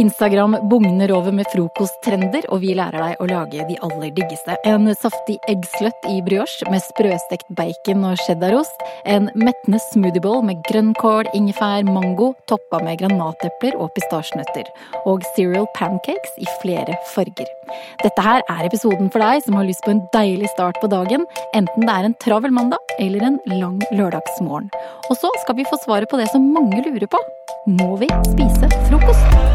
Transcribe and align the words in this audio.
Instagram 0.00 0.56
bugner 0.70 1.12
over 1.12 1.34
med 1.34 1.48
frokosttrender, 1.52 2.46
og 2.48 2.62
vi 2.62 2.72
lærer 2.78 3.02
deg 3.02 3.20
å 3.20 3.26
lage 3.28 3.66
de 3.68 3.76
aller 3.84 4.12
diggeste. 4.16 4.54
En 4.64 4.88
saftig 4.96 5.36
eggsløtt 5.50 6.06
i 6.08 6.22
brioche 6.24 6.68
med 6.72 6.80
sprøstekt 6.86 7.50
bacon 7.58 8.06
og 8.08 8.16
cheddarost. 8.24 8.80
En 9.04 9.28
mettende 9.34 9.80
smoothiebowl 9.90 10.40
med 10.48 10.62
grønnkål, 10.70 11.28
ingefær, 11.36 11.84
mango, 11.84 12.30
toppa 12.48 12.80
med 12.86 13.02
granatepler 13.02 13.76
og 13.76 13.92
pistasjenøtter. 13.98 14.72
Og 15.04 15.26
cereal 15.34 15.68
pancakes 15.76 16.32
i 16.40 16.48
flere 16.62 16.96
farger. 17.12 17.52
Dette 18.00 18.24
her 18.24 18.40
er 18.48 18.64
episoden 18.70 19.12
for 19.12 19.20
deg 19.20 19.44
som 19.44 19.60
har 19.60 19.68
lyst 19.68 19.84
på 19.84 19.92
en 19.92 20.02
deilig 20.16 20.48
start 20.54 20.80
på 20.80 20.88
dagen, 20.90 21.28
enten 21.52 21.84
det 21.84 21.92
er 21.98 22.08
en 22.08 22.18
travel 22.24 22.56
mandag 22.56 22.96
eller 22.98 23.28
en 23.28 23.40
lang 23.60 23.78
lørdagsmorgen. 23.92 24.72
Og 25.10 25.20
så 25.20 25.28
skal 25.44 25.60
vi 25.60 25.68
få 25.68 25.76
svaret 25.84 26.08
på 26.08 26.20
det 26.20 26.32
som 26.32 26.52
mange 26.56 26.80
lurer 26.88 27.10
på. 27.10 27.20
Må 27.68 27.96
vi 28.00 28.08
spise 28.32 28.72
frokost? 28.88 29.49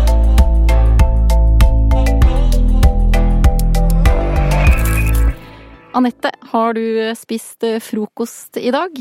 Anette, 5.95 6.31
har 6.52 6.73
du 6.73 7.13
spist 7.16 7.63
eh, 7.63 7.80
frokost 7.80 8.58
i 8.58 8.72
dag? 8.72 8.98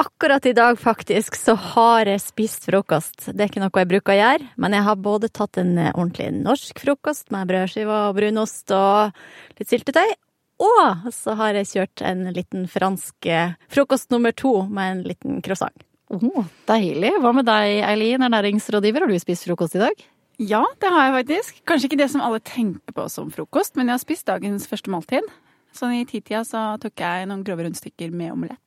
Akkurat 0.00 0.46
i 0.46 0.54
dag, 0.56 0.78
faktisk, 0.80 1.36
så 1.36 1.52
har 1.60 2.08
jeg 2.08 2.22
spist 2.24 2.64
frokost. 2.64 3.26
Det 3.26 3.44
er 3.44 3.50
ikke 3.50 3.60
noe 3.60 3.82
jeg 3.82 3.90
bruker 3.90 4.14
å 4.14 4.16
gjøre, 4.16 4.48
men 4.64 4.76
jeg 4.78 4.86
har 4.86 5.02
både 5.04 5.28
tatt 5.28 5.60
en 5.60 5.74
eh, 5.76 5.90
ordentlig 5.92 6.30
norsk 6.38 6.80
frokost 6.80 7.28
med 7.36 7.52
brødskiver 7.52 8.06
og 8.08 8.16
brunost 8.16 8.72
og 8.72 9.12
litt 9.60 9.74
syltetøy, 9.74 10.16
og 10.64 11.12
så 11.12 11.36
har 11.42 11.60
jeg 11.60 11.70
kjørt 11.74 12.06
en 12.14 12.24
liten 12.32 12.64
fransk 12.64 13.28
eh, 13.28 13.52
frokost 13.68 14.08
nummer 14.14 14.32
to 14.32 14.56
med 14.64 14.88
en 14.88 15.06
liten 15.12 15.44
croissant. 15.44 15.84
Oh, 16.08 16.48
deilig. 16.64 17.12
Hva 17.20 17.36
med 17.36 17.50
deg, 17.52 17.84
Eileen, 17.84 18.24
ernæringsrådgiver, 18.24 19.04
har 19.04 19.12
du 19.12 19.20
spist 19.20 19.44
frokost 19.50 19.76
i 19.76 19.84
dag? 19.84 20.08
Ja, 20.40 20.64
det 20.80 20.96
har 20.96 21.10
jeg 21.10 21.18
faktisk. 21.20 21.64
Kanskje 21.68 21.92
ikke 21.92 22.04
det 22.06 22.12
som 22.16 22.24
alle 22.24 22.40
tenker 22.40 22.96
på 22.96 23.10
som 23.12 23.28
frokost, 23.36 23.76
men 23.76 23.92
jeg 23.92 23.98
har 23.98 24.06
spist 24.08 24.32
dagens 24.32 24.70
første 24.72 24.88
måltid. 24.88 25.34
Sånn 25.74 25.96
i 25.98 26.04
titida 26.06 26.44
så 26.46 26.66
tok 26.82 27.02
jeg 27.02 27.26
noen 27.30 27.42
grove 27.46 27.66
rundstykker 27.66 28.12
med 28.14 28.34
omelett. 28.34 28.60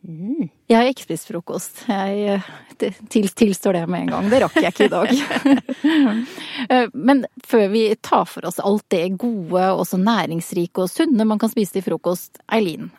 Mm. 0.00 0.48
Jeg 0.70 0.76
har 0.78 0.88
ikke 0.88 1.04
spist 1.04 1.28
frokost. 1.28 1.82
Jeg 1.88 2.36
eh, 2.36 2.46
til, 2.80 3.28
tilstår 3.36 3.76
det 3.76 3.82
med 3.92 4.06
en 4.06 4.12
gang. 4.14 4.28
Det 4.32 4.40
rakk 4.44 4.56
jeg 4.60 4.72
ikke 4.74 4.88
i 4.88 4.94
dag. 4.96 5.16
Eh, 6.70 6.90
men 6.92 7.22
før 7.48 7.70
vi 7.72 7.80
tar 8.04 8.26
for 8.28 8.44
oss 8.46 8.58
alt 8.62 8.84
det 8.92 9.16
gode, 9.18 9.62
også 9.72 9.96
næringsrike 9.98 10.82
og 10.84 10.90
sunne 10.92 11.24
man 11.26 11.40
kan 11.40 11.50
spise 11.50 11.78
til 11.78 11.84
frokost, 11.86 12.36
Eileen, 12.52 12.90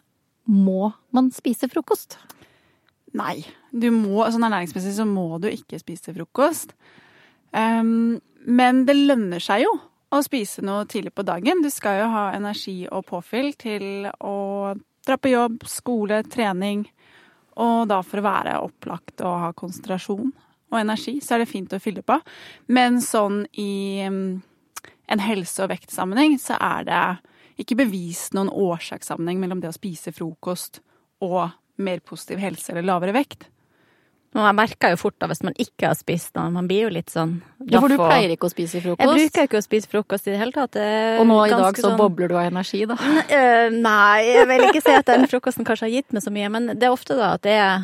må 0.49 0.89
man 1.13 1.29
spise 1.31 1.69
frokost? 1.71 2.17
Nei. 3.15 3.43
Du 3.71 3.87
må, 3.93 4.25
sånn 4.33 4.47
ernæringsmessig 4.47 4.95
så 4.97 5.05
må 5.07 5.37
du 5.43 5.47
ikke 5.51 5.79
spise 5.79 6.15
frokost. 6.15 6.73
Um, 7.53 8.17
men 8.49 8.83
det 8.89 8.97
lønner 8.97 9.43
seg 9.43 9.67
jo 9.67 9.77
å 10.11 10.19
spise 10.25 10.63
noe 10.65 10.85
tidlig 10.89 11.13
på 11.15 11.25
dagen. 11.27 11.63
Du 11.63 11.69
skal 11.71 12.01
jo 12.01 12.09
ha 12.11 12.25
energi 12.35 12.83
og 12.91 13.05
påfyll 13.09 13.53
til 13.59 14.09
å 14.19 14.37
dra 15.07 15.17
på 15.17 15.31
jobb, 15.31 15.63
skole, 15.69 16.21
trening. 16.27 16.85
Og 17.61 17.87
da 17.89 17.99
for 18.05 18.21
å 18.21 18.25
være 18.25 18.59
opplagt 18.63 19.23
og 19.25 19.39
ha 19.45 19.51
konsentrasjon 19.55 20.31
og 20.71 20.79
energi, 20.79 21.17
så 21.23 21.35
er 21.35 21.43
det 21.43 21.51
fint 21.51 21.73
å 21.73 21.81
fylle 21.83 22.03
på. 22.05 22.17
Men 22.71 23.01
sånn 23.03 23.43
i 23.59 24.03
mm, 24.07 24.29
en 25.11 25.23
helse- 25.23 25.63
og 25.63 25.71
vektsammenheng 25.73 26.37
så 26.39 26.59
er 26.59 26.87
det 26.87 27.03
ikke 27.61 27.81
bevist 27.83 28.35
noen 28.35 28.51
årsakssammenheng 28.51 29.41
mellom 29.43 29.63
det 29.63 29.71
å 29.71 29.75
spise 29.75 30.13
frokost 30.15 30.79
og 31.21 31.51
mer 31.81 32.01
positiv 32.05 32.41
helse 32.41 32.71
eller 32.71 32.87
lavere 32.87 33.15
vekt. 33.15 33.47
Men 34.31 34.45
jeg 34.47 34.55
merker 34.61 34.93
jo 34.93 34.99
fort 35.01 35.17
da 35.19 35.27
hvis 35.27 35.41
man 35.43 35.55
ikke 35.59 35.89
har 35.89 35.97
spist 35.99 36.35
noe. 36.39 36.47
Man 36.55 36.67
blir 36.69 36.85
jo 36.85 36.91
litt 36.95 37.11
sånn 37.11 37.35
Ja, 37.67 37.81
for 37.83 37.91
du 37.91 37.97
pleier 37.99 38.31
ikke 38.31 38.47
å 38.47 38.53
spise 38.53 38.79
frokost? 38.79 39.03
Jeg 39.03 39.11
bruker 39.19 39.47
ikke 39.49 39.59
å 39.59 39.65
spise 39.65 39.91
frokost 39.91 40.29
i 40.29 40.35
det 40.35 40.39
hele 40.39 40.55
tatt. 40.55 40.77
Og 41.19 41.27
nå 41.27 41.39
i 41.45 41.51
dag 41.51 41.75
så 41.75 41.89
sånn... 41.89 41.97
bobler 41.99 42.31
du 42.31 42.37
av 42.39 42.47
energi, 42.47 42.85
da? 42.87 42.95
Nei, 43.89 44.19
jeg 44.29 44.47
vil 44.53 44.67
ikke 44.69 44.83
si 44.85 44.95
at 44.95 45.09
den 45.11 45.27
frokosten 45.31 45.67
kanskje 45.67 45.89
har 45.89 45.97
gitt 45.97 46.15
meg 46.15 46.23
så 46.23 46.31
mye, 46.31 46.53
men 46.53 46.71
det 46.71 46.87
er 46.87 46.95
ofte 46.95 47.19
da 47.19 47.33
at 47.35 47.43
det 47.43 47.57
er 47.59 47.83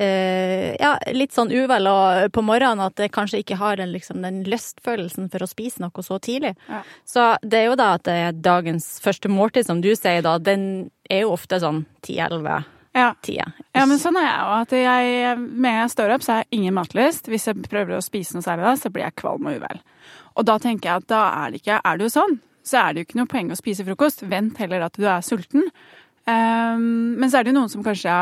uh, 0.00 0.74
ja, 0.80 0.92
litt 1.14 1.34
sånn 1.34 1.52
uvel 1.54 1.88
og 1.90 2.34
på 2.34 2.42
morgenen 2.42 2.82
at 2.88 2.98
jeg 2.98 3.14
kanskje 3.14 3.44
ikke 3.44 3.58
har 3.62 3.78
den, 3.78 3.94
liksom, 3.94 4.22
den 4.26 4.42
lystfølelsen 4.50 5.30
for 5.30 5.46
å 5.46 5.50
spise 5.50 5.84
noe 5.84 6.06
så 6.06 6.18
tidlig. 6.18 6.56
Ja. 6.66 6.82
Så 7.06 7.32
det 7.46 7.62
er 7.62 7.70
jo 7.70 7.78
da 7.78 7.94
at 8.00 8.06
det 8.08 8.18
er 8.26 8.38
dagens 8.50 8.96
første 9.04 9.30
måltid, 9.30 9.70
som 9.70 9.82
du 9.84 9.92
sier 9.94 10.24
da, 10.26 10.40
den 10.42 10.88
er 11.06 11.24
jo 11.24 11.36
ofte 11.36 11.62
sånn 11.62 11.84
10-11 12.02 12.73
ja. 12.94 13.10
tida. 13.26 13.50
Ja, 13.74 13.84
men 13.90 14.00
sånn 14.00 14.18
er 14.20 14.28
jeg 14.28 14.54
òg. 14.54 14.74
Jeg, 14.84 15.36
med 15.42 15.78
jeg 15.80 15.92
står 15.92 16.14
opp, 16.14 16.24
så 16.24 16.32
har 16.32 16.44
jeg 16.44 16.60
ingen 16.60 16.76
matlyst. 16.76 17.28
Hvis 17.30 17.48
jeg 17.50 17.66
prøver 17.66 17.98
å 17.98 18.04
spise 18.04 18.36
noe 18.36 18.46
særlig 18.46 18.68
da, 18.68 18.74
så 18.80 18.92
blir 18.94 19.06
jeg 19.06 19.18
kvalm 19.20 19.50
og 19.50 19.58
uvel. 19.58 19.82
Og 20.38 20.48
da 20.48 20.58
tenker 20.62 20.90
jeg 20.90 21.04
at 21.04 21.10
da 21.10 21.22
er 21.44 21.52
det 21.52 21.60
ikke 21.62 21.78
Er 21.78 21.98
det 21.98 22.08
jo 22.08 22.14
sånn, 22.16 22.38
så 22.64 22.80
er 22.80 22.94
det 22.94 23.02
jo 23.02 23.08
ikke 23.08 23.20
noe 23.20 23.30
poeng 23.30 23.52
å 23.52 23.58
spise 23.58 23.86
frokost. 23.86 24.24
Vent 24.30 24.58
heller 24.62 24.86
at 24.86 24.96
du 24.98 25.06
er 25.06 25.24
sulten. 25.26 25.68
Um, 26.24 27.14
men 27.20 27.28
så 27.28 27.38
er 27.38 27.44
det 27.44 27.52
jo 27.52 27.58
noen 27.58 27.72
som 27.72 27.84
kanskje 27.84 28.14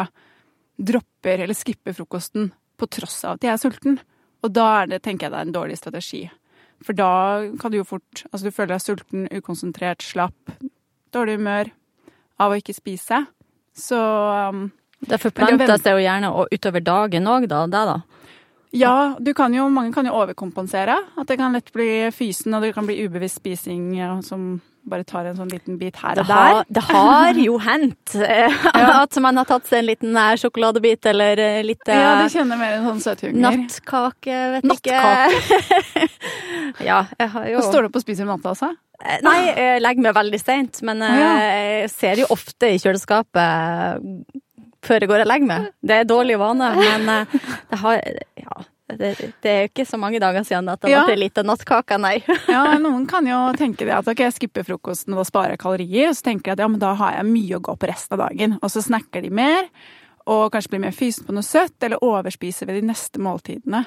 dropper 0.82 1.44
eller 1.44 1.54
skipper 1.54 1.94
frokosten 1.94 2.50
på 2.80 2.88
tross 2.90 3.20
av 3.24 3.36
at 3.36 3.44
de 3.44 3.50
er 3.52 3.60
sulten. 3.60 4.00
Og 4.42 4.50
da 4.50 4.66
er 4.80 4.90
det, 4.90 5.02
tenker 5.04 5.28
jeg 5.28 5.34
det 5.34 5.42
er 5.42 5.48
en 5.50 5.54
dårlig 5.54 5.76
strategi. 5.78 6.24
For 6.82 6.98
da 6.98 7.12
kan 7.62 7.70
du 7.70 7.78
jo 7.78 7.86
fort 7.86 8.24
Altså, 8.32 8.48
du 8.48 8.54
føler 8.54 8.74
deg 8.74 8.82
sulten, 8.82 9.28
ukonsentrert, 9.30 10.02
slapp, 10.02 10.56
dårlig 11.14 11.38
humør 11.38 11.70
av 12.42 12.50
å 12.50 12.58
ikke 12.58 12.74
spise. 12.74 13.22
Så 13.76 13.98
um, 14.52 14.66
Det 15.00 15.18
forplanter 15.20 15.76
seg 15.80 15.96
jo 15.96 16.02
gjerne 16.04 16.32
utover 16.52 16.84
dagen 16.84 17.30
òg, 17.30 17.48
da, 17.50 17.66
det 17.66 17.84
da? 17.88 18.00
Ja, 18.72 19.14
kan 19.36 19.52
jo, 19.52 19.68
mange 19.68 19.92
kan 19.92 20.06
jo 20.08 20.14
overkompensere. 20.16 20.96
At 21.20 21.28
det 21.28 21.36
kan 21.40 21.52
lett 21.52 21.72
bli 21.74 22.08
fysen, 22.14 22.54
og 22.56 22.64
det 22.64 22.72
kan 22.76 22.88
bli 22.88 23.02
ubevisst 23.04 23.42
spising 23.42 23.98
som 24.24 24.60
bare 24.82 25.04
tar 25.06 25.28
en 25.30 25.36
sånn 25.38 25.50
liten 25.52 25.76
bit 25.78 25.98
her 26.02 26.18
og 26.18 26.24
det 26.24 26.28
der. 26.32 26.54
Har, 26.56 26.64
det 26.66 26.82
har 26.88 27.38
jo 27.38 27.58
hendt 27.62 28.14
eh, 28.34 28.62
at 28.74 29.18
man 29.22 29.38
har 29.38 29.48
tatt 29.48 29.68
seg 29.68 29.82
en 29.82 29.88
liten 29.92 30.16
eh, 30.18 30.34
sjokoladebit 30.40 31.10
eller 31.12 31.42
eh, 31.42 31.60
litt 31.66 31.86
Ja, 31.86 32.16
du 32.22 32.32
kjenner 32.32 32.58
mer 32.60 32.78
en 32.78 32.88
sånn 32.90 33.02
søthunger. 33.04 33.38
Nattkake, 33.44 34.40
vet 34.56 34.66
Nattkake. 34.66 35.38
ikke. 35.38 36.08
ja, 36.88 37.04
jeg 37.18 37.34
har 37.36 37.50
jo 37.52 37.60
og 37.60 37.68
Står 37.68 37.84
du 37.84 37.92
opp 37.92 38.00
og 38.00 38.04
spiser 38.04 38.28
natta 38.28 38.54
også? 38.56 38.72
Nei, 39.26 39.38
jeg 39.50 39.82
legger 39.82 40.06
meg 40.06 40.16
veldig 40.16 40.40
seint, 40.40 40.82
men 40.86 41.02
jeg 41.02 41.88
ser 41.90 42.22
jo 42.22 42.28
ofte 42.34 42.70
i 42.70 42.80
kjøleskapet 42.82 44.10
før 44.82 45.04
jeg 45.04 45.10
går 45.10 45.24
og 45.24 45.30
legger 45.30 45.48
meg. 45.48 45.72
Det 45.82 45.96
er 46.00 46.06
dårlig 46.06 46.36
vane, 46.38 46.68
men 46.78 47.10
det 47.70 47.80
har 47.82 47.98
ja, 48.38 48.62
det, 48.98 49.12
det, 49.42 49.50
er 49.50 49.60
jo 49.62 49.70
ikke 49.70 49.86
så 49.88 49.98
mange 50.00 50.20
dager 50.22 50.44
siden 50.46 50.68
at 50.72 50.82
det 50.84 50.92
ja. 50.92 51.02
ble 51.08 51.16
litt 51.20 51.40
nattkake, 51.46 51.98
nei. 52.02 52.16
ja, 52.54 52.62
noen 52.82 53.06
kan 53.10 53.26
jo 53.28 53.38
tenke 53.58 53.86
det 53.88 53.94
at 53.96 54.08
ok, 54.08 54.24
jeg 54.26 54.36
skipper 54.36 54.66
frokosten 54.66 55.16
og 55.16 55.26
sparer 55.28 55.60
kalorier, 55.60 56.10
og 56.10 56.18
så 56.18 56.28
tenker 56.30 56.52
de 56.52 56.56
at 56.56 56.64
ja, 56.64 56.70
men 56.72 56.82
da 56.82 56.94
har 56.98 57.18
jeg 57.18 57.30
mye 57.30 57.58
å 57.58 57.64
gå 57.64 57.76
på 57.78 57.90
resten 57.90 58.18
av 58.18 58.26
dagen. 58.26 58.56
Og 58.60 58.72
så 58.72 58.84
snakker 58.84 59.24
de 59.24 59.32
mer, 59.34 59.70
og 60.30 60.50
kanskje 60.54 60.74
blir 60.74 60.84
mer 60.84 60.94
fysen 60.96 61.26
på 61.26 61.34
noe 61.34 61.46
søtt, 61.46 61.76
eller 61.82 62.02
overspiser 62.04 62.68
ved 62.68 62.80
de 62.80 62.90
neste 62.92 63.22
måltidene. 63.22 63.84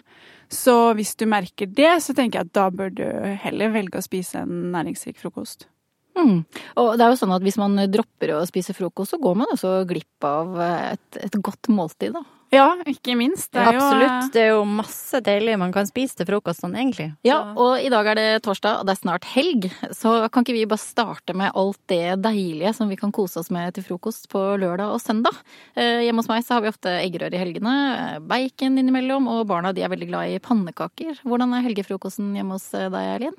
Så 0.52 0.94
hvis 0.98 1.16
du 1.20 1.26
merker 1.30 1.70
det, 1.70 1.94
så 2.04 2.16
tenker 2.18 2.42
jeg 2.42 2.50
at 2.50 2.58
da 2.58 2.68
bør 2.74 2.92
du 2.94 3.06
heller 3.46 3.74
velge 3.74 4.02
å 4.02 4.06
spise 4.06 4.44
en 4.44 4.70
næringsrik 4.76 5.20
frokost. 5.22 5.68
Mm. 6.16 6.46
Og 6.80 6.94
det 6.96 7.04
er 7.04 7.12
jo 7.12 7.20
sånn 7.20 7.36
at 7.36 7.44
hvis 7.44 7.60
man 7.60 7.76
dropper 7.92 8.38
å 8.38 8.46
spise 8.48 8.76
frokost, 8.76 9.16
så 9.16 9.20
går 9.22 9.36
man 9.42 9.52
også 9.52 9.82
glipp 9.90 10.28
av 10.28 10.56
et, 10.64 11.20
et 11.20 11.40
godt 11.44 11.72
måltid, 11.74 12.16
da. 12.16 12.24
Ja, 12.54 12.68
ikke 12.88 13.16
minst. 13.18 13.50
Det 13.54 13.64
Absolutt. 13.64 14.12
Jo, 14.12 14.30
det 14.34 14.42
er 14.42 14.52
jo 14.54 14.62
masse 14.70 15.20
deilig 15.26 15.56
man 15.60 15.74
kan 15.76 15.88
spise 15.90 16.20
til 16.20 16.28
frokost 16.30 16.62
sånn, 16.62 16.76
egentlig. 16.78 17.08
Ja, 17.26 17.40
og 17.60 17.82
i 17.82 17.90
dag 17.92 18.08
er 18.12 18.20
det 18.20 18.28
torsdag, 18.46 18.82
og 18.82 18.88
det 18.88 18.96
er 18.96 19.02
snart 19.02 19.28
helg. 19.34 19.68
Så 19.96 20.14
kan 20.30 20.46
ikke 20.46 20.56
vi 20.56 20.68
bare 20.70 20.82
starte 20.82 21.36
med 21.38 21.56
alt 21.58 21.80
det 21.92 22.20
deilige 22.24 22.76
som 22.78 22.92
vi 22.92 23.00
kan 23.00 23.14
kose 23.16 23.42
oss 23.42 23.52
med 23.54 23.76
til 23.76 23.88
frokost 23.88 24.30
på 24.32 24.44
lørdag 24.62 24.94
og 24.94 25.02
søndag? 25.04 25.42
Eh, 25.74 26.06
hjemme 26.06 26.24
hos 26.24 26.30
meg 26.32 26.46
så 26.46 26.58
har 26.58 26.66
vi 26.66 26.72
ofte 26.72 26.94
eggerøre 27.02 27.36
i 27.36 27.42
helgene, 27.42 27.76
eh, 27.96 28.22
bacon 28.24 28.80
innimellom, 28.82 29.28
og 29.32 29.48
barna 29.50 29.74
de 29.76 29.84
er 29.84 29.92
veldig 29.92 30.12
glad 30.14 30.36
i 30.36 30.40
pannekaker. 30.44 31.26
Hvordan 31.26 31.58
er 31.58 31.66
helgefrokosten 31.66 32.32
hjemme 32.38 32.60
hos 32.60 32.70
eh, 32.78 32.88
deg, 32.94 33.12
Eileen? 33.18 33.38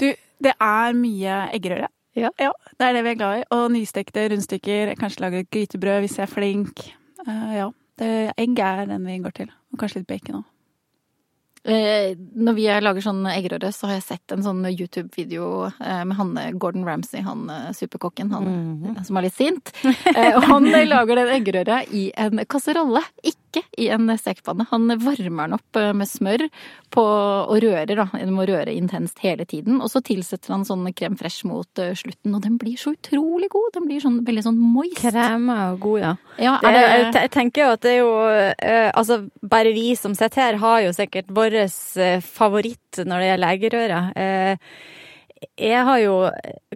Du, 0.00 0.08
det 0.42 0.54
er 0.60 0.96
mye 0.98 1.42
eggerøre. 1.56 1.90
Ja. 2.14 2.28
ja. 2.38 2.52
Det 2.76 2.86
er 2.86 2.96
det 2.96 3.06
vi 3.06 3.14
er 3.14 3.20
glad 3.20 3.40
i. 3.40 3.44
Og 3.56 3.70
nystekte 3.72 4.28
rundstykker. 4.28 4.96
Kanskje 5.00 5.24
lage 5.24 5.46
grytebrød 5.48 6.04
hvis 6.04 6.18
jeg 6.18 6.26
er 6.26 6.32
flink. 6.32 6.82
Uh, 7.24 7.52
ja. 7.56 7.70
Det, 7.98 8.32
egg 8.40 8.58
er 8.58 8.86
den 8.88 9.06
vi 9.06 9.18
går 9.22 9.36
til. 9.36 9.52
Og 9.72 9.80
kanskje 9.80 10.02
litt 10.02 10.10
bacon 10.10 10.40
òg. 10.40 10.48
Eh, 11.62 12.16
når 12.18 12.56
vi 12.58 12.64
lager 12.82 13.04
sånn 13.04 13.22
eggerøre, 13.30 13.68
så 13.70 13.86
har 13.86 14.00
jeg 14.00 14.06
sett 14.08 14.32
en 14.34 14.42
sånn 14.42 14.64
YouTube-video 14.66 15.68
eh, 15.70 16.00
med 16.10 16.18
han 16.18 16.32
eh, 16.40 16.50
Gordon 16.58 16.82
Ramsay, 16.88 17.22
han 17.22 17.46
superkokken, 17.70 18.32
han 18.34 18.48
mm 18.48 18.82
-hmm. 18.82 19.04
som 19.06 19.16
er 19.16 19.28
litt 19.28 19.38
sint. 19.38 19.72
Eh, 20.12 20.36
og 20.36 20.42
han 20.44 20.64
lager 20.64 21.16
den 21.16 21.28
eggerøra 21.28 21.84
i 21.90 22.12
en 22.16 22.44
kasserolle, 22.44 23.00
ikke 23.22 23.62
i 23.78 23.88
en 23.88 24.10
stekepanne. 24.18 24.66
Han 24.70 24.88
varmer 24.88 25.48
den 25.48 25.52
opp 25.54 25.78
med 25.94 26.08
smør 26.08 26.48
på, 26.90 27.02
og 27.48 27.62
rører, 27.62 27.96
da. 27.96 28.06
Du 28.24 28.32
må 28.32 28.44
røre 28.44 28.72
intenst 28.72 29.18
hele 29.18 29.44
tiden. 29.44 29.80
Og 29.80 29.90
så 29.90 30.00
tilsetter 30.00 30.52
han 30.52 30.64
sånn 30.64 30.92
krem 30.92 31.16
fresh 31.16 31.46
mot 31.46 31.68
slutten, 31.74 32.34
og 32.34 32.42
den 32.42 32.58
blir 32.58 32.76
så 32.76 32.92
utrolig 32.92 33.48
god. 33.48 33.70
Den 33.74 33.86
blir 33.86 34.00
sånn 34.00 34.24
veldig 34.24 34.42
sånn 34.42 34.58
moist. 34.58 35.00
Krem 35.00 35.48
er 35.50 35.76
god, 35.76 36.00
ja. 36.00 36.16
ja 36.38 36.58
det, 36.62 36.72
det... 36.72 37.20
Jeg 37.20 37.30
tenker 37.30 37.62
jo 37.62 37.70
at 37.72 37.82
det 37.82 37.90
er 37.90 37.98
jo 37.98 38.12
Altså, 38.94 39.28
bare 39.42 39.72
vi 39.72 39.94
som 39.96 40.14
sitter 40.14 40.42
her, 40.42 40.56
har 40.56 40.80
jo 40.80 40.92
sikkert 40.92 41.26
vår 41.28 41.51
vår 41.52 42.00
eh, 42.02 42.18
favoritt 42.24 43.02
når 43.04 43.22
det 43.22 43.30
gjelder 43.30 43.56
eggerøre. 43.56 44.02
Eh, 44.16 44.74
jeg 45.58 45.84
har 45.84 45.98
jo 45.98 46.16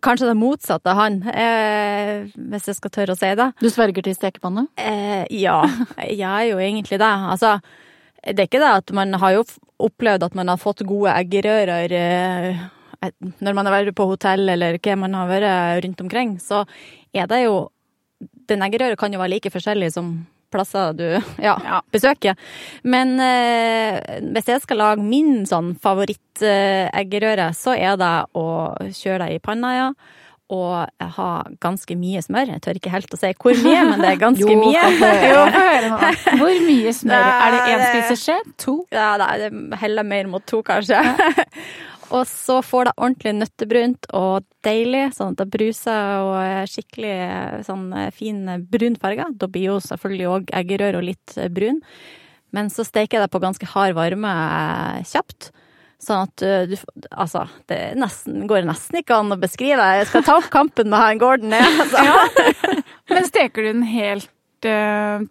kanskje 0.02 0.28
det 0.30 0.38
motsatte 0.38 0.90
av 0.90 0.98
han, 0.98 1.20
eh, 1.30 2.26
hvis 2.34 2.66
jeg 2.66 2.78
skal 2.80 2.90
tørre 2.90 3.14
å 3.14 3.18
si 3.18 3.32
det. 3.38 3.50
Du 3.62 3.68
sverger 3.70 4.02
til 4.02 4.16
stekepanne? 4.16 4.66
Eh, 4.76 5.26
ja, 5.30 5.60
jeg 6.02 6.26
er 6.26 6.48
jo 6.50 6.58
egentlig 6.58 6.98
det. 6.98 7.12
Altså, 7.30 7.60
det 8.26 8.40
er 8.40 8.48
ikke 8.48 8.62
det 8.62 8.72
at 8.82 8.92
man 8.96 9.14
har 9.22 9.36
jo 9.36 9.44
opplevd 9.86 10.26
at 10.26 10.34
man 10.34 10.48
har 10.48 10.58
fått 10.58 10.82
gode 10.88 11.14
eggerører 11.14 11.92
eh, 11.92 12.64
når 13.44 13.54
man 13.54 13.68
har 13.68 13.74
vært 13.74 13.94
på 13.94 14.06
hotell 14.08 14.48
eller 14.48 14.80
hva 14.82 14.94
man 14.98 15.14
har 15.14 15.28
vært 15.30 15.84
rundt 15.84 16.00
omkring, 16.02 16.38
så 16.42 16.64
er 17.14 17.28
det 17.30 17.44
jo 17.44 17.68
Den 18.48 18.62
eggerøra 18.64 18.96
kan 18.96 19.12
jo 19.12 19.18
være 19.20 19.34
like 19.34 19.50
forskjellig 19.52 19.90
som 19.92 20.06
plasser 20.52 20.92
du 20.98 21.04
ja, 21.46 21.56
Ja. 21.64 21.80
besøker. 21.92 22.36
Men 22.84 23.16
eh, 23.20 24.20
hvis 24.32 24.48
jeg 24.52 24.62
skal 24.64 24.80
lage 24.82 25.02
min 25.02 25.44
sånn 25.48 25.74
favoritt-eggerøre, 25.82 27.50
så 27.56 27.74
er 27.78 27.96
det 28.00 28.12
å 28.36 28.46
kjøre 28.92 29.26
det 29.26 29.34
i 29.38 29.42
panna, 29.42 29.74
ja. 29.76 29.88
Og 30.46 30.86
ha 31.02 31.28
ganske 31.58 31.96
mye 31.98 32.20
smør. 32.22 32.52
Jeg 32.54 32.62
tør 32.62 32.78
ikke 32.78 32.92
helt 32.92 33.10
å 33.10 33.18
si 33.18 33.32
hvor 33.34 33.56
mye, 33.64 33.80
men 33.88 33.98
det 34.04 34.12
er 34.12 34.20
ganske 34.26 34.46
Jo, 34.46 34.60
mye. 34.60 34.82
Jo. 35.32 35.40
Hvor 36.38 36.60
mye 36.68 36.92
smør? 36.94 37.26
Er 37.26 37.56
det 37.56 37.64
én 37.72 37.82
spiseskje? 37.88 38.36
To? 38.62 38.76
Ja, 38.94 39.08
det 39.18 39.50
heller 39.82 40.06
mer 40.06 40.30
mot 40.30 40.46
to, 40.46 40.62
kanskje. 40.62 41.00
Og 42.10 42.26
så 42.30 42.60
får 42.64 42.88
det 42.88 42.94
ordentlig 42.96 43.32
nøttebrunt 43.38 44.06
og 44.16 44.44
deilig, 44.66 45.04
sånn 45.16 45.34
at 45.34 45.40
det 45.42 45.48
bruser 45.52 46.22
og 46.26 46.70
skikkelig 46.70 47.64
sånn 47.66 47.86
fin 48.14 48.42
brun 48.70 48.96
farge. 49.00 49.26
Da 49.40 49.48
blir 49.50 49.70
jo 49.72 49.76
selvfølgelig 49.82 50.28
òg 50.32 50.52
eggerør 50.60 50.98
og 51.00 51.06
litt 51.08 51.36
brun. 51.54 51.80
Men 52.54 52.70
så 52.72 52.84
steker 52.86 53.18
jeg 53.18 53.26
det 53.26 53.32
på 53.34 53.42
ganske 53.42 53.68
hard 53.74 53.96
varme 53.98 54.30
eh, 54.32 55.00
kjapt. 55.10 55.50
Sånn 56.02 56.26
at 56.26 56.42
du 56.70 56.74
Altså, 57.10 57.46
det 57.70 57.94
nesten, 57.96 58.42
går 58.48 58.66
nesten 58.68 59.00
ikke 59.00 59.16
an 59.16 59.32
å 59.32 59.38
beskrive. 59.40 59.80
Jeg 60.00 60.08
skal 60.10 60.24
ta 60.26 60.36
opp 60.38 60.50
kampen 60.52 60.90
med 60.92 61.00
han 61.00 61.20
Gordon. 61.22 61.54
jeg, 61.56 61.64
Altså. 61.80 62.74
Men 63.14 63.24
steker 63.28 63.62
du 63.64 63.70
den 63.72 63.86
helt 63.88 64.28
uh, 64.68 65.24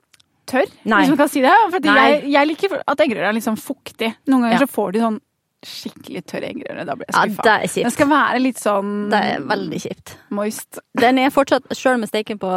tørr? 0.49 0.69
Nei. 0.89 1.03
Hvis 1.03 1.13
man 1.13 1.19
kan 1.21 1.29
si 1.31 1.43
det. 1.45 1.53
For 1.69 1.85
jeg, 1.85 2.23
jeg 2.33 2.49
liker 2.49 2.77
at 2.81 3.03
eggerøre 3.05 3.29
er 3.29 3.37
litt 3.37 3.45
sånn 3.45 3.59
fuktig. 3.61 4.11
Noen 4.25 4.47
ganger 4.47 4.57
Ja. 4.57 4.63
så 4.65 4.71
får 4.73 4.95
du 4.95 4.99
sånn 5.05 5.19
skikkelig 5.65 6.21
tørr 6.29 6.45
eggerøre. 6.49 6.85
Da 6.87 6.95
blir 6.95 7.09
jeg 7.09 7.15
Ja, 7.15 7.43
det 7.43 7.53
er 7.53 7.67
kjipt. 7.67 7.83
Den 7.87 7.91
skal 7.95 8.09
være 8.11 8.39
litt 8.43 8.61
sånn 8.61 8.91
Det 9.11 9.21
er 9.33 9.45
veldig 9.51 9.79
kjipt. 9.85 10.15
moist. 10.31 10.79
Den 11.01 11.17
er 11.19 11.29
fortsatt, 11.35 11.63
selv 11.75 11.99
med 11.99 12.09
steiken 12.09 12.39
på 12.39 12.51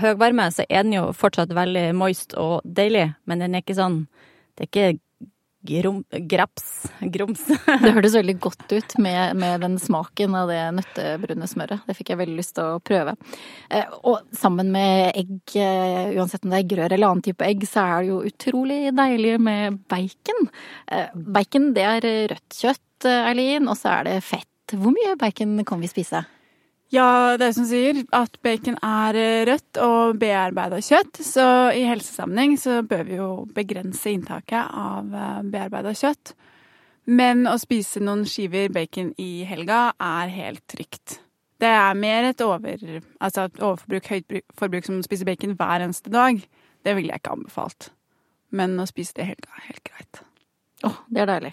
høy 0.00 0.14
varme, 0.20 0.48
så 0.54 0.64
er 0.68 0.82
den 0.86 0.92
jo 0.96 1.08
fortsatt 1.12 1.52
veldig 1.54 1.94
moist 1.94 2.34
og 2.40 2.60
deilig, 2.64 3.14
men 3.26 3.38
den 3.44 3.54
er 3.54 3.60
ikke 3.66 3.76
sånn 3.78 4.06
Det 4.56 4.68
er 4.68 4.70
ikke 4.70 5.00
grom, 5.64 6.04
graps, 6.10 6.86
grums. 7.00 7.42
Det 7.82 7.92
hørtes 7.96 8.16
veldig 8.18 8.36
godt 8.42 8.72
ut 8.72 8.96
med, 9.02 9.36
med 9.40 9.64
den 9.64 9.78
smaken 9.80 10.36
av 10.36 10.50
det 10.52 10.60
nøttebrune 10.76 11.48
smøret. 11.48 11.84
Det 11.88 11.96
fikk 11.96 12.12
jeg 12.12 12.20
veldig 12.20 12.36
lyst 12.38 12.54
til 12.58 12.76
å 12.76 12.82
prøve. 12.84 13.16
Eh, 13.70 13.96
og 14.04 14.28
sammen 14.36 14.72
med 14.74 15.16
egg, 15.16 15.36
eh, 15.56 16.12
uansett 16.18 16.44
om 16.44 16.52
det 16.52 16.62
er 16.62 16.70
grør 16.74 16.96
eller 16.96 17.10
annen 17.10 17.24
type 17.24 17.48
egg, 17.48 17.64
så 17.68 17.86
er 17.86 18.04
det 18.04 18.12
jo 18.12 18.20
utrolig 18.30 18.80
deilig 18.96 19.36
med 19.42 19.80
bacon. 19.90 20.50
Eh, 20.92 21.08
bacon 21.14 21.72
det 21.76 21.88
er 21.88 22.08
rødt 22.34 22.60
kjøtt, 22.60 23.08
Eileen, 23.08 23.68
og 23.68 23.76
så 23.80 23.98
er 23.98 24.10
det 24.10 24.18
fett. 24.24 24.50
Hvor 24.72 24.94
mye 24.94 25.16
bacon 25.20 25.58
kan 25.68 25.82
vi 25.82 25.90
spise? 25.90 26.24
Ja, 26.94 27.34
det 27.40 27.48
er 27.48 27.54
som 27.56 27.66
sier 27.66 27.98
at 28.14 28.36
bacon 28.44 28.76
er 28.84 29.16
eh, 29.18 29.42
rødt 29.48 29.80
og 29.82 30.18
bearbeida 30.20 30.78
kjøtt. 30.84 31.18
Så 31.26 31.44
i 31.74 31.82
helsesammenheng 31.88 32.54
så 32.60 32.82
bør 32.86 33.04
vi 33.08 33.18
jo 33.18 33.28
begrense 33.56 34.12
inntaket 34.14 34.70
av 34.70 35.08
bearbeida 35.50 35.94
kjøtt. 35.96 36.36
Men 37.04 37.44
å 37.50 37.56
spise 37.60 38.00
noen 38.00 38.24
skiver 38.28 38.70
bacon 38.72 39.10
i 39.20 39.44
helga 39.48 39.90
er 40.00 40.30
helt 40.32 40.62
trygt. 40.70 41.18
Det 41.60 41.70
er 41.70 41.96
mer 41.96 42.30
et 42.30 42.44
over, 42.44 42.80
altså 43.22 43.48
et 43.48 43.60
overforbruk, 43.62 44.08
høyt 44.10 44.38
forbruk 44.58 44.86
som 44.86 45.00
å 45.00 45.06
spise 45.06 45.26
bacon 45.28 45.56
hver 45.58 45.84
eneste 45.84 46.12
dag. 46.12 46.40
Det 46.84 46.94
ville 46.96 47.12
jeg 47.12 47.22
ikke 47.22 47.34
anbefalt. 47.36 47.90
Men 48.54 48.78
å 48.80 48.86
spise 48.88 49.16
det 49.16 49.26
i 49.26 49.32
helga 49.32 49.58
er 49.58 49.66
helt 49.68 49.84
greit. 49.88 50.22
Å, 50.84 50.92
det 51.10 51.24
er 51.24 51.30
deilig. 51.30 51.52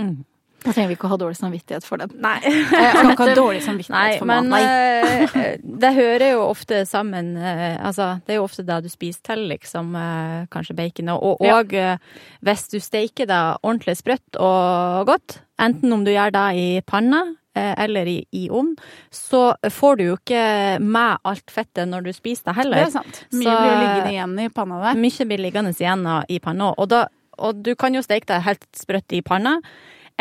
Mm. 0.00 0.16
Da 0.62 0.70
trenger 0.72 0.88
vi 0.92 0.94
ikke 0.94 1.08
å 1.08 1.12
ha 1.12 1.16
dårlig 1.18 1.36
samvittighet 1.40 1.84
for 1.86 1.98
det. 1.98 2.06
Nei. 2.22 2.36
Skal 2.42 3.10
ikke 3.12 3.26
ha 3.26 3.34
dårlig 3.34 3.62
samvittighet 3.64 3.96
Nei, 3.96 4.18
for 4.20 4.28
men 4.30 4.48
mat. 4.52 4.62
eh, 5.34 5.56
det 5.82 5.90
hører 5.96 6.28
jo 6.36 6.44
ofte 6.46 6.82
sammen 6.86 7.32
eh, 7.36 7.76
Altså, 7.82 8.20
det 8.26 8.34
er 8.36 8.38
jo 8.38 8.44
ofte 8.46 8.62
det 8.68 8.76
du 8.84 8.88
spiser 8.92 9.20
til, 9.32 9.42
liksom. 9.50 9.94
eh, 9.98 10.46
Kanskje 10.52 10.76
bacon. 10.78 11.08
Og, 11.16 11.42
Ja. 11.42 11.58
og 11.58 11.74
eh, 11.74 11.96
hvis 12.46 12.68
du 12.70 12.78
steker 12.80 13.26
det 13.26 13.40
ordentlig 13.62 13.96
sprøtt 13.98 14.38
og 14.38 15.06
godt, 15.10 15.40
enten 15.58 15.92
om 15.92 16.04
du 16.06 16.12
gjør 16.14 16.30
det 16.34 16.44
i 16.58 16.66
panna 16.86 17.24
eh, 17.58 17.74
eller 17.84 18.06
i, 18.06 18.18
i 18.32 18.44
ovn, 18.50 18.76
så 19.10 19.54
får 19.66 19.96
du 19.98 20.04
jo 20.12 20.16
ikke 20.20 20.44
med 20.80 21.18
alt 21.28 21.50
fettet 21.52 21.90
når 21.90 22.06
du 22.06 22.12
spiser 22.14 22.52
det 22.52 22.54
heller. 22.60 22.84
Det 22.84 22.86
er 22.92 22.94
sant. 23.00 23.24
Mye 23.34 23.48
Så- 23.50 23.56
blir 23.64 23.80
liggende 23.82 24.12
igjen 24.14 24.38
i 24.46 24.48
panna 24.54 24.78
der. 24.86 25.00
Mye 25.02 25.26
blir 25.32 25.42
liggende 25.42 25.74
igjen 25.74 26.06
i 26.30 26.38
panna. 26.38 26.70
Og, 26.78 26.88
da, 26.94 27.02
og 27.38 27.62
du 27.66 27.74
kan 27.74 27.94
jo 27.98 28.02
steke 28.06 28.30
det 28.30 28.44
helt 28.46 28.68
sprøtt 28.78 29.12
i 29.18 29.22
panna. 29.26 29.58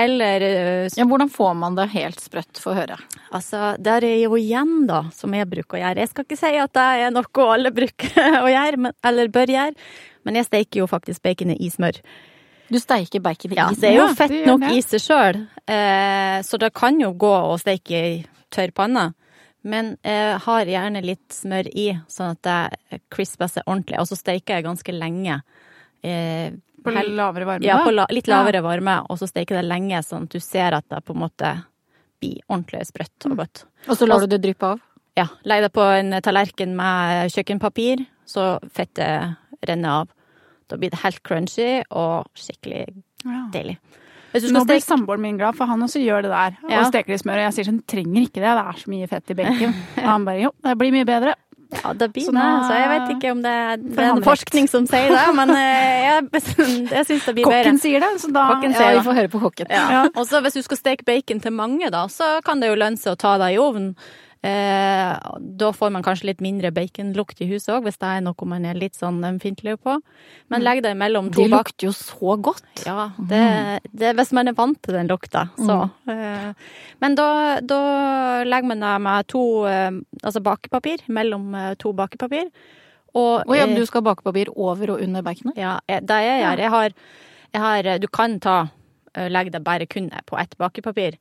Eller 0.01 0.41
eh, 0.41 0.89
Ja, 0.97 1.05
hvordan 1.05 1.29
får 1.29 1.53
man 1.61 1.77
det 1.77 1.87
helt 1.93 2.19
sprøtt? 2.23 2.59
Få 2.61 2.73
høre. 2.77 2.97
Altså, 3.29 3.75
der 3.79 4.05
er 4.07 4.17
jo 4.23 4.39
igjen, 4.39 4.87
da, 4.89 5.03
som 5.15 5.33
jeg 5.37 5.49
bruker 5.51 5.77
å 5.77 5.83
gjøre. 5.83 6.01
Jeg 6.03 6.11
skal 6.11 6.27
ikke 6.27 6.39
si 6.39 6.51
at 6.63 6.73
det 6.77 6.87
er 7.05 7.13
noe 7.13 7.47
alle 7.53 7.73
bruker 7.75 8.27
å 8.45 8.49
gjøre, 8.49 8.81
men, 8.87 8.97
eller 9.05 9.31
bør 9.33 9.53
gjøre, 9.55 9.89
men 10.27 10.41
jeg 10.41 10.49
steker 10.49 10.83
jo 10.83 10.89
faktisk 10.89 11.23
baconet 11.25 11.61
i 11.61 11.69
smør. 11.73 12.01
Du 12.71 12.79
steiker 12.79 13.23
bacon 13.23 13.51
i 13.51 13.55
smør? 13.55 13.61
Ja, 13.61 13.79
det 13.79 13.89
er 13.89 13.97
jo 13.99 14.11
fett 14.15 14.35
ja, 14.35 14.43
nok 14.47 14.63
det. 14.63 14.75
i 14.77 14.83
seg 14.85 15.03
sjøl, 15.03 15.41
eh, 15.67 16.37
så 16.47 16.59
det 16.61 16.71
kan 16.77 17.01
jo 17.01 17.11
gå 17.19 17.33
å 17.51 17.57
steike 17.59 18.05
i 18.13 18.13
tørr 18.53 18.71
panne. 18.75 19.11
Men 19.61 19.93
jeg 20.01 20.37
har 20.41 20.69
gjerne 20.71 21.03
litt 21.05 21.35
smør 21.35 21.67
i, 21.77 21.91
sånn 22.09 22.33
at 22.33 22.47
det 22.47 23.01
crisper 23.13 23.51
seg 23.51 23.67
ordentlig. 23.67 23.99
Og 24.01 24.07
så 24.09 24.17
steiker 24.17 24.57
jeg 24.57 24.65
ganske 24.65 24.95
lenge. 24.95 25.35
Eh, 26.01 26.49
På 26.83 26.91
hel- 26.95 27.11
lavere 27.15 27.45
varme. 27.45 27.63
ja, 27.65 27.77
på 27.85 27.91
la, 27.93 28.05
litt 28.09 28.27
Ja. 28.27 28.41
lavere 28.43 28.61
varme, 28.63 29.05
og 29.09 29.17
så 29.19 29.27
steker 29.29 29.61
det 29.61 29.65
lenge, 29.69 29.99
sånn 30.03 30.23
at 30.23 30.29
du 30.29 30.39
ser 30.39 30.73
at 30.73 30.87
det 30.89 31.03
på 31.05 31.13
en 31.15 31.21
måte 31.29 31.63
blir 32.21 32.39
ordentlig 32.49 32.85
sprøtt 32.87 33.25
og 33.31 33.37
godt. 33.37 33.65
Og 33.87 33.97
så 33.97 34.07
lar 34.07 34.19
du 34.19 34.27
det 34.27 34.41
dryppe 34.41 34.63
av? 34.63 34.79
Ja, 35.17 35.27
legg 35.45 35.61
det 35.63 35.73
på 35.73 35.81
en 35.99 36.11
tallerken 36.21 36.75
med 36.75 37.31
kjøkkenpapir, 37.31 38.05
så 38.25 38.59
fettet 38.71 39.35
renner 39.67 39.89
av. 40.01 40.07
Da 40.69 40.77
blir 40.77 40.89
det 40.89 40.99
helt 41.03 41.21
crunchy 41.23 41.83
og 41.91 42.27
skikkelig 42.33 42.85
Ja. 43.25 43.47
deilig. 43.51 43.77
Hvis 44.33 44.43
du 44.47 44.53
Nå 44.53 44.65
blir 44.65 44.79
steke 44.79 44.87
samboeren 44.87 45.19
min 45.19 45.37
glad, 45.37 45.55
for 45.55 45.65
han 45.67 45.81
også 45.81 45.99
gjør 46.01 46.21
det 46.23 46.31
der. 46.31 46.57
Ja. 46.69 46.79
Og 46.79 46.85
steker 46.93 47.09
i 47.13 47.17
smør. 47.17 47.35
Og 47.35 47.51
jeg 47.51 47.53
sier 47.53 47.65
sånn, 47.73 47.83
trenger 47.85 48.21
ikke 48.21 48.39
det, 48.39 48.55
det 48.55 48.63
er 48.63 48.77
så 48.79 48.87
mye 48.87 49.09
fett 49.09 49.29
i 49.29 49.33
bacon. 49.33 49.73
Og 49.97 50.03
han 50.03 50.23
bare 50.25 50.41
jo, 50.41 50.51
det 50.63 50.77
blir 50.77 50.91
mye 50.93 51.05
bedre. 51.05 51.33
Ja, 51.71 51.93
det 51.95 52.09
begynner, 52.13 52.61
Så 52.61 52.67
Så 52.67 52.79
jeg 52.79 52.89
vet 52.91 53.11
ikke 53.15 53.31
om 53.31 53.43
det, 53.43 53.53
det 53.83 53.99
er 54.03 54.09
han 54.11 54.23
forskning 54.25 54.67
som 54.69 54.87
sier 54.89 55.13
det, 55.13 55.27
men 55.37 55.53
eh, 55.55 56.01
jeg, 56.07 56.25
jeg 56.91 57.05
syns 57.07 57.29
det 57.29 57.35
blir 57.37 57.45
bedre. 57.45 57.61
Kokken 57.61 57.79
sier 57.79 58.03
det, 58.03 58.11
så 58.23 58.31
da 58.35 58.47
Kokken 58.51 58.75
Ja, 58.75 58.89
vi 58.97 59.05
får 59.05 59.19
høre 59.21 59.31
på 59.31 59.43
kokken. 59.45 59.71
Ja. 59.71 60.01
Og 60.11 60.27
så 60.27 60.41
hvis 60.43 60.59
du 60.59 60.61
skal 60.65 60.81
steke 60.81 61.07
bacon 61.07 61.39
til 61.43 61.55
mange, 61.55 61.87
da, 61.93 62.07
så 62.11 62.39
kan 62.45 62.59
det 62.59 62.73
jo 62.73 62.79
lønne 62.81 62.99
seg 62.99 63.15
å 63.15 63.21
ta 63.23 63.37
det 63.41 63.53
i 63.55 63.61
ovnen. 63.61 63.95
Eh, 64.41 65.17
da 65.37 65.67
får 65.69 65.91
man 65.93 66.01
kanskje 66.01 66.31
litt 66.31 66.39
mindre 66.41 66.71
baconlukt 66.73 67.43
i 67.43 67.47
huset 67.51 67.75
òg, 67.75 67.83
hvis 67.85 67.99
det 68.01 68.07
er 68.09 68.23
noe 68.25 68.47
man 68.49 68.63
er 68.65 68.79
litt 68.79 68.97
sånn 68.97 69.19
ømfintlig 69.27 69.75
på. 69.85 69.99
Men 70.49 70.63
legg 70.65 70.81
det 70.81 70.95
mellom 70.97 71.29
to 71.29 71.45
bak... 71.45 71.51
Det 71.51 71.53
lukter 71.53 71.87
jo 71.87 71.93
så 71.93 72.37
godt. 72.41 72.65
Ja, 72.87 73.11
det, 73.29 73.41
det, 73.93 74.15
hvis 74.17 74.33
man 74.33 74.49
er 74.49 74.57
vant 74.57 74.81
til 74.81 74.97
den 74.97 75.11
lukta, 75.11 75.43
så. 75.61 75.77
Eh, 76.09 76.49
men 77.05 77.17
da, 77.19 77.27
da 77.61 77.81
legger 78.47 78.71
man 78.73 78.81
det 78.81 78.95
med 79.05 79.29
to 79.29 79.43
eh, 79.69 79.91
altså 80.23 80.41
bakepapir, 80.41 81.05
mellom 81.13 81.53
eh, 81.53 81.73
to 81.81 81.93
bakepapir. 81.93 82.49
Og, 83.13 83.43
Og 83.45 83.53
ja, 83.57 83.67
eh, 83.67 83.75
du 83.77 83.85
skal 83.85 84.01
ha 84.01 84.09
bakepapir 84.09 84.49
over 84.55 84.95
og 84.95 85.05
under 85.05 85.21
baconet? 85.21 85.57
ja, 85.59 85.77
det 85.85 86.19
jeg 86.25 86.41
gjør, 86.41 86.65
jeg 86.65 86.73
har, 86.73 86.97
jeg 87.53 87.61
har 87.61 87.89
Du 87.99 88.07
kan 88.07 88.39
ta 88.39 88.57
eh, 89.13 89.29
Legg 89.29 89.51
det 89.53 89.61
bare 89.63 89.85
kun 89.85 90.09
på 90.25 90.37
ett 90.39 90.57
bakepapir. 90.57 91.19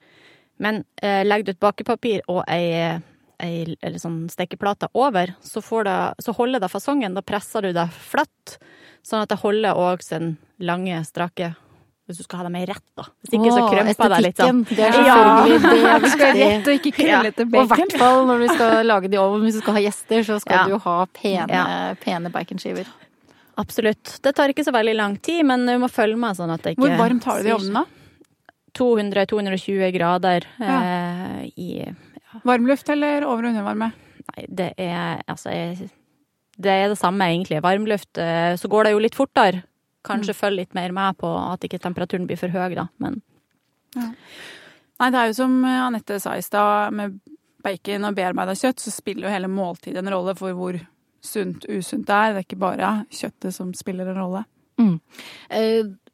Men 0.60 0.84
eh, 1.02 1.24
legger 1.26 1.50
du 1.50 1.50
et 1.50 1.60
bakepapir 1.60 2.20
og 2.28 2.44
ei, 2.48 3.00
ei 3.42 3.76
eller 3.82 3.99
sånn 3.99 4.28
stekeplate 4.30 4.88
over, 4.94 5.35
så, 5.42 5.61
får 5.64 5.85
det, 5.88 5.99
så 6.25 6.35
holder 6.37 6.61
det 6.61 6.70
fasongen. 6.70 7.14
Da 7.16 7.23
presser 7.23 7.62
du 7.62 7.73
det 7.73 7.88
flatt, 7.92 8.59
sånn 9.06 9.23
at 9.25 9.28
det 9.32 9.38
holder 9.42 9.75
òg 9.80 10.02
sin 10.04 10.37
lange, 10.61 11.02
strake 11.09 11.54
Hvis 12.11 12.18
du 12.18 12.25
skal 12.26 12.40
ha 12.40 12.44
det 12.49 12.52
mer 12.52 12.66
rett, 12.66 12.82
da. 12.99 13.04
Hvis 13.23 13.35
ikke, 13.38 13.50
så 13.54 13.66
krømper 13.70 14.09
det 14.11 14.16
litt 14.25 14.40
sånn. 14.42 14.64
Det 14.66 14.78
er 14.82 14.97
Ja. 15.06 15.18
selvfølgelig 15.47 15.61
det 15.62 15.90
er 15.92 16.09
skal 16.16 16.32
rett 16.40 16.66
og 16.66 16.75
ikke 16.80 16.92
krøllete 16.97 17.40
Og 17.44 17.47
i 17.47 17.52
bacon. 17.52 17.68
hvert 17.70 17.99
fall 18.00 18.26
når 18.26 18.38
du 18.42 18.49
skal 18.54 18.87
lage 18.87 19.11
det 19.12 19.14
i 19.14 19.20
ovnen, 19.23 19.44
hvis 19.47 19.54
du 19.54 19.61
skal 19.62 19.75
ha 19.78 19.80
gjester, 19.85 20.25
så 20.26 20.40
skal 20.42 20.56
Ja. 20.56 20.64
du 20.66 20.70
jo 20.75 20.78
ha 20.88 20.97
pene, 21.06 21.49
Ja. 21.54 21.94
pene 22.02 22.32
baconskiver. 22.35 22.87
Absolutt. 23.56 24.18
Det 24.23 24.35
tar 24.35 24.49
ikke 24.50 24.64
så 24.66 24.73
veldig 24.75 24.97
lang 24.97 25.16
tid, 25.23 25.44
men 25.47 25.66
du 25.66 25.78
må 25.78 25.87
følge 25.88 26.18
med 26.18 26.35
sånn 26.37 26.50
at 26.50 26.62
det 26.62 26.75
ikke 26.76 26.82
Hvor 26.88 26.99
varmt 26.99 27.25
har 27.25 27.38
du 27.38 27.42
det 27.44 27.50
i 27.52 27.54
ovnen 27.54 27.75
da? 27.75 27.85
200-220 28.75 29.92
grader 29.94 30.44
eh, 30.61 31.47
i 31.56 31.70
Varmluft 32.46 32.88
eller 32.92 33.25
over- 33.26 33.49
og 33.49 33.50
undervarme? 33.52 33.92
Nei, 34.30 34.46
det 34.49 34.75
er 34.78 35.22
altså 35.28 35.50
Det 36.60 36.70
er 36.70 36.88
det 36.88 36.99
samme, 36.99 37.25
egentlig. 37.25 37.62
Varmluft, 37.62 38.18
eh, 38.18 38.54
så 38.56 38.68
går 38.68 38.84
det 38.84 38.92
jo 38.92 38.99
litt 38.99 39.14
fortere. 39.16 39.62
Kanskje 40.04 40.34
følge 40.37 40.56
litt 40.56 40.75
mer 40.75 40.92
med 40.92 41.16
på 41.18 41.28
at 41.52 41.60
ikke 41.60 41.80
temperaturen 41.80 42.26
blir 42.26 42.38
for 42.38 42.49
høy, 42.49 42.75
da. 42.75 42.88
Men 42.99 43.22
Nei, 45.00 45.08
det 45.10 45.18
er 45.18 45.26
jo 45.30 45.34
som 45.34 45.64
Anette 45.64 46.20
sa 46.20 46.37
i 46.37 46.42
stad, 46.44 46.92
med 46.92 47.20
bacon 47.64 48.04
og 48.04 48.14
bearbeida 48.14 48.52
kjøtt, 48.52 48.80
så 48.80 48.92
spiller 48.92 49.26
jo 49.26 49.32
hele 49.34 49.49
måltidet 49.49 50.02
en 50.02 50.12
rolle 50.12 50.34
for 50.37 50.52
hvor 50.56 50.78
sunt 51.25 51.64
usunt 51.68 52.06
det 52.06 52.16
er. 52.16 52.34
Det 52.34 52.42
er 52.42 52.46
ikke 52.46 52.60
bare 52.60 52.90
kjøttet 53.10 53.56
som 53.56 53.72
spiller 53.76 54.12
en 54.12 54.20
rolle. 54.20 54.44
Mm. 54.80 54.96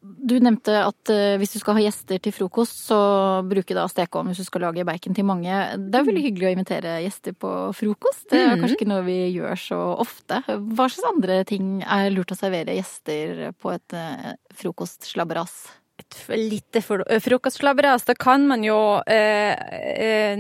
Eh, 0.07 0.27
du 0.27 0.35
nevnte 0.43 0.75
at 0.87 1.11
eh, 1.11 1.37
hvis 1.39 1.53
du 1.55 1.59
skal 1.61 1.75
ha 1.79 1.81
gjester 1.85 2.19
til 2.23 2.33
frokost, 2.35 2.79
så 2.89 2.99
bruke 3.47 3.75
da 3.77 3.87
stekeovn 3.91 4.29
hvis 4.33 4.43
du 4.43 4.45
skal 4.49 4.65
lage 4.67 4.85
bacon 4.87 5.15
til 5.15 5.25
mange. 5.29 5.53
Det 5.91 5.95
er 6.01 6.07
veldig 6.09 6.25
hyggelig 6.27 6.49
å 6.51 6.55
invitere 6.57 6.97
gjester 7.05 7.33
på 7.39 7.53
frokost. 7.77 8.29
Det 8.31 8.41
er 8.41 8.53
Mhm. 8.57 8.61
kanskje 8.65 8.77
ikke 8.81 8.89
noe 8.93 9.03
vi 9.07 9.19
gjør 9.39 9.57
så 9.59 9.81
ofte. 9.99 10.43
Hva 10.47 10.87
slags 10.91 11.11
andre 11.15 11.45
ting 11.45 11.83
er 11.83 12.11
lurt 12.11 12.31
å 12.33 12.37
servere 12.39 12.77
gjester 12.77 13.53
på 13.61 13.75
et 13.75 13.93
eh, 13.95 14.35
frokostslabberas? 14.55 15.67
et 15.99 16.29
lite 16.37 16.83
for- 16.85 17.03
frokostslabberas, 17.09 18.05
da 18.05 18.13
kan 18.13 18.47
man 18.47 18.63
jo 18.63 19.01
eh, 19.07 19.57
eh, 19.57 20.37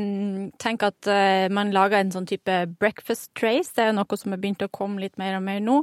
tenke 0.60 0.90
at 0.90 1.06
eh, 1.08 1.48
man 1.48 1.70
lager 1.72 1.96
en 1.96 2.10
sånn 2.12 2.26
type 2.28 2.76
breakfast 2.78 3.30
trace. 3.34 3.72
Det 3.74 3.86
er 3.86 3.92
noe 3.96 4.18
som 4.20 4.34
er 4.34 4.36
begynt 4.36 4.60
å 4.60 4.68
komme 4.68 5.00
litt 5.00 5.16
mer 5.16 5.34
og 5.38 5.42
mer 5.46 5.60
nå. 5.64 5.78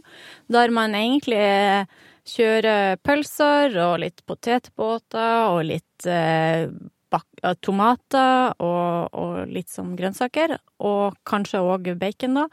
Der 0.48 0.70
man 0.70 0.94
egentlig 0.94 1.88
eh, 2.26 2.30
kjører 2.30 2.98
pølser 3.04 3.78
og 3.84 4.00
litt 4.00 4.24
potetbåter 4.26 5.50
og 5.52 5.64
litt 5.66 6.06
eh, 6.06 6.70
eh, 6.70 7.56
tomater 7.62 8.54
og, 8.60 9.14
og 9.14 9.52
litt 9.52 9.70
sånn 9.70 9.96
grønnsaker. 10.00 10.58
Og 10.80 11.16
kanskje 11.26 11.62
òg 11.62 11.94
bacon, 12.00 12.34
da. 12.34 12.48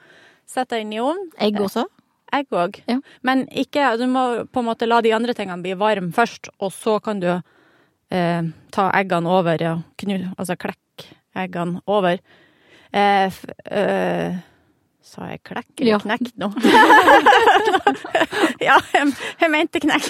Sett 0.46 0.70
det 0.70 0.82
inn 0.82 0.92
i 0.92 1.00
ovnen. 1.00 1.30
Egg 1.38 1.60
også? 1.60 1.86
Egg 2.32 2.50
òg. 2.54 2.82
Ja. 2.86 3.00
Men 3.22 3.46
ikke 3.48 3.96
Du 3.98 4.06
må 4.06 4.44
på 4.50 4.60
en 4.60 4.68
måte 4.68 4.86
la 4.86 5.00
de 5.02 5.12
andre 5.12 5.34
tingene 5.34 5.62
bli 5.62 5.74
varme 5.78 6.12
først, 6.12 6.50
og 6.60 6.72
så 6.72 7.00
kan 7.02 7.20
du 7.20 7.30
eh, 7.30 8.42
ta 8.70 8.90
eggene 8.98 9.30
over, 9.30 9.62
ja. 9.62 9.78
Knu, 10.02 10.16
altså 10.36 10.56
klekke 10.56 11.10
eggene 11.38 11.82
over. 11.86 12.18
Eh, 12.92 13.26
f, 13.30 13.44
eh, 13.70 14.38
sa 15.02 15.26
jeg 15.30 15.40
klekk 15.48 15.80
eller 15.80 15.90
Ja. 15.90 15.98
knekk 16.02 16.28
nå? 16.38 16.48
ja, 18.68 18.76
jeg, 18.94 19.12
jeg 19.40 19.50
mente 19.50 19.80
knekk. 19.82 20.08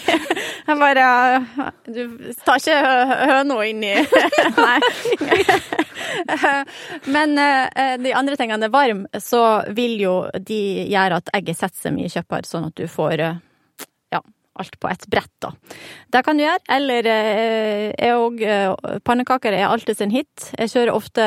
Jeg 0.66 0.78
bare 0.80 1.06
Du 1.86 2.00
tar 2.44 2.58
ikke 2.60 2.78
hø- 2.84 3.20
høna 3.30 3.58
inn 3.70 3.84
i 3.86 3.94
Nei. 4.66 4.78
Men 7.06 7.38
eh, 7.38 7.94
de 8.02 8.12
andre 8.16 8.36
tingene 8.40 8.66
er 8.68 8.72
varme, 8.74 9.06
så 9.22 9.42
vil 9.76 9.96
jo 10.02 10.14
de 10.36 10.60
gjøre 10.90 11.20
at 11.22 11.30
egget 11.38 11.58
setter 11.60 11.86
seg 11.88 11.94
mye 11.96 12.10
kjappere, 12.12 12.48
sånn 12.48 12.68
at 12.70 12.76
du 12.80 12.86
får 12.90 13.24
eh, 13.24 13.38
alt 14.60 14.76
på 14.80 14.90
et 14.90 15.06
brett, 15.10 15.32
da. 15.42 15.50
Det 16.12 16.22
kan 16.26 16.38
du 16.38 16.44
gjøre. 16.44 16.62
Eller 16.76 17.08
eh, 17.10 17.86
jeg 17.98 18.14
og 18.20 18.40
eh, 18.44 18.98
pannekaker 19.06 19.56
er 19.56 19.66
alltid 19.70 19.98
sin 19.98 20.12
hit. 20.14 20.50
Jeg 20.58 20.70
kjører 20.74 20.94
ofte 20.94 21.26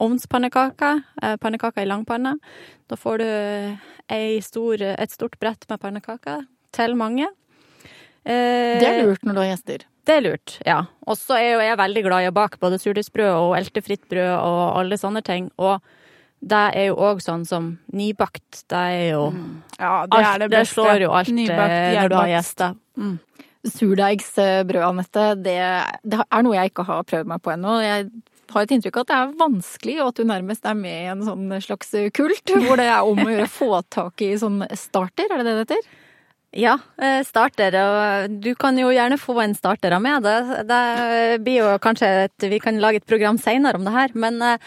ovnspannekaker. 0.00 1.02
eh, 1.22 1.36
Pannekaker 1.42 1.82
i 1.84 1.88
langpanne. 1.90 2.36
Da 2.90 2.96
får 2.98 3.18
du 3.22 3.28
stor, 4.42 4.82
et 4.82 5.12
stort 5.14 5.38
brett 5.40 5.66
med 5.70 5.80
pannekaker 5.80 6.46
til 6.74 6.96
mange. 6.98 7.28
Eh, 8.24 8.80
Det 8.80 8.88
er 8.88 9.02
lurt 9.06 9.22
når 9.24 9.34
du 9.34 9.40
har 9.40 9.50
gjester. 9.56 9.84
det 10.06 10.16
er 10.16 10.20
lurt, 10.24 10.58
ja. 10.66 10.80
Og 11.06 11.16
så 11.16 11.36
er 11.38 11.52
jo 11.54 11.60
jeg 11.60 11.76
veldig 11.78 12.02
glad 12.02 12.24
i 12.24 12.28
å 12.30 12.34
bake 12.34 12.58
både 12.58 12.78
surdeigsbrød 12.80 13.30
og 13.30 13.56
eltefritt 13.56 14.08
brød 14.10 14.32
og 14.40 14.78
alle 14.80 14.96
sånne 14.98 15.22
ting. 15.22 15.50
Og 15.58 15.80
det 16.40 16.60
er 16.72 16.86
jo 16.88 16.96
òg 16.96 17.20
sånn 17.20 17.44
som 17.48 17.74
nybakt. 17.92 18.62
Det 18.70 18.78
er 18.78 19.02
jo 19.12 19.24
Ja, 19.76 20.06
det 20.06 20.16
alt, 20.16 20.26
er 20.26 20.38
det 20.44 20.50
det 20.54 20.62
slår 20.70 21.04
jo 21.04 21.12
alt 21.12 21.28
Nybakt, 21.36 21.76
eh, 21.76 22.00
når 22.00 22.08
du 22.08 22.16
har 22.16 22.32
gjester. 22.32 22.74
Mm. 22.96 23.18
Surdeigsbrød, 23.70 24.82
Anette, 24.86 25.26
det, 25.44 25.60
det 26.00 26.20
er 26.24 26.44
noe 26.46 26.56
jeg 26.56 26.72
ikke 26.72 26.86
har 26.88 27.04
prøvd 27.04 27.28
meg 27.28 27.42
på 27.44 27.52
ennå. 27.52 27.76
Jeg 27.84 28.08
har 28.54 28.66
et 28.66 28.74
inntrykk 28.74 28.96
av 28.96 29.04
at 29.04 29.10
det 29.10 29.18
er 29.18 29.34
vanskelig, 29.44 29.96
og 30.00 30.08
at 30.08 30.20
du 30.20 30.28
nærmest 30.30 30.66
er 30.66 30.78
med 30.78 30.96
i 30.96 31.10
en 31.12 31.24
sånn 31.26 31.56
slags 31.62 31.92
kult, 32.16 32.54
hvor 32.64 32.80
det 32.80 32.88
er 32.88 33.04
om 33.04 33.20
å 33.20 33.32
gjøre 33.34 33.50
få 33.52 33.72
tak 33.92 34.24
i 34.24 34.32
sånn 34.40 34.62
starter, 34.72 35.28
er 35.28 35.42
det 35.42 35.50
det 35.50 35.58
det 35.58 35.66
heter? 35.66 35.90
Ja, 36.50 36.80
eh, 36.98 37.20
starter. 37.22 37.76
Og 37.78 38.40
du 38.42 38.54
kan 38.58 38.78
jo 38.78 38.88
gjerne 38.90 39.20
få 39.22 39.36
en 39.38 39.54
starter 39.54 39.94
av 39.94 40.02
meg. 40.02 40.24
Det, 40.24 40.64
det 40.66 41.38
blir 41.46 41.60
jo 41.60 41.68
kanskje 41.78 42.08
et 42.24 42.46
Vi 42.50 42.58
kan 42.58 42.80
lage 42.82 42.98
et 42.98 43.06
program 43.06 43.38
seinere 43.38 43.78
om 43.78 43.86
det 43.86 43.94
her, 43.94 44.10
men, 44.18 44.42
eh, 44.42 44.58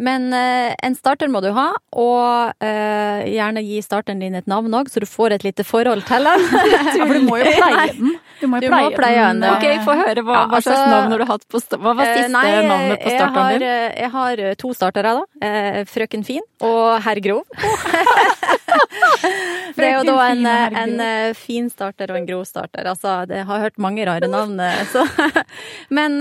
men 0.00 0.32
eh, 0.32 0.72
en 0.86 0.94
starter 0.96 1.28
må 1.28 1.42
du 1.44 1.50
ha. 1.56 1.68
Og 2.00 2.64
eh, 2.64 3.28
gjerne 3.34 3.62
gi 3.66 3.78
starteren 3.84 4.20
din 4.24 4.34
et 4.38 4.48
navn 4.50 4.72
òg, 4.80 4.88
så 4.90 5.02
du 5.04 5.06
får 5.10 5.36
et 5.36 5.44
lite 5.46 5.64
forhold 5.68 6.06
til 6.08 6.24
den. 6.28 6.46
Ja, 6.72 6.80
for 7.06 7.14
du 7.18 7.26
må 7.28 7.38
jo 7.40 7.52
pleie 7.60 7.86
den. 7.92 8.16
Du 8.40 8.46
må 8.48 8.56
Du 8.62 8.68
må 8.72 8.76
pleie, 8.80 8.96
pleie 8.96 9.24
den. 9.28 9.42
Ok, 9.50 9.66
få 9.84 9.94
høre. 10.00 10.22
Hva, 10.24 10.36
Ja, 10.40 10.44
hva 10.48 10.60
slags 10.64 10.78
altså- 10.78 10.92
navn 10.94 11.12
har 11.12 11.18
du 11.20 11.26
hatt 11.28 11.44
på 11.52 11.60
Hva 11.76 11.92
var 11.98 12.06
Eh, 12.08 12.14
siste 12.16 12.32
nei, 12.32 12.52
navnet 12.64 13.02
på 13.04 13.10
starteren 13.12 13.50
din? 13.58 13.66
eh, 13.68 13.98
Jeg 14.00 14.10
har 14.16 14.40
eh, 14.48 14.54
to 14.64 14.72
startere, 14.74 15.12
da. 15.20 15.46
Eh, 15.46 15.80
Frøken 15.90 16.24
Fin 16.24 16.40
og 16.64 17.02
Herr 17.04 17.20
Grov. 17.20 17.44
Det 19.76 19.86
er 19.86 19.94
jo 19.98 20.04
da 20.08 20.24
en, 20.32 20.46
en 20.46 21.34
fin 21.36 21.68
starter 21.72 22.10
og 22.12 22.18
en 22.18 22.26
grov 22.28 22.42
starter. 22.48 22.86
Altså, 22.90 23.20
det 23.30 23.42
har 23.48 23.62
hørt 23.62 23.78
mange 23.80 24.04
rare 24.06 24.28
navn, 24.30 24.58
så 24.90 25.04
Men 25.94 26.18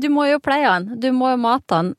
du 0.00 0.08
må 0.12 0.26
jo 0.30 0.38
pleie 0.42 0.66
den. 0.66 0.98
Du 1.00 1.08
må 1.14 1.30
jo 1.34 1.40
mate 1.40 1.68
den. 1.76 1.92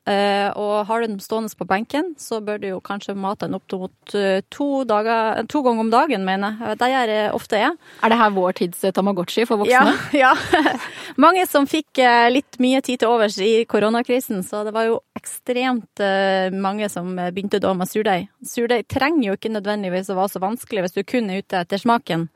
Og 0.58 0.74
har 0.88 1.00
du 1.04 1.06
den 1.14 1.17
stående 1.22 1.50
på 1.58 1.66
benken, 1.68 2.14
så 2.18 2.40
bør 2.44 2.60
du 2.62 2.68
jo 2.68 2.80
kanskje 2.84 3.16
mate 3.18 3.46
den 3.46 3.56
opp 3.58 3.66
til 3.70 3.82
mot 3.88 4.14
eh, 4.14 4.40
to, 4.54 4.84
dager, 4.88 5.42
to 5.50 5.62
ganger 5.66 5.86
om 5.86 5.90
dagen, 5.92 6.24
mener 6.26 6.58
jeg. 6.60 6.78
Det 6.80 6.90
gjør 6.92 7.12
jeg 7.14 7.32
ofte 7.36 7.60
jeg. 7.62 7.76
Er 8.02 8.12
det 8.12 8.20
her 8.20 8.34
vår 8.36 8.56
tids 8.60 8.84
eh, 8.84 8.94
Tamagotchi 8.94 9.46
for 9.48 9.62
voksne? 9.62 9.94
Ja, 10.12 10.32
ja. 10.32 10.72
Mange 11.24 11.46
som 11.50 11.68
fikk 11.70 12.00
eh, 12.02 12.28
litt 12.32 12.60
mye 12.62 12.82
tid 12.84 13.02
til 13.02 13.12
overs 13.12 13.38
i 13.42 13.64
koronakrisen, 13.68 14.44
så 14.46 14.62
det 14.66 14.74
var 14.76 14.88
jo 14.88 15.00
ekstremt 15.18 16.02
eh, 16.04 16.54
mange 16.54 16.88
som 16.92 17.10
eh, 17.18 17.32
begynte 17.34 17.62
da 17.62 17.74
med 17.76 17.90
surdeig. 17.90 18.28
Surdeig 18.46 18.88
trenger 18.90 19.30
jo 19.30 19.38
ikke 19.38 19.52
nødvendigvis 19.52 20.10
å 20.12 20.18
være 20.18 20.34
så 20.36 20.42
vanskelig 20.44 20.86
hvis 20.86 20.98
du 20.98 21.04
kun 21.08 21.30
er 21.32 21.42
ute 21.42 21.62
etter 21.64 21.80
smaken. 21.80 22.28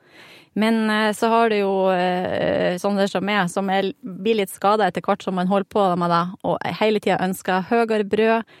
Men 0.59 0.89
eh, 0.89 1.13
så 1.17 1.29
har 1.31 1.49
du 1.49 1.57
jo 1.57 1.73
eh, 1.93 2.75
sånne 2.81 3.07
som 3.09 3.25
meg, 3.25 3.47
som 3.51 3.69
er, 3.73 3.93
blir 4.01 4.41
litt 4.41 4.53
skada 4.53 4.87
etter 4.87 5.05
hvert 5.05 5.25
som 5.25 5.37
man 5.39 5.49
holder 5.49 5.69
på 5.69 5.87
med 5.99 6.13
det, 6.13 6.23
og 6.45 6.59
hele 6.81 7.01
tida 7.03 7.21
ønsker 7.25 7.65
høyere 7.71 8.05
brød, 8.09 8.53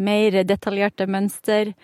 mer 0.00 0.42
detaljerte 0.48 1.06
mønster, 1.10 1.74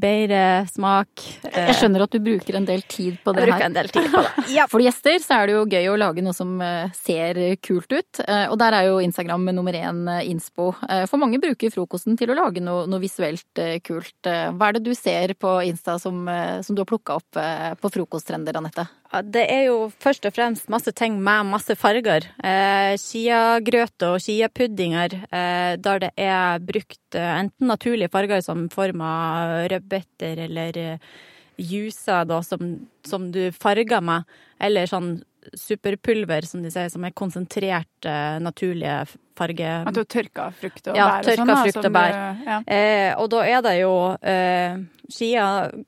bedre 0.00 0.64
smak. 0.70 1.22
Jeg 1.50 1.74
skjønner 1.76 2.04
at 2.04 2.12
du 2.14 2.20
bruker 2.22 2.56
en 2.56 2.66
del 2.68 2.84
tid 2.88 3.16
på 3.24 3.32
det 3.34 3.42
her. 3.42 3.48
Jeg 3.50 3.56
bruker 3.56 3.66
en 3.66 3.74
del 3.74 3.88
tid 3.90 4.06
på 4.12 4.22
det. 4.22 4.44
Ja, 4.56 4.66
for 4.70 4.82
gjester 4.84 5.18
så 5.20 5.40
er 5.40 5.50
det 5.50 5.56
jo 5.56 5.64
gøy 5.68 5.88
å 5.90 5.96
lage 5.98 6.22
noe 6.24 6.34
som 6.36 6.52
eh, 6.62 6.92
ser 6.96 7.40
kult 7.64 7.90
ut. 7.90 8.20
Eh, 8.22 8.46
Og 8.52 8.56
der 8.62 8.76
er 8.78 8.86
jo 8.86 9.00
Instagram 9.02 9.50
nummer 9.50 9.74
én 9.76 10.00
eh, 10.14 10.22
innspo. 10.30 10.70
For 11.10 11.18
mange 11.20 11.42
bruker 11.42 11.74
frokosten 11.74 12.16
til 12.20 12.30
å 12.32 12.38
lage 12.38 12.62
noe, 12.62 12.86
noe 12.90 13.02
visuelt 13.02 13.62
kult. 13.86 14.16
Hva 14.30 14.70
er 14.70 14.78
det 14.78 14.86
du 14.86 14.94
ser 14.94 15.34
på 15.34 15.58
Insta 15.66 15.98
som, 16.00 16.22
som 16.62 16.78
du 16.78 16.84
har 16.84 16.88
plukka 16.88 17.18
opp 17.18 17.42
på 17.82 17.92
frokosttrender, 17.98 18.56
Anette? 18.62 18.86
Det 19.10 19.42
er 19.50 19.64
jo 19.66 19.88
først 19.98 20.26
og 20.28 20.34
fremst 20.36 20.68
masse 20.70 20.92
ting 20.94 21.16
med 21.18 21.48
masse 21.50 21.74
farger. 21.74 22.28
Eh, 22.46 22.94
Chiagrøt 22.94 24.04
og 24.06 24.20
chiapuddinger 24.22 25.16
eh, 25.26 25.74
der 25.82 26.04
det 26.04 26.10
er 26.14 26.62
brukt 26.62 27.18
eh, 27.18 27.32
enten 27.40 27.66
naturlige 27.66 28.12
farger 28.12 28.40
som 28.46 28.68
form 28.70 29.02
av 29.02 29.66
rødbeter 29.72 30.44
eller 30.46 30.78
eh, 30.78 31.10
juicer 31.58 32.22
da, 32.30 32.38
som, 32.46 32.86
som 33.02 33.26
du 33.34 33.50
farger 33.50 34.00
med, 34.00 34.30
eller 34.62 34.86
sånn 34.86 35.16
superpulver, 35.56 36.44
som 36.46 36.62
de 36.62 36.70
sier, 36.70 36.88
som 36.92 37.04
er 37.04 37.12
konsentrert 37.16 38.06
eh, 38.08 38.38
naturlige 38.42 39.06
farger. 39.38 39.86
At 39.88 39.94
du 39.96 40.00
har 40.02 40.08
tørka 40.10 40.48
frukt 40.54 40.88
og 40.90 40.96
Ja, 40.96 41.06
bær 41.06 41.18
og 41.18 41.24
tørka 41.28 41.36
sånn. 41.40 41.46
da, 41.52 41.56
frukt 41.64 41.84
og 41.88 41.92
bær. 41.92 42.10
du- 42.12 42.44
Ja. 42.50 42.58
Eh, 42.66 43.14
og 43.18 43.30
da 43.30 43.40
er 43.46 43.62
det 43.62 43.80
jo 43.80 43.94
eh, 44.22 44.76
skia 45.10 45.46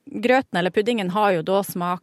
Grøten 0.09 0.57
eller 0.59 0.71
puddingen 0.71 1.09
har 1.11 1.33
jo 1.33 1.41
da 1.43 1.61
smak 1.63 2.01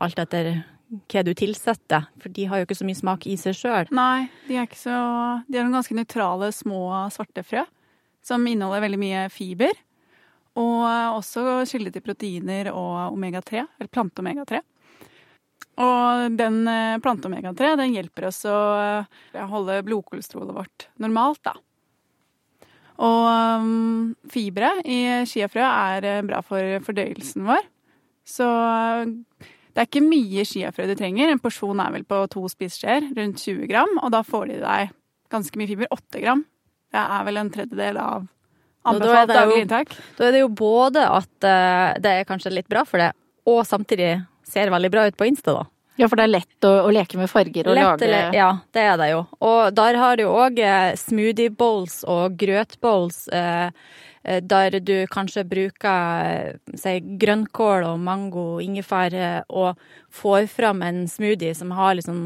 alt 0.00 0.16
etter 0.18 0.64
hva 1.08 1.22
du 1.24 1.32
tilsetter, 1.34 2.06
for 2.18 2.28
de 2.28 2.44
har 2.46 2.58
jo 2.58 2.66
ikke 2.66 2.76
så 2.80 2.84
mye 2.84 2.96
smak 2.98 3.26
i 3.26 3.36
seg 3.36 3.54
sjøl. 3.54 3.86
Nei, 3.92 4.28
de 4.48 4.56
er 4.56 4.66
ikke 4.66 4.76
så 4.80 5.44
De 5.48 5.58
er 5.58 5.62
noen 5.62 5.76
ganske 5.78 5.94
nøytrale, 5.94 6.50
små 6.52 7.10
svarte 7.12 7.44
frø. 7.46 7.64
Som 8.22 8.44
inneholder 8.46 8.82
veldig 8.82 8.98
mye 8.98 9.30
fiber. 9.30 9.70
Og 10.56 10.82
også 11.16 11.64
kilde 11.70 11.92
til 11.94 12.02
proteiner 12.02 12.72
og 12.74 13.14
omega-3, 13.16 13.62
eller 13.78 13.88
plante-omega-3. 13.88 14.60
Og 15.80 16.36
den 16.36 16.62
eh, 16.68 16.98
plante-omega-3 17.00 17.74
den 17.80 17.96
hjelper 17.96 18.28
oss 18.28 18.42
å 18.48 18.60
eh, 18.76 19.44
holde 19.48 19.80
blodkolesterolet 19.86 20.56
vårt 20.56 20.88
normalt, 21.00 21.40
da. 21.46 21.56
Og 23.00 23.62
um, 23.64 24.10
fibre 24.28 24.74
i 24.84 25.00
chiafrø 25.28 25.64
er 25.64 26.06
eh, 26.08 26.24
bra 26.26 26.42
for 26.44 26.82
fordøyelsen 26.84 27.46
vår. 27.48 27.64
Så 28.28 28.44
eh, 28.44 29.48
det 29.70 29.80
er 29.80 29.88
ikke 29.88 30.04
mye 30.04 30.44
chiafrø 30.44 30.88
du 30.90 30.96
trenger. 30.98 31.30
En 31.30 31.40
porsjon 31.40 31.80
er 31.80 31.94
vel 31.94 32.04
på 32.08 32.18
to 32.34 32.44
spiseskjeer, 32.52 33.08
rundt 33.16 33.40
20 33.40 33.70
gram. 33.70 33.94
Og 34.02 34.12
da 34.12 34.20
får 34.26 34.50
de 34.50 34.58
i 34.58 34.64
deg 34.64 34.92
ganske 35.32 35.60
mye 35.60 35.70
fiber. 35.70 35.88
8 35.96 36.20
gram. 36.20 36.44
Det 36.90 37.06
er 37.06 37.24
vel 37.28 37.40
en 37.40 37.52
tredjedel 37.54 38.00
av 38.02 38.28
anbefalt 38.90 39.32
daglig 39.32 39.64
inntak. 39.64 39.94
Da 40.18 40.28
er 40.28 40.36
det 40.36 40.44
jo 40.44 40.50
både 40.60 41.06
at 41.06 41.46
eh, 41.46 42.00
det 42.02 42.14
er 42.18 42.28
kanskje 42.28 42.52
litt 42.52 42.68
bra 42.70 42.84
for 42.88 43.00
det, 43.00 43.12
og 43.48 43.62
samtidig 43.68 44.18
ser 44.52 44.72
veldig 44.72 44.90
bra 44.92 45.06
ut 45.08 45.18
på 45.18 45.28
Insta, 45.28 45.56
da. 45.60 45.66
Ja, 46.00 46.08
for 46.08 46.16
det 46.16 46.26
er 46.26 46.32
lett 46.32 46.64
å, 46.64 46.70
å 46.86 46.92
leke 46.94 47.18
med 47.20 47.28
farger 47.28 47.68
og 47.68 47.76
Lett 47.76 48.04
lage 48.08 48.36
Ja, 48.38 48.50
det 48.72 48.84
er 48.88 48.94
det 49.00 49.10
jo. 49.10 49.24
Og 49.44 49.74
der 49.76 49.98
har 50.00 50.16
du 50.16 50.24
òg 50.30 50.60
smoothie 50.96 51.52
bowls 51.52 52.00
og 52.08 52.38
grøtbowls. 52.40 53.26
Eh, 53.36 53.68
eh, 54.24 54.40
der 54.40 54.78
du 54.80 54.94
kanskje 55.12 55.44
bruker 55.50 56.30
eh, 56.30 56.78
si, 56.78 56.96
grønnkål 57.20 57.90
og 57.90 58.00
mango 58.06 58.46
og 58.54 58.64
ingefær 58.64 59.16
eh, 59.16 59.42
og 59.52 59.76
får 60.14 60.48
fram 60.52 60.80
en 60.86 61.04
smoothie 61.10 61.52
som 61.58 61.74
har 61.76 62.00
sånn 62.06 62.24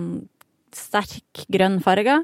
sterk 0.74 1.46
grønn 1.50 1.80
farge. 1.82 2.20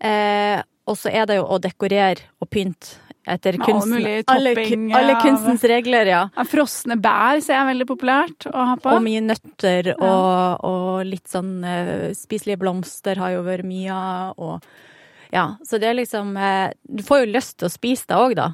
Eh, 0.00 0.58
og 0.88 0.96
så 0.96 1.12
er 1.12 1.28
det 1.28 1.42
jo 1.42 1.44
å 1.44 1.60
dekorere 1.60 2.30
og 2.40 2.48
pynte 2.48 2.96
etter 3.34 3.56
kunsten. 3.62 3.92
mulig 3.94 4.12
alle, 4.26 4.52
alle, 4.98 5.14
kunstens 5.22 5.64
av- 5.64 5.70
regler, 5.70 6.10
ja. 6.12 6.20
Ja, 6.36 6.44
frosne 6.48 6.96
bær 7.00 7.40
ser 7.44 7.56
jeg 7.58 7.68
veldig 7.70 7.86
populært 7.88 8.46
å 8.50 8.66
ha 8.72 8.76
på. 8.80 8.92
Og 8.96 9.02
mye 9.06 9.22
nøtter 9.24 9.92
og, 9.96 10.64
og 10.66 11.04
litt 11.08 11.28
sånn 11.30 11.52
eh, 11.64 12.10
spiselige 12.18 12.60
blomster 12.62 13.20
har 13.22 13.36
jo 13.36 13.42
vært 13.46 13.66
mye 13.68 13.94
av. 13.96 14.34
Og 14.38 15.32
ja, 15.32 15.46
så 15.66 15.78
det 15.78 15.90
er 15.92 15.98
liksom 16.00 16.32
eh, 16.36 16.72
Du 16.84 17.02
får 17.06 17.24
jo 17.24 17.32
lyst 17.36 17.58
til 17.60 17.68
å 17.70 17.72
spise 17.72 18.08
det 18.10 18.18
òg, 18.18 18.36
da. 18.40 18.48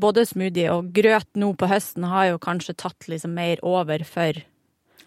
både 0.00 0.22
smoothie 0.28 0.70
og 0.70 0.92
grøt 0.94 1.26
nå 1.40 1.54
på 1.58 1.66
høsten 1.70 2.04
har 2.06 2.28
jo 2.30 2.38
kanskje 2.42 2.76
tatt 2.78 3.08
liksom 3.10 3.32
mer 3.34 3.58
over 3.66 4.04
for 4.06 4.36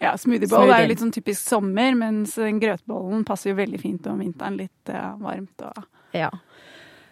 Ja, 0.02 0.10
Smoothiebowl 0.18 0.68
er 0.74 0.82
jo 0.82 0.88
litt 0.90 1.00
sånn 1.00 1.12
typisk 1.14 1.40
sommer, 1.48 1.94
mens 1.96 2.34
grøtbollen 2.36 3.22
passer 3.24 3.52
jo 3.52 3.56
veldig 3.60 3.78
fint 3.80 4.06
om 4.10 4.18
vinteren. 4.20 4.58
Litt 4.58 4.90
varmt 5.22 5.62
og 5.64 5.84
Ja. 6.12 6.28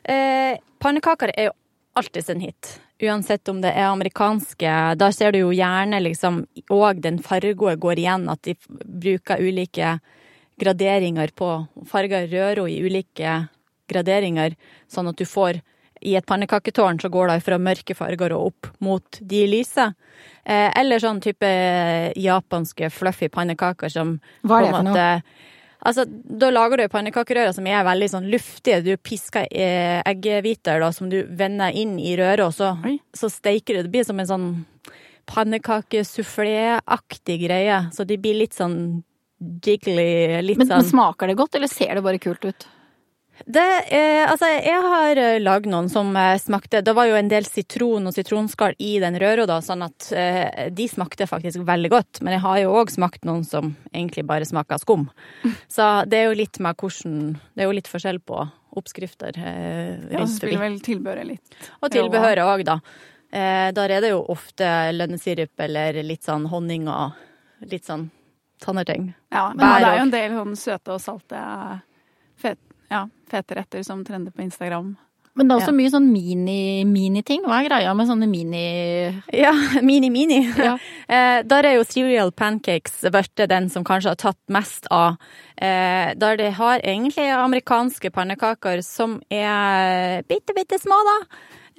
Eh, 0.04 0.58
pannekaker 0.82 1.32
er 1.36 1.50
jo 1.50 1.54
alltid 1.98 2.30
en 2.30 2.40
hit. 2.40 2.80
Uansett 3.02 3.48
om 3.48 3.60
det 3.62 3.72
er 3.74 3.90
amerikanske. 3.90 4.72
Da 4.98 5.10
ser 5.12 5.32
du 5.32 5.40
jo 5.42 5.50
gjerne 5.50 5.98
liksom 6.02 6.44
Og 6.70 7.00
den 7.02 7.18
fargoe 7.22 7.76
går 7.76 7.98
igjen, 7.98 8.28
at 8.30 8.42
de 8.42 8.54
bruker 9.02 9.42
ulike 9.42 9.98
graderinger 10.60 11.32
på 11.34 11.66
Farger 11.88 12.28
røro 12.30 12.68
i 12.68 12.78
ulike 12.84 13.48
graderinger, 13.90 14.54
sånn 14.88 15.08
at 15.10 15.18
du 15.18 15.24
får 15.26 15.60
i 16.02 16.16
et 16.18 16.26
pannekaketårn 16.26 16.98
så 17.00 17.08
går 17.12 17.30
det 17.30 17.42
fra 17.46 17.58
mørke 17.62 17.94
farger 17.94 18.34
og 18.34 18.50
opp 18.50 18.70
mot 18.82 19.18
de 19.20 19.44
lyse. 19.46 19.84
Eh, 20.42 20.70
eller 20.78 21.02
sånn 21.02 21.20
type 21.22 21.48
japanske 22.18 22.90
fluffy 22.90 23.28
pannekaker 23.30 23.92
som 23.92 24.16
Hva 24.42 24.58
er 24.58 24.66
det 24.66 24.72
for 24.74 24.88
noe? 24.88 25.06
Altså, 25.82 26.04
da 26.06 26.46
lager 26.52 26.78
du 26.78 26.92
pannekakerører 26.92 27.52
som 27.56 27.66
er 27.66 27.82
veldig 27.86 28.08
sånn 28.12 28.28
luftige. 28.30 28.82
Du 28.86 28.92
pisker 29.02 29.46
eh, 29.50 29.98
eggehviter 30.06 30.92
som 30.94 31.10
du 31.10 31.26
vender 31.26 31.74
inn 31.74 31.98
i 31.98 32.16
røret, 32.18 32.46
og 32.46 32.54
så, 32.54 32.76
Oi. 32.86 32.98
så 33.16 33.28
steiker 33.32 33.74
du. 33.74 33.82
Det 33.86 33.92
blir 33.94 34.04
som 34.06 34.20
en 34.22 34.30
sånn 34.30 34.66
pannekakesufflé-aktig 35.32 37.36
greie. 37.46 37.78
Så 37.94 38.02
de 38.06 38.16
blir 38.20 38.36
litt 38.44 38.54
sånn 38.54 39.02
jiggly, 39.42 40.42
litt 40.46 40.58
Men, 40.60 40.68
men 40.68 40.78
sånn 40.78 40.90
smaker 40.92 41.26
det 41.30 41.40
godt, 41.40 41.54
eller 41.58 41.70
ser 41.70 41.94
det 41.98 42.06
bare 42.06 42.22
kult 42.22 42.42
ut? 42.46 42.60
Det, 43.46 43.64
eh, 43.94 44.30
altså, 44.30 44.48
jeg 44.52 44.82
har 44.84 45.18
eh, 45.20 45.38
lagd 45.42 45.66
noen 45.70 45.88
som 45.92 46.10
eh, 46.16 46.36
smakte 46.40 46.82
Det 46.84 46.94
var 46.96 47.08
jo 47.08 47.16
en 47.18 47.28
del 47.30 47.44
sitron 47.48 48.06
og 48.08 48.14
sitronskall 48.16 48.74
i 48.78 48.94
den 49.02 49.18
røra, 49.20 49.46
da, 49.48 49.60
sånn 49.64 49.84
at 49.86 50.08
eh, 50.16 50.68
de 50.74 50.86
smakte 50.88 51.26
faktisk 51.30 51.64
veldig 51.68 51.90
godt. 51.92 52.22
Men 52.22 52.36
jeg 52.36 52.44
har 52.46 52.58
jo 52.62 52.72
òg 52.80 52.92
smakt 52.94 53.24
noen 53.28 53.44
som 53.48 53.74
egentlig 53.92 54.24
bare 54.28 54.48
smaker 54.48 54.80
skum. 54.82 55.08
Så 55.76 55.88
det 56.10 56.22
er 56.22 56.28
jo 56.30 56.38
litt 56.42 56.58
med 56.62 56.76
hvordan 56.78 57.20
Det 57.54 57.64
er 57.64 57.70
jo 57.70 57.76
litt 57.78 57.90
forskjell 57.90 58.20
på 58.24 58.40
oppskrifter. 58.78 59.36
Eh, 59.36 60.08
Ja, 60.14 60.24
så 60.24 60.38
spiller 60.38 60.62
vel 60.64 60.80
tilbehøret 60.84 61.28
litt. 61.28 61.56
Og 61.82 61.92
tilbehøret 61.92 62.46
òg, 62.48 62.64
da. 62.68 62.78
Eh, 63.32 63.68
der 63.76 63.96
er 63.96 64.04
det 64.04 64.10
jo 64.12 64.22
ofte 64.32 64.66
lønnesirup 64.92 65.60
eller 65.66 66.02
litt 66.04 66.24
sånn 66.24 66.46
honning 66.52 66.88
og 66.92 67.16
litt 67.68 67.84
sånn 67.88 68.10
tannerting. 68.62 69.12
Ja, 69.32 69.48
men 69.54 69.62
Bær 69.64 69.80
det 69.80 69.88
er 69.88 69.96
jo 69.96 70.02
en 70.06 70.12
del 70.12 70.34
sånn 70.36 70.56
søte 70.60 70.94
og 70.96 71.00
salte 71.02 71.40
fet, 71.40 71.91
ja, 72.92 73.06
fete 73.32 73.56
retter 73.58 73.82
som 73.88 74.04
trender 74.04 74.30
på 74.36 74.44
Instagram. 74.44 74.92
Men 75.34 75.48
det 75.48 75.54
er 75.54 75.60
også 75.62 75.72
Ja. 75.72 75.76
mye 75.78 75.90
sånn 75.94 76.08
mini- 76.12 76.84
mini-ting. 76.84 77.40
Hva 77.48 77.62
er 77.62 77.68
greia 77.70 77.94
med 77.96 78.04
sånne 78.10 78.26
mini... 78.28 78.64
Ja, 79.32 79.52
mini-mini. 79.88 80.42
Ja. 80.60 80.74
Eh, 81.12 81.42
der 81.44 81.66
er 81.68 81.74
jo 81.76 81.84
cereal 81.84 82.30
pancakes 82.32 83.00
blitt 83.12 83.40
den 83.50 83.66
som 83.72 83.84
kanskje 83.84 84.12
har 84.12 84.16
tatt 84.20 84.38
mest 84.48 84.86
av. 84.90 85.16
Eh, 85.56 86.12
der 86.16 86.36
de 86.40 86.50
har 86.56 86.80
egentlig 86.80 87.26
amerikanske 87.32 88.08
pannekaker 88.14 88.80
som 88.84 89.18
er 89.30 90.22
bitte, 90.28 90.54
bitte 90.56 90.78
små, 90.80 90.96
da. 91.08 91.16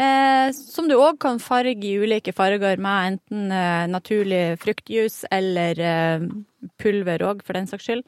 Eh, 0.03 0.51
som 0.53 0.87
du 0.89 0.93
òg 0.97 1.17
kan 1.21 1.37
farge 1.41 1.85
i 1.85 1.95
ulike 2.01 2.33
farger 2.33 2.77
med 2.81 3.13
enten 3.13 3.51
eh, 3.53 3.87
naturlig 3.89 4.43
fruktjuice 4.61 5.25
eller 5.31 5.79
eh, 5.81 6.27
pulver 6.81 7.25
òg, 7.25 7.41
for 7.45 7.53
den 7.57 7.69
saks 7.69 7.85
skyld. 7.89 8.05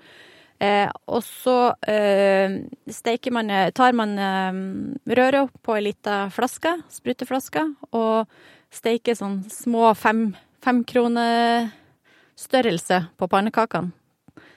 Eh, 0.63 0.87
og 1.11 1.19
så 1.27 1.73
eh, 1.91 2.61
steker 2.87 3.33
man, 3.35 3.49
tar 3.75 3.91
man 3.97 4.13
eh, 4.17 4.59
røra 5.19 5.45
på 5.65 5.75
ei 5.75 5.83
lita 5.89 6.25
flaske, 6.31 6.77
spruteflaske, 6.95 7.65
og 7.91 8.29
steker 8.75 9.17
sånn 9.19 9.41
små 9.51 9.91
fem, 9.99 10.29
kroner 10.87 11.67
størrelse 12.39 13.03
på 13.19 13.27
pannekakene. 13.31 13.91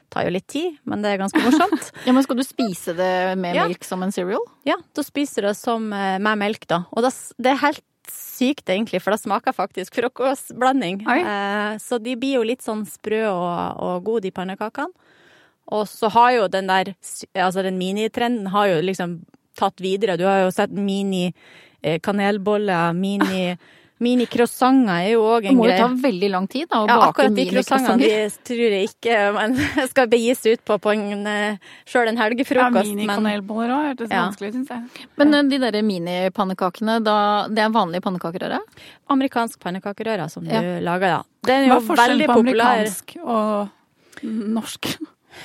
Tar 0.09 0.25
jo 0.25 0.31
litt 0.33 0.47
tid, 0.49 0.79
men 0.89 1.03
det 1.05 1.11
er 1.13 1.19
ganske 1.21 1.43
morsomt. 1.45 1.91
Ja, 2.07 2.15
men 2.17 2.25
skal 2.25 2.39
du 2.39 2.45
spise 2.47 2.95
det 2.97 3.37
med 3.37 3.59
Ja. 3.59 3.67
melk 3.69 3.85
som 3.85 4.01
en 4.07 4.15
cereal? 4.15 4.41
Ja, 4.65 4.79
da 4.97 5.05
spiser 5.05 5.45
du 5.45 5.51
det 5.51 5.59
som 5.59 5.91
eh, 5.93 6.17
med 6.23 6.41
melk, 6.41 6.65
da. 6.71 6.85
Og 6.97 7.05
det, 7.05 7.13
det 7.37 7.53
er 7.53 7.61
helt 7.67 7.85
sykt, 8.09 8.65
egentlig, 8.73 9.03
for 9.05 9.13
det 9.13 9.21
smaker 9.21 9.53
faktisk 9.53 9.99
frokostblanding. 10.01 11.03
Eh, 11.13 11.75
så 11.85 11.99
de 12.01 12.15
blir 12.17 12.39
jo 12.39 12.47
litt 12.49 12.65
sånn 12.65 12.87
sprø 12.89 13.21
og, 13.29 13.85
og 13.85 14.07
gode, 14.09 14.25
de 14.25 14.33
pannekakene. 14.33 14.97
Og 15.75 15.89
så 15.91 16.09
har 16.15 16.31
jo 16.33 16.47
den 16.49 16.71
der, 16.71 16.95
altså 17.37 17.63
den 17.67 17.77
minitrenden 17.81 18.47
har 18.55 18.71
jo 18.71 18.79
liksom 18.85 19.19
tatt 19.59 19.83
videre. 19.85 20.17
Du 20.17 20.25
har 20.25 20.45
jo 20.47 20.53
sett 20.55 20.71
mini 20.73 21.27
eh, 21.83 21.99
kanelboller, 22.01 22.95
mini, 22.97 23.51
mini 24.05 24.25
croissanter 24.31 25.03
er 25.03 25.11
jo 25.17 25.25
òg 25.27 25.49
Det 25.49 25.55
må 25.59 25.67
jo 25.67 25.75
ta 25.77 25.89
veldig 26.05 26.31
lang 26.31 26.47
tid 26.49 26.69
da, 26.71 26.85
å 26.85 26.87
Ja, 26.87 26.97
bake 27.01 27.09
akkurat 27.11 27.35
de 27.37 27.45
croissantene 27.51 28.21
tror 28.49 28.63
jeg 28.77 28.89
ikke 28.93 29.17
man 29.35 29.57
skal 29.91 30.09
begis 30.13 30.45
ut 30.47 30.63
på 30.71 30.79
på 30.79 30.95
en, 30.95 31.27
eh, 31.27 31.59
sjøl 31.91 32.13
en 32.13 32.21
Ja, 32.23 32.29
mini-kanelboller 32.31 32.95
Minikanelboller 32.95 33.75
òg 33.75 33.85
hørtes 33.91 34.15
Ja. 34.15 34.23
vanskelig 34.29 34.53
ut, 34.53 34.59
syns 34.61 34.73
jeg. 34.73 35.09
Men 35.19 35.35
eh, 35.35 35.43
de 35.51 35.59
der 35.67 35.83
minipannekakene, 35.83 37.01
det 37.05 37.67
er 37.67 37.75
vanlige 37.75 38.07
pannekakerøre? 38.07 38.63
amerikansk 39.11 39.59
pannekakerøre 39.61 40.31
som 40.31 40.47
Ja. 40.47 40.61
du 40.63 40.81
lager, 40.87 41.09
ja. 41.19 41.23
Den 41.45 41.65
er 41.65 41.69
jo 41.69 41.75
Hva 41.75 41.81
jo 41.81 41.83
er 41.83 41.89
forskjellen 41.93 42.27
på 42.27 42.41
amerikansk 42.41 43.17
og 43.27 43.69
norsk 44.23 44.95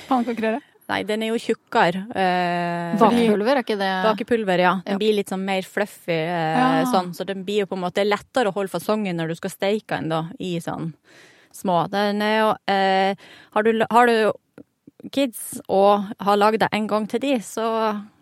pannekakerøre? 0.08 0.60
Nei, 0.86 0.98
den 1.08 1.22
er 1.24 1.30
jo 1.32 1.38
tjukkere. 1.40 2.02
Eh, 2.12 2.96
Bakepulver, 3.00 3.56
er 3.56 3.62
ikke 3.62 3.78
det 3.80 3.92
Bakepulver, 4.04 4.58
ja. 4.60 4.74
Den 4.84 4.92
Ja. 4.94 4.98
blir 5.00 5.14
litt 5.16 5.30
sånn 5.32 5.40
mer 5.44 5.62
fluffy, 5.62 6.12
eh, 6.12 6.56
Ja. 6.58 6.84
sånn. 6.92 7.14
Så 7.16 7.24
den 7.24 7.42
blir 7.44 7.60
jo 7.64 7.66
på 7.66 7.76
en 7.78 7.84
måte 7.84 8.04
lettere 8.04 8.50
å 8.50 8.54
holde 8.54 8.68
fasongen 8.68 9.16
når 9.16 9.28
du 9.28 9.34
skal 9.36 9.50
steike 9.50 9.88
den, 9.96 10.10
da, 10.10 10.26
i 10.38 10.58
sånn 10.60 10.92
små. 11.52 11.88
Den 11.90 12.20
er 12.20 12.38
jo 12.40 12.56
eh, 12.68 13.14
Har 13.54 13.62
du, 13.62 13.86
har 13.90 14.06
du 14.06 14.32
kids 15.12 15.60
og 15.68 16.04
har 16.20 16.36
lagd 16.36 16.60
det 16.60 16.68
en 16.72 16.86
gang 16.86 17.06
til 17.08 17.20
de, 17.20 17.34
så 17.44 17.64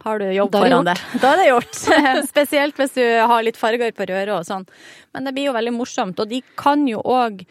har 0.04 0.18
du 0.18 0.24
jobb 0.34 0.52
foran 0.52 0.84
deg. 0.84 0.98
Da 1.20 1.32
er 1.32 1.36
det 1.42 1.48
gjort. 1.50 1.74
Spesielt 2.32 2.76
hvis 2.76 2.94
du 2.94 3.26
har 3.26 3.42
litt 3.42 3.56
farger 3.56 3.92
på 3.92 4.06
røret 4.06 4.34
og 4.38 4.44
sånn. 4.46 4.66
Men 5.14 5.24
det 5.24 5.34
blir 5.34 5.46
jo 5.50 5.52
veldig 5.54 5.74
morsomt. 5.76 6.18
Og 6.20 6.28
de 6.28 6.42
kan 6.56 6.86
jo 6.86 6.98
òg 7.02 7.42
eh, 7.42 7.46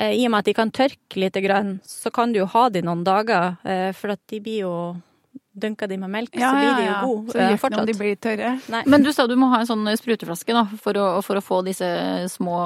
I 0.00 0.26
og 0.26 0.32
med 0.32 0.42
at 0.42 0.48
de 0.50 0.56
kan 0.56 0.70
tørke 0.74 1.20
litt, 1.20 1.36
grann, 1.40 1.78
så 1.86 2.12
kan 2.12 2.32
du 2.32 2.42
jo 2.42 2.48
ha 2.52 2.66
de 2.68 2.82
noen 2.84 3.04
dager, 3.06 3.56
eh, 3.64 3.90
for 3.96 4.12
at 4.16 4.22
de 4.32 4.40
blir 4.44 4.64
jo 4.66 4.72
Dunker 5.56 5.88
de 5.88 5.96
med 5.96 6.10
melk, 6.12 6.34
så 6.36 6.50
blir 6.52 6.74
de 6.76 6.82
jo 6.84 6.96
gode 7.00 7.32
Så 7.32 7.38
eh, 7.40 7.46
gjør 7.48 7.54
ikke 7.56 7.80
om 7.80 7.86
de 7.88 7.94
blir 7.96 8.16
tørre. 8.20 8.50
Nei. 8.68 8.82
Men 8.92 9.04
du 9.06 9.08
sa 9.16 9.24
du 9.24 9.38
må 9.40 9.48
ha 9.54 9.62
en 9.62 9.68
sånn 9.70 9.88
spruteflaske 9.96 10.52
da, 10.52 10.66
for 10.84 11.00
å, 11.00 11.06
for 11.24 11.40
å 11.40 11.44
få 11.44 11.62
disse 11.64 11.88
små 12.28 12.58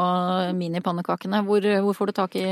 minipannekakene. 0.59 1.45
Hvor, 1.47 1.69
hvor 1.87 1.99
får 2.01 2.11
du 2.11 2.17
tak 2.19 2.35
i 2.41 2.47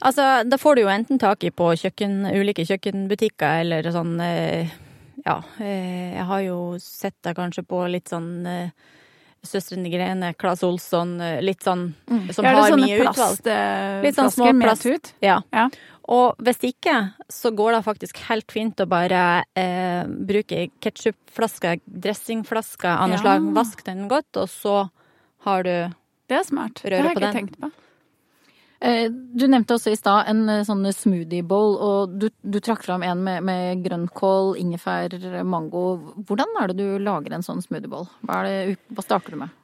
Altså, 0.00 0.28
da 0.48 0.56
får 0.56 0.76
du 0.76 0.82
jo 0.84 0.92
enten 0.92 1.18
tak 1.20 1.44
i 1.44 1.50
på 1.52 1.66
kjøkken, 1.76 2.22
ulike 2.32 2.64
kjøkkenbutikker 2.64 3.64
eller 3.66 3.90
sånn 3.92 4.14
eh, 4.24 4.70
Ja, 5.26 5.36
eh, 5.60 6.14
jeg 6.16 6.24
har 6.30 6.46
jo 6.46 6.60
sett 6.80 7.18
deg 7.26 7.36
kanskje 7.36 7.66
på 7.68 7.82
litt 7.92 8.08
sånn 8.08 8.30
eh, 8.48 8.70
Søstrene 9.46 9.88
Grene, 9.90 10.34
Claes 10.36 10.62
Olsson, 10.66 11.14
eh, 11.20 11.40
litt 11.40 11.60
sånn 11.64 11.94
som 12.32 12.44
Ja, 12.44 12.52
har 12.60 12.76
mye 12.76 12.98
utvalg. 13.00 13.40
Litt 14.04 14.14
sånn 14.16 14.30
små 14.30 14.50
plast-? 14.60 15.12
Ja. 15.22 15.40
Ja. 15.52 15.68
Og 16.10 16.36
hvis 16.42 16.58
ikke, 16.74 17.14
så 17.30 17.52
går 17.54 17.72
det 17.76 17.84
faktisk 17.86 18.16
helt 18.28 18.50
fint 18.50 18.76
å 18.82 18.86
bare 18.88 19.44
eh, 19.56 20.04
bruke 20.06 20.68
ketsjupflasker, 20.82 21.80
dressingflaske 21.88 22.84
av 22.90 23.08
noe 23.08 23.16
Ja. 23.16 23.22
slag. 23.22 23.52
Vask 23.54 23.84
den 23.84 24.08
godt, 24.08 24.36
og 24.36 24.48
så 24.48 24.90
har 25.44 25.62
du 25.62 25.94
Det 26.28 26.38
er 26.38 26.44
smart. 26.44 26.74
Det 26.82 26.92
har 27.00 27.08
jeg 27.08 27.16
ikke 27.16 27.20
den. 27.20 27.34
tenkt 27.34 27.60
på. 27.60 27.70
Eh, 28.80 29.10
Du 29.10 29.46
nevnte 29.46 29.76
også 29.76 29.92
i 29.92 29.98
stad 29.98 30.28
en 30.32 30.48
eh, 30.48 30.64
sånn 30.64 30.86
smoothie 30.96 31.44
bowl, 31.46 31.76
og 31.76 32.18
du, 32.20 32.28
du 32.42 32.60
trakk 32.64 32.84
fram 32.86 33.04
en 33.04 33.22
med, 33.26 33.44
med 33.44 33.82
grønnkål, 33.84 34.54
ingefær, 34.60 35.16
mango. 35.44 36.14
Hvordan 36.28 36.56
er 36.62 36.72
det 36.72 36.78
du 36.80 36.98
lager 37.04 37.36
en 37.36 37.44
sånn 37.44 37.60
smoothie 37.64 37.90
bowl? 37.92 38.08
Hva, 38.24 38.42
det, 38.48 38.78
hva 38.88 39.04
starter 39.04 39.36
du 39.36 39.42
med? 39.44 39.56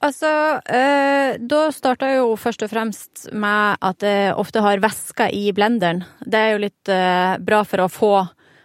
Altså, 0.00 0.28
eh, 0.70 1.34
da 1.42 1.64
starter 1.74 2.12
jeg 2.12 2.20
jo 2.22 2.36
først 2.38 2.62
og 2.62 2.70
fremst 2.70 3.24
med 3.34 3.80
at 3.84 4.06
jeg 4.06 4.36
ofte 4.38 4.62
har 4.62 4.80
væske 4.80 5.26
i 5.34 5.50
blenderen. 5.52 6.04
Det 6.22 6.38
er 6.38 6.52
jo 6.54 6.62
litt 6.62 6.92
eh, 6.94 7.34
bra 7.42 7.64
for 7.66 7.84
å 7.86 7.90
få 7.90 8.12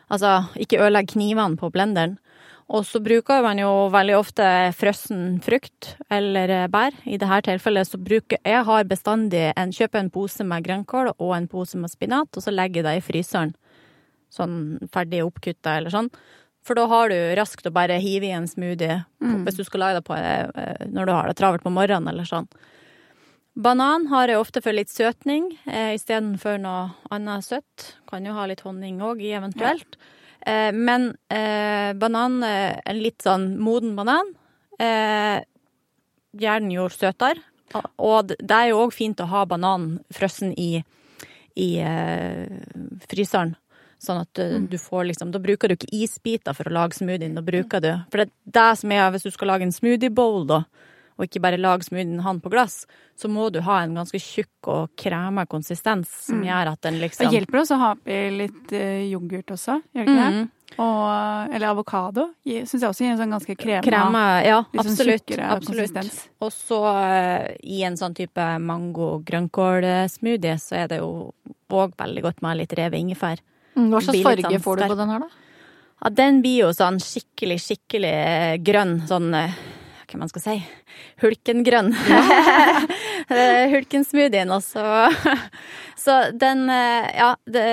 Altså, 0.06 0.44
ikke 0.62 0.78
ødelegge 0.84 1.16
knivene 1.16 1.58
på 1.58 1.72
blenderen. 1.74 2.12
Og 2.74 2.82
så 2.88 2.98
bruker 3.04 3.44
man 3.46 3.60
jo 3.62 3.70
veldig 3.94 4.16
ofte 4.18 4.46
frossen 4.74 5.36
frukt 5.46 5.92
eller 6.10 6.68
bær. 6.74 6.96
I 7.06 7.20
dette 7.22 7.42
tilfellet 7.46 7.86
så 7.92 8.00
bruker 8.02 8.40
jeg 8.42 8.64
har 8.66 8.88
bestandig 8.90 9.52
en, 9.54 9.74
kjøper 9.76 10.02
en 10.02 10.10
pose 10.10 10.44
med 10.48 10.66
grønnkål 10.66 11.12
og 11.14 11.36
en 11.38 11.46
pose 11.52 11.78
med 11.78 11.94
spinat, 11.94 12.32
og 12.34 12.42
så 12.42 12.54
legger 12.54 12.82
jeg 12.82 12.88
det 12.88 12.96
i 12.98 13.06
fryseren. 13.06 13.54
Sånn 14.34 14.58
ferdig 14.92 15.22
oppkutta 15.28 15.78
eller 15.78 15.94
sånn. 15.94 16.10
For 16.66 16.74
da 16.74 16.88
har 16.90 17.14
du 17.14 17.20
raskt 17.38 17.68
å 17.70 17.74
bare 17.76 18.00
hive 18.02 18.26
i 18.32 18.34
en 18.34 18.48
smoothie 18.50 19.04
Mm. 19.22 19.46
hvis 19.46 19.58
du 19.58 19.64
skal 19.64 19.80
lage 19.80 20.00
det 20.00 20.06
på, 20.06 20.16
eh, 20.18 20.86
når 20.90 21.06
du 21.06 21.12
har 21.12 21.28
det 21.28 21.38
travelt 21.38 21.64
på 21.64 21.72
morgenen 21.72 22.10
eller 22.10 22.26
sånn. 22.26 22.48
Banan 23.56 24.08
har 24.08 24.28
jeg 24.28 24.38
ofte 24.38 24.62
for 24.62 24.74
litt 24.74 24.90
søtning 24.90 25.58
eh, 25.68 25.94
istedenfor 25.96 26.60
noe 26.60 26.92
annet 27.12 27.46
søtt. 27.46 27.94
Kan 28.10 28.26
jo 28.26 28.34
ha 28.34 28.46
litt 28.46 28.62
honning 28.62 29.00
òg 29.00 29.22
i, 29.22 29.32
eventuelt. 29.38 29.96
Eh, 29.96 30.25
men 30.74 31.12
eh, 31.34 31.92
banan, 31.98 32.40
eh, 32.46 32.78
en 32.86 33.02
litt 33.02 33.26
sånn 33.26 33.56
moden 33.62 33.96
banan, 33.98 34.32
eh, 34.80 35.42
den 36.36 36.72
jo 36.72 36.88
søtere. 36.92 37.42
Og 37.98 38.30
det 38.30 38.56
er 38.56 38.70
jo 38.72 38.86
òg 38.86 38.94
fint 38.96 39.20
å 39.20 39.28
ha 39.32 39.44
bananen 39.50 40.00
frossen 40.14 40.54
i, 40.60 40.84
i 41.60 41.70
eh, 41.82 42.46
fryseren. 43.10 43.56
Sånn 44.02 44.22
at 44.22 44.40
eh, 44.44 44.58
du 44.70 44.76
får 44.78 45.08
liksom 45.10 45.32
Da 45.32 45.40
bruker 45.42 45.72
du 45.72 45.78
ikke 45.78 45.94
isbiter 45.96 46.54
for 46.54 46.68
å 46.68 46.74
lage 46.76 46.98
smoothien, 46.98 47.36
da 47.38 47.42
bruker 47.46 47.82
du 47.82 47.90
For 48.12 48.22
det 48.22 48.28
er 48.28 48.56
det 48.58 48.72
som 48.82 48.92
er 48.92 49.08
hvis 49.14 49.26
du 49.26 49.32
skal 49.34 49.54
lage 49.54 49.68
en 49.68 49.76
smoothie 49.76 50.14
bowl, 50.14 50.44
da, 50.50 50.66
og 51.16 51.28
ikke 51.28 51.42
bare 51.44 51.60
lage 51.62 51.88
smoothien 51.88 52.20
han 52.26 52.42
på 52.44 52.52
glass, 52.52 52.84
så 53.16 53.30
må 53.32 53.48
du 53.54 53.62
ha 53.66 53.82
en 53.84 53.96
ganske 53.96 54.20
tjukk 54.20 54.70
og 54.72 54.96
krema 55.00 55.46
konsistens 55.48 56.12
som 56.28 56.44
gjør 56.44 56.74
at 56.74 56.82
den 56.84 57.00
liksom 57.04 57.30
Det 57.30 57.38
hjelper 57.38 57.62
også 57.62 57.78
å 57.78 57.84
ha 57.84 57.94
oppi 57.96 58.20
litt 58.36 58.76
eh, 58.76 59.06
yoghurt 59.12 59.56
også, 59.56 59.80
gjør 59.96 60.04
det 60.04 60.12
ikke 60.12 60.20
det? 60.22 60.36
Mhm. 60.36 60.52
Og, 60.82 61.54
eller 61.56 61.70
avokado. 61.70 62.24
Syns 62.44 62.82
jeg 62.82 62.90
også 62.90 63.04
gir 63.06 63.12
en 63.14 63.20
sånn 63.20 63.36
ganske 63.36 63.54
krema, 63.56 63.84
Krema, 63.86 64.24
ja, 64.44 64.58
litt 64.74 64.82
sånn 64.82 65.12
absolutt. 65.14 65.36
absolutt. 65.46 66.18
Og 66.44 66.52
så 66.52 66.80
uh, 66.90 67.46
i 67.62 67.84
en 67.88 67.96
sånn 68.00 68.18
type 68.18 68.48
mango-grønnkål-smoothie, 68.66 70.58
så 70.60 70.82
er 70.82 70.90
det 70.92 71.00
jo 71.00 71.32
òg 71.76 71.96
veldig 72.02 72.26
godt 72.26 72.44
med 72.44 72.60
litt 72.60 72.76
revet 72.76 73.00
ingefær. 73.00 73.40
Mm, 73.76 73.90
Hva 73.94 74.02
slags 74.04 74.26
farge 74.26 74.50
sånn 74.50 74.66
får 74.66 74.82
du 74.82 74.88
på 74.90 75.00
den 75.00 75.14
her, 75.14 75.24
da? 75.28 75.46
Ja, 76.02 76.12
den 76.18 76.42
blir 76.44 76.66
jo 76.66 76.74
sånn 76.76 77.00
skikkelig, 77.04 77.60
skikkelig 77.64 78.12
eh, 78.12 78.58
grønn. 78.64 78.98
Sånn 79.10 79.32
eh, 79.38 79.56
hva 80.16 80.24
man 80.24 80.32
skal 80.32 80.44
si 80.44 80.56
hulken 81.22 81.64
grønn. 81.68 81.92
Ja. 82.10 82.22
hulken 83.74 84.06
smoothien 84.08 84.54
også. 84.56 84.84
Så 86.06 86.20
den 86.36 86.70
eh, 86.72 87.12
Ja, 87.16 87.34
det, 87.46 87.66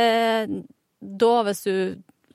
da 1.00 1.32
hvis 1.46 1.64
du 1.66 1.74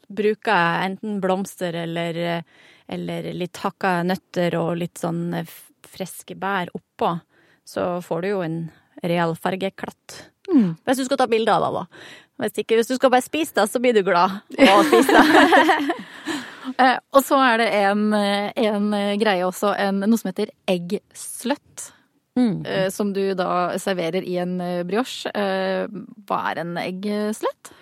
bruker 0.08 0.86
enten 0.86 1.20
blomster 1.24 1.76
eller, 1.84 2.42
eller 2.88 3.32
litt 3.36 3.60
hakka 3.60 4.00
nøtter 4.08 4.56
og 4.60 4.78
litt 4.80 5.02
sånn 5.04 5.34
eh, 5.42 5.58
friske 5.88 6.38
bær 6.40 6.72
oppå, 6.76 7.18
så 7.68 7.98
får 8.04 8.24
du 8.24 8.30
jo 8.32 8.44
en 8.46 8.62
real 9.04 9.36
fargeklatt. 9.36 10.22
Mm. 10.48 10.78
Hvis 10.88 11.04
du 11.04 11.06
skal 11.08 11.20
ta 11.20 11.28
bilde 11.30 11.54
av 11.54 11.64
det, 11.64 11.72
da. 11.76 11.86
Hvis 12.44 12.62
ikke, 12.62 12.78
hvis 12.78 12.90
du 12.90 12.96
skal 12.96 13.12
bare 13.12 13.26
spise 13.26 13.56
det, 13.58 13.66
så 13.72 13.82
blir 13.82 13.96
du 13.98 14.04
glad 14.06 14.40
og 14.56 14.88
spise 14.88 15.16
det. 15.18 15.98
Eh, 16.76 16.98
og 17.16 17.24
så 17.24 17.38
er 17.44 17.62
det 17.62 17.68
en, 17.80 18.10
en 18.14 18.90
greie 19.22 19.46
også, 19.48 19.72
en, 19.80 20.02
noe 20.04 20.20
som 20.20 20.32
heter 20.32 20.52
eggsløtt. 20.68 21.92
Mm. 22.38 22.66
eh, 22.66 22.90
som 22.90 23.14
du 23.14 23.34
da 23.34 23.78
serverer 23.82 24.22
i 24.22 24.38
en 24.38 24.60
eh, 24.62 24.84
brioche. 24.86 25.32
Eh, 25.34 25.90
hva 26.30 26.42
er 26.52 26.62
en 26.62 26.78
eggsløtt? 26.78 27.74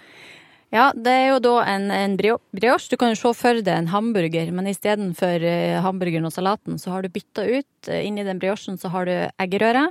Ja, 0.74 0.90
det 0.96 1.12
er 1.12 1.28
jo 1.30 1.42
da 1.44 1.56
en, 1.72 1.90
en 1.94 2.16
brioche. 2.18 2.90
Du 2.92 2.98
kan 3.00 3.12
jo 3.12 3.20
se 3.20 3.34
for 3.38 3.60
deg 3.60 3.74
en 3.76 3.92
hamburger, 3.92 4.50
men 4.56 4.68
istedenfor 4.72 5.44
hamburgeren 5.86 6.28
og 6.28 6.34
salaten, 6.36 6.80
så 6.82 6.92
har 6.92 7.06
du 7.06 7.14
bytta 7.14 7.46
ut. 7.48 7.92
inni 8.02 8.26
den 8.28 8.42
briochen 8.42 8.80
så 8.82 8.90
har 8.92 9.08
du 9.08 9.14
eggerøre, 9.40 9.86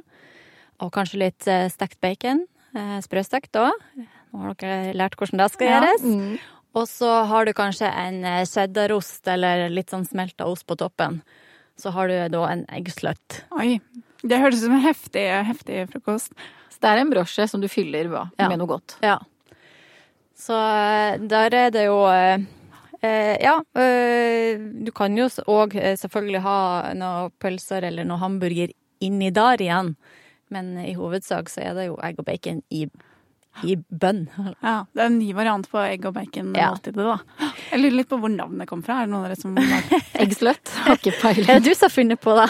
og 0.83 0.90
kanskje 0.92 1.22
litt 1.22 1.48
stekt 1.72 2.02
bacon. 2.04 2.42
Sprøstekt 3.00 3.57
òg. 3.57 3.72
Nå 4.35 4.42
har 4.42 4.59
dere 4.61 4.92
lært 4.98 5.16
hvordan 5.16 5.40
det 5.40 5.48
skal 5.54 5.70
gjøres. 5.70 6.04
Ja. 6.04 6.18
Mm. 6.18 6.53
Og 6.74 6.88
så 6.90 7.08
har 7.30 7.46
du 7.46 7.52
kanskje 7.54 7.87
en 7.90 8.24
eh, 8.26 8.44
cheddarost 8.50 9.28
eller 9.30 9.68
litt 9.70 9.92
sånn 9.94 10.06
smelta 10.08 10.46
ost 10.50 10.66
på 10.66 10.76
toppen. 10.80 11.20
Så 11.78 11.90
har 11.94 12.08
du 12.10 12.16
da 12.34 12.42
en 12.50 12.64
eggsløtt. 12.74 13.40
Oi, 13.58 13.78
det 14.22 14.38
høres 14.42 14.60
ut 14.62 14.66
som 14.68 14.76
en 14.78 14.84
heftig, 14.87 15.24
heftig 15.48 15.84
frokost. 15.92 16.34
Så 16.70 16.82
det 16.82 16.90
er 16.90 17.02
en 17.04 17.10
brosje 17.14 17.46
som 17.50 17.62
du 17.62 17.68
fyller 17.70 18.10
hva, 18.10 18.24
Ja. 18.38 18.48
med 18.50 18.58
noe 18.62 18.70
godt. 18.74 18.96
Ja. 19.02 19.18
Så 20.38 20.54
eh, 20.58 21.18
der 21.30 21.54
er 21.54 21.70
det 21.74 21.84
jo 21.87 22.00
eh, 22.10 22.42
eh, 23.02 23.37
Ja, 23.42 23.60
eh, 23.78 24.58
du 24.58 24.90
kan 24.94 25.14
jo 25.16 25.28
òg 25.46 25.76
selvfølgelig 25.78 26.42
ha 26.42 26.58
noe 26.98 27.30
pølser 27.42 27.87
eller 27.87 28.04
noe 28.08 28.18
hamburger 28.22 28.74
inni 29.04 29.30
der 29.34 29.62
igjen, 29.62 29.94
men 30.50 30.74
i 30.82 30.94
hovedsak 30.98 31.50
så 31.52 31.62
er 31.62 31.74
det 31.78 31.87
jo 31.88 31.98
egg 32.02 32.18
og 32.18 32.26
bacon 32.26 32.62
i, 32.70 32.87
i 33.62 33.76
bønn. 33.76 34.24
Ja, 34.62 34.84
Det 34.94 35.00
er 35.02 35.06
en 35.06 35.18
ny 35.20 35.32
variant 35.32 35.68
på 35.70 35.78
egg 35.78 36.04
og 36.06 36.14
bacon 36.14 36.54
Ja. 36.58 36.72
da. 36.82 37.18
Jeg 37.70 37.80
lurer 37.80 37.96
litt 38.00 38.08
på 38.08 38.18
hvor 38.18 38.28
navnet 38.32 38.66
kom 38.68 38.82
fra. 38.82 39.02
Er 39.02 39.06
det 39.06 39.12
noen 39.14 39.24
av 39.24 39.30
dere 39.30 39.40
som 39.40 39.56
har 39.56 40.00
Eggsløtt? 40.24 40.68
Har 40.84 40.96
ikke 40.98 41.12
Er 41.14 41.20
peiling. 41.22 41.46
det 41.46 41.62
du 41.64 41.74
som 41.74 41.86
har 41.88 41.94
funnet 41.94 42.20
på 42.20 42.34
det? 42.34 42.48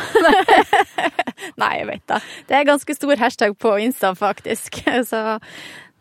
Nei, 1.60 1.72
jeg 1.78 1.86
vet 1.90 2.06
da. 2.10 2.18
Det 2.48 2.56
er 2.56 2.64
ganske 2.68 2.94
stor 2.96 3.16
hashtag 3.20 3.56
på 3.60 3.74
Insta, 3.84 4.14
faktisk. 4.16 4.80
Så 5.08 5.20
er 5.20 5.40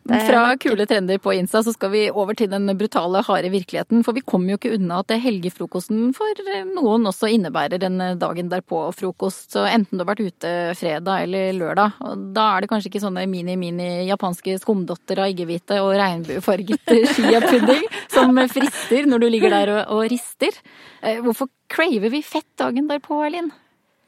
Fra 0.04 0.58
kule 0.60 0.84
trender 0.86 1.20
på 1.24 1.32
Insta 1.32 1.62
så 1.64 1.72
skal 1.72 1.92
vi 1.94 2.02
over 2.12 2.36
til 2.36 2.50
den 2.52 2.68
brutale, 2.76 3.22
harde 3.24 3.52
virkeligheten. 3.54 4.02
For 4.04 4.16
vi 4.16 4.24
kommer 4.28 4.52
jo 4.52 4.58
ikke 4.60 4.74
unna 4.76 5.00
at 5.00 5.14
helgefrokosten 5.24 6.10
for 6.18 6.42
noen 6.74 7.08
også 7.08 7.30
innebærer 7.32 7.86
en 7.88 8.02
dagen 8.20 8.50
derpå-frokost. 8.52 9.54
Så 9.56 9.64
enten 9.70 9.96
du 9.96 10.04
har 10.04 10.12
vært 10.12 10.26
ute 10.28 10.54
fredag 10.80 11.24
eller 11.28 11.56
lørdag, 11.56 12.00
og 12.04 12.26
da 12.36 12.50
er 12.52 12.64
det 12.64 12.72
kanskje 12.74 12.92
ikke 12.92 13.04
sånne 13.06 13.24
mini-mini 13.32 13.90
japanske 14.10 14.58
skumdotter 14.60 15.24
av 15.24 15.32
eggehvite 15.32 15.80
og 15.84 15.96
regnbuefarget 16.02 16.96
chiapudding 17.16 17.86
som 18.16 18.44
frister 18.52 19.08
når 19.08 19.24
du 19.24 19.28
ligger 19.32 19.56
der 19.56 19.72
og, 19.78 19.84
og 19.96 20.08
rister. 20.12 20.58
Eh, 21.02 21.22
Hvorfor 21.24 21.48
craver 21.72 22.12
vi 22.12 22.20
fett 22.26 22.50
dagen 22.60 22.90
derpå, 22.92 23.22
Elin? 23.24 23.54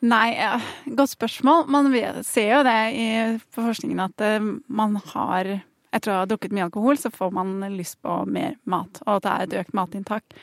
Nei, 0.05 0.35
ja, 0.35 0.57
godt 0.97 1.15
spørsmål. 1.15 1.63
Man 1.71 1.87
ser 2.27 2.51
jo 2.51 2.59
det 2.67 2.79
i, 2.99 3.07
på 3.55 3.63
forskningen 3.63 4.03
at 4.03 4.25
eh, 4.27 4.51
man 4.67 4.99
har 5.13 5.55
Etter 5.95 6.11
å 6.11 6.21
ha 6.21 6.29
drukket 6.29 6.53
mye 6.55 6.67
alkohol, 6.67 6.99
så 6.99 7.11
får 7.13 7.31
man 7.35 7.59
lyst 7.75 8.01
på 8.03 8.21
mer 8.27 8.57
mat, 8.67 8.99
og 9.05 9.17
at 9.17 9.25
det 9.25 9.33
er 9.33 9.45
et 9.45 9.59
økt 9.63 9.77
matinntak. 9.77 10.39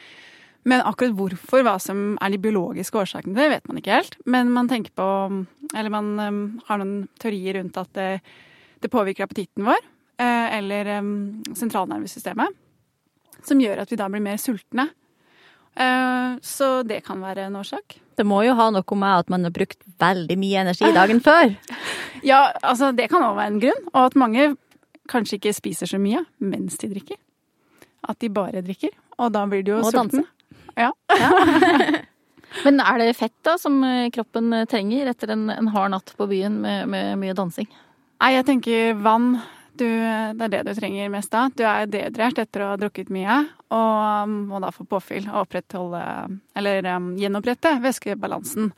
Men 0.69 0.85
akkurat 0.87 1.17
hvorfor, 1.19 1.65
hva 1.67 1.75
som 1.83 2.15
er 2.23 2.33
de 2.33 2.39
biologiske 2.43 3.01
årsakene 3.01 3.35
til 3.35 3.43
det, 3.43 3.51
vet 3.57 3.69
man 3.69 3.81
ikke 3.81 3.97
helt. 3.97 4.17
Men 4.31 4.53
man 4.55 4.71
tenker 4.71 4.95
på 4.95 5.09
Eller 5.75 5.91
man 5.91 6.13
um, 6.21 6.41
har 6.69 6.79
noen 6.79 7.09
teorier 7.19 7.57
rundt 7.59 7.79
at 7.81 7.91
det, 7.97 8.21
det 8.85 8.91
påvirker 8.93 9.25
appetitten 9.25 9.65
vår, 9.65 9.81
uh, 10.21 10.49
eller 10.59 10.91
um, 11.01 11.41
sentralnervesystemet, 11.57 12.59
som 13.43 13.63
gjør 13.63 13.83
at 13.83 13.91
vi 13.91 13.99
da 13.99 14.11
blir 14.13 14.23
mer 14.23 14.39
sultne. 14.39 14.91
Uh, 15.73 16.39
Så 16.45 16.83
det 16.85 17.01
kan 17.07 17.23
være 17.25 17.49
en 17.49 17.57
årsak. 17.57 17.97
Det 18.17 18.27
må 18.29 18.43
jo 18.45 18.53
ha 18.55 18.69
noe 18.71 18.99
med 19.01 19.25
at 19.25 19.33
man 19.33 19.49
har 19.49 19.55
brukt 19.57 19.81
veldig 19.99 20.37
mye 20.39 20.67
energi 20.67 20.93
dagen 20.95 21.21
før. 21.25 21.57
Ja, 22.23 22.53
altså 22.63 22.93
det 22.95 23.09
kan 23.11 23.25
òg 23.27 23.35
være 23.35 23.51
en 23.51 23.63
grunn. 23.65 23.87
Og 23.91 24.05
at 24.05 24.15
mange 24.15 24.45
kanskje 25.11 25.39
ikke 25.39 25.55
spiser 25.57 25.91
så 25.91 26.01
mye 26.03 26.23
mens 26.39 26.79
de 26.81 26.91
drikker. 26.93 27.19
At 28.09 28.19
de 28.23 28.31
bare 28.33 28.63
drikker. 28.65 28.95
Og 29.23 29.33
da 29.35 29.45
blir 29.47 29.63
de 29.65 29.75
jo 29.75 29.83
Og 29.83 29.93
sultne. 29.95 30.25
Ja. 30.79 30.91
Men 32.67 32.83
er 32.85 33.01
det 33.01 33.15
fett 33.17 33.37
da 33.47 33.57
som 33.61 33.79
eh, 33.87 34.11
kroppen 34.13 34.53
trenger 34.69 35.09
etter 35.13 35.33
en, 35.33 35.49
en 35.51 35.71
hard 35.73 35.95
natt 35.95 36.13
på 36.19 36.29
byen 36.29 36.61
med, 36.63 36.91
med 36.93 37.19
mye 37.23 37.37
dansing? 37.37 37.69
Nei, 38.23 38.35
jeg 38.37 38.47
tenker 38.47 38.95
vann. 39.03 39.35
Du, 39.73 39.87
det 39.89 40.45
er 40.45 40.51
det 40.53 40.61
du 40.69 40.75
trenger 40.77 41.09
mest 41.13 41.33
da. 41.33 41.47
Du 41.57 41.65
er 41.65 41.89
dehydrert 41.89 42.39
etter 42.43 42.63
å 42.63 42.73
ha 42.75 42.79
drukket 42.81 43.09
mye, 43.13 43.39
og 43.73 44.35
må 44.51 44.61
da 44.61 44.69
få 44.75 44.85
påfyll 44.89 45.31
og 45.31 45.47
opprettholde 45.47 46.03
Eller 46.59 46.85
um, 46.93 47.15
gjenopprette 47.19 47.79
væskebalansen. 47.81 48.69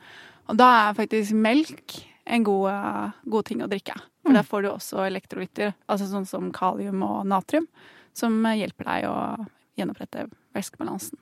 Og 0.47 0.59
da 0.59 0.69
er 0.85 0.97
faktisk 0.97 1.35
melk 1.35 1.97
en 2.25 2.45
god, 2.47 2.69
uh, 2.71 3.17
god 3.27 3.49
ting 3.49 3.63
å 3.65 3.69
drikke. 3.69 3.97
For 4.25 4.33
der 4.33 4.47
får 4.47 4.65
du 4.65 4.71
også 4.71 5.03
elektrolytter, 5.05 5.75
altså 5.85 6.07
sånn 6.09 6.25
som 6.25 6.49
kalium 6.55 7.03
og 7.05 7.27
natrium, 7.29 7.67
som 8.17 8.39
hjelper 8.57 8.87
deg 8.89 9.05
å 9.05 9.15
gjenopprette 9.77 10.25
væskebalansen. 10.55 11.19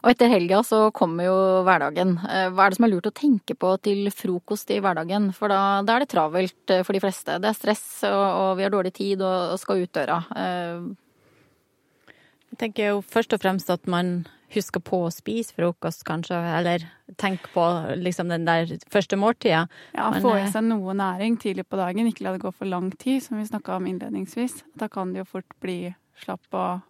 Og 0.00 0.08
etter 0.08 0.30
helga 0.32 0.62
så 0.64 0.78
kommer 0.94 1.26
jo 1.26 1.34
hverdagen. 1.66 2.14
Eh, 2.24 2.46
Hva 2.54 2.64
er 2.64 2.72
det 2.72 2.78
som 2.78 2.86
er 2.86 2.92
lurt 2.94 3.08
å 3.10 3.12
tenke 3.12 3.52
på 3.60 3.74
til 3.84 4.06
frokost 4.14 4.70
i 4.72 4.78
hverdagen? 4.80 5.26
For 5.36 5.52
da, 5.52 5.82
da 5.84 5.96
er 5.98 6.04
det 6.06 6.12
travelt 6.14 6.72
eh, 6.72 6.84
for 6.86 6.96
de 6.96 7.02
fleste. 7.02 7.36
Det 7.42 7.50
er 7.50 7.58
stress, 7.58 7.82
og, 8.08 8.22
og 8.24 8.52
vi 8.56 8.64
har 8.64 8.72
dårlig 8.72 8.94
tid 8.96 9.20
og, 9.26 9.52
og 9.52 9.60
skal 9.60 9.82
ut 9.82 9.92
døra. 9.98 10.22
Eh, 10.32 12.14
Jeg 12.54 12.60
tenker 12.62 12.88
jo 12.94 13.02
først 13.04 13.34
og 13.36 13.42
fremst 13.42 13.68
at 13.74 13.84
man 13.90 14.14
huske 14.54 14.80
på 14.84 15.02
å 15.06 15.12
spise 15.12 15.54
frokost, 15.56 16.04
kanskje, 16.06 16.38
eller 16.58 16.84
tenke 17.18 17.50
på 17.54 17.64
liksom 17.98 18.30
den 18.30 18.46
der 18.46 18.70
første 18.92 19.18
måltida. 19.18 19.66
Ja, 19.96 20.10
Men, 20.10 20.22
Få 20.22 20.36
i 20.36 20.44
eh, 20.44 20.50
seg 20.52 20.66
noe 20.68 20.94
næring 20.96 21.38
tidlig 21.42 21.66
på 21.68 21.78
dagen, 21.80 22.08
ikke 22.10 22.26
la 22.26 22.34
det 22.36 22.44
gå 22.44 22.52
for 22.54 22.70
lang 22.70 22.90
tid, 22.94 23.22
som 23.24 23.40
vi 23.40 23.46
snakka 23.48 23.78
om 23.78 23.88
innledningsvis. 23.90 24.62
Da 24.78 24.88
kan 24.92 25.12
det 25.12 25.24
jo 25.24 25.30
fort 25.36 25.58
bli 25.62 25.80
slapp 26.22 26.46
og 26.56 26.84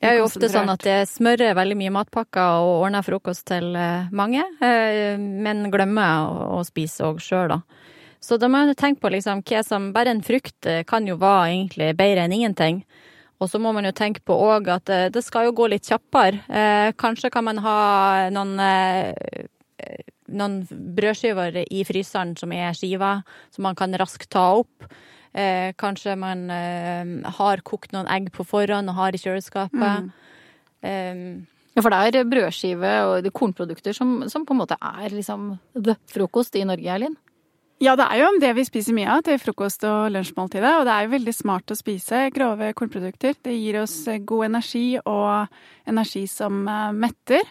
Det 0.00 0.10
er 0.10 0.18
jo 0.18 0.26
ofte 0.26 0.50
sånn 0.52 0.68
at 0.68 0.84
jeg 0.84 1.06
smører 1.08 1.54
veldig 1.56 1.78
mye 1.80 1.92
matpakker 1.94 2.64
og 2.64 2.82
ordner 2.84 3.04
frokost 3.06 3.46
til 3.48 3.72
eh, 3.78 4.10
mange, 4.12 4.44
eh, 4.60 5.16
men 5.18 5.70
glemmer 5.72 6.28
å, 6.58 6.60
spise 6.66 7.06
òg 7.08 7.22
sjøl, 7.24 7.56
da. 7.56 7.62
Så 8.24 8.38
da 8.40 8.48
må 8.48 8.62
man 8.62 8.72
tenke 8.72 9.02
på 9.02 9.10
liksom 9.12 9.42
hva 9.44 9.60
som 9.60 9.90
Bare 9.92 10.08
en 10.14 10.22
frukt 10.24 10.64
kan 10.88 11.04
jo 11.04 11.18
være 11.20 11.50
egentlig 11.50 11.90
bedre 11.98 12.22
enn 12.24 12.32
ingenting. 12.32 12.78
Og 13.44 13.50
så 13.52 13.60
må 13.60 13.74
man 13.76 13.84
jo 13.84 13.92
tenke 13.96 14.22
på 14.24 14.36
òg 14.40 14.70
at 14.72 14.90
eh, 14.92 15.08
det 15.12 15.20
skal 15.26 15.50
jo 15.50 15.56
gå 15.58 15.68
litt 15.68 15.84
kjappere. 15.90 16.40
Eh, 16.48 16.90
kanskje 17.00 17.30
kan 17.34 17.44
man 17.44 17.60
ha 17.64 17.78
noen 18.32 18.54
eh, 18.64 19.44
noen 20.34 20.62
brødskiver 20.96 21.58
i 21.68 21.82
fryseren 21.84 22.32
som 22.40 22.52
er 22.56 22.72
skiva, 22.74 23.18
som 23.52 23.66
man 23.68 23.76
kan 23.76 23.92
raskt 24.00 24.30
ta 24.32 24.46
opp. 24.62 24.86
Eh, 25.34 25.74
kanskje 25.76 26.14
man 26.16 26.46
har 27.36 27.60
kokt 27.66 27.92
noen 27.92 28.08
egg 28.08 28.30
på 28.32 28.46
forhånd 28.48 28.88
og 28.88 28.96
har 29.02 29.16
i 29.16 29.20
kjøleskapet. 29.20 30.12
Eh, 30.82 31.26
Ja, 31.74 31.82
for 31.82 31.90
det 31.90 32.20
er 32.20 32.28
brødskive 32.30 32.90
og 33.02 33.26
er 33.26 33.32
kornprodukter 33.34 33.92
som, 33.96 34.28
som 34.30 34.44
på 34.46 34.54
en 34.54 34.60
måte 34.60 34.76
er 34.78 35.10
liksom 35.10 35.56
the 35.74 35.96
frokost 36.06 36.54
i 36.54 36.62
Norge, 36.62 36.86
Erlin. 36.86 37.16
Ja, 37.82 37.96
det 37.98 38.06
er 38.06 38.20
jo 38.20 38.28
det 38.38 38.52
vi 38.54 38.64
spiser 38.66 38.94
mye 38.94 39.10
av 39.10 39.24
til 39.26 39.40
frokost- 39.42 39.84
og 39.88 40.12
lunsjmåltidet. 40.14 40.70
Og 40.78 40.86
det 40.86 40.94
er 40.94 41.04
jo 41.04 41.14
veldig 41.16 41.34
smart 41.34 41.74
å 41.74 41.76
spise 41.78 42.28
grove 42.34 42.70
kornprodukter. 42.78 43.34
Det 43.42 43.54
gir 43.56 43.80
oss 43.82 43.96
eh, 44.08 44.22
god 44.22 44.46
energi 44.52 44.86
og 45.02 45.50
energi 45.90 46.24
som 46.30 46.62
eh, 46.70 46.92
metter. 46.94 47.42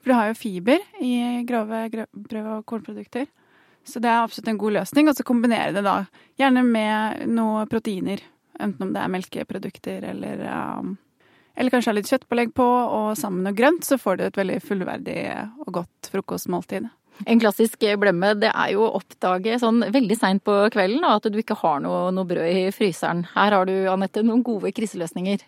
For 0.00 0.12
du 0.12 0.16
har 0.16 0.30
jo 0.30 0.38
fiber 0.38 0.84
i 1.00 1.42
grove 1.48 1.86
brød- 2.12 2.50
og 2.58 2.66
kornprodukter. 2.68 3.26
Så 3.84 4.04
det 4.04 4.12
er 4.12 4.20
absolutt 4.20 4.52
en 4.52 4.60
god 4.60 4.76
løsning. 4.78 5.08
Og 5.08 5.16
så 5.16 5.26
kombinere 5.26 5.72
det 5.72 5.84
da 5.88 6.02
gjerne 6.40 6.64
med 6.68 7.24
noe 7.32 7.64
proteiner. 7.70 8.20
Enten 8.60 8.84
om 8.84 8.92
det 8.92 9.00
er 9.00 9.14
melkeprodukter 9.16 10.04
eller 10.12 10.44
um, 10.44 10.98
eller 11.56 11.72
kanskje 11.72 11.90
ha 11.90 11.96
litt 11.96 12.08
kjøttpålegg 12.08 12.52
på, 12.56 12.64
og 12.64 13.18
sammen 13.18 13.42
med 13.42 13.50
noe 13.50 13.58
grønt, 13.58 13.84
så 13.84 13.98
får 14.00 14.16
du 14.16 14.22
et 14.24 14.38
veldig 14.38 14.60
fullverdig 14.64 15.20
og 15.66 15.72
godt 15.80 16.08
frokostmåltid. 16.12 16.86
En 17.26 17.40
klassisk 17.42 17.84
blemme 18.00 18.32
det 18.40 18.50
er 18.52 18.72
jo 18.74 18.84
å 18.86 18.94
oppdage 19.00 19.58
sånn 19.60 19.82
veldig 19.92 20.16
seint 20.18 20.44
på 20.46 20.56
kvelden 20.72 21.04
at 21.08 21.26
du 21.30 21.38
ikke 21.40 21.58
har 21.60 21.80
noe, 21.84 22.08
noe 22.14 22.28
brød 22.28 22.48
i 22.48 22.66
fryseren. 22.74 23.24
Her 23.34 23.56
har 23.56 23.68
du, 23.68 23.74
Anette, 23.92 24.24
noen 24.26 24.42
gode 24.46 24.72
kriseløsninger. 24.76 25.44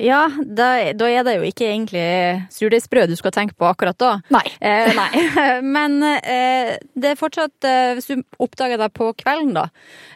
ja, 0.00 0.24
da, 0.42 0.68
da 0.96 1.08
er 1.10 1.26
det 1.26 1.36
jo 1.36 1.48
ikke 1.48 1.68
egentlig 1.68 2.04
surdeigsbrød 2.54 3.12
du 3.12 3.16
skal 3.18 3.34
tenke 3.34 3.56
på 3.58 3.68
akkurat 3.68 3.98
da. 4.00 4.12
Nei. 4.34 4.44
Eh, 4.60 4.92
nei. 4.96 5.10
Men 5.76 5.98
eh, 6.02 6.76
det 6.94 7.12
er 7.12 7.20
fortsatt 7.20 7.68
eh, 7.68 7.92
Hvis 7.96 8.10
du 8.10 8.22
oppdager 8.42 8.80
det 8.80 8.92
på 8.96 9.12
kvelden, 9.18 9.54
da, 9.56 9.68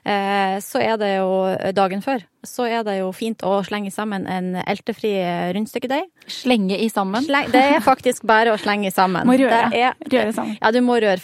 eh, 0.04 0.56
så 0.64 0.82
er 0.82 0.96
det 1.00 1.16
jo 1.18 1.30
dagen 1.76 2.02
før. 2.04 2.24
Så 2.48 2.66
er 2.70 2.84
det 2.86 2.98
jo 3.00 3.10
fint 3.16 3.42
å 3.46 3.58
slenge 3.66 3.90
sammen 3.94 4.26
en 4.30 4.54
eltefri 4.62 5.12
rundstykkedeig. 5.56 6.06
Slenge 6.30 6.78
i 6.82 6.88
sammen. 6.92 7.24
Sleng, 7.26 7.50
det 7.54 7.62
er 7.76 7.82
faktisk 7.84 8.26
bare 8.28 8.54
å 8.54 8.60
slenge 8.60 8.92
sammen. 8.94 9.26
Må 9.28 9.36
røre. 9.40 9.66
Det 9.72 9.82
er, 9.88 9.98
Røre 10.12 10.36
sammen. 10.36 10.58
Ja, 10.60 10.72
du 10.74 10.80
må 10.86 10.98
røre 11.02 11.20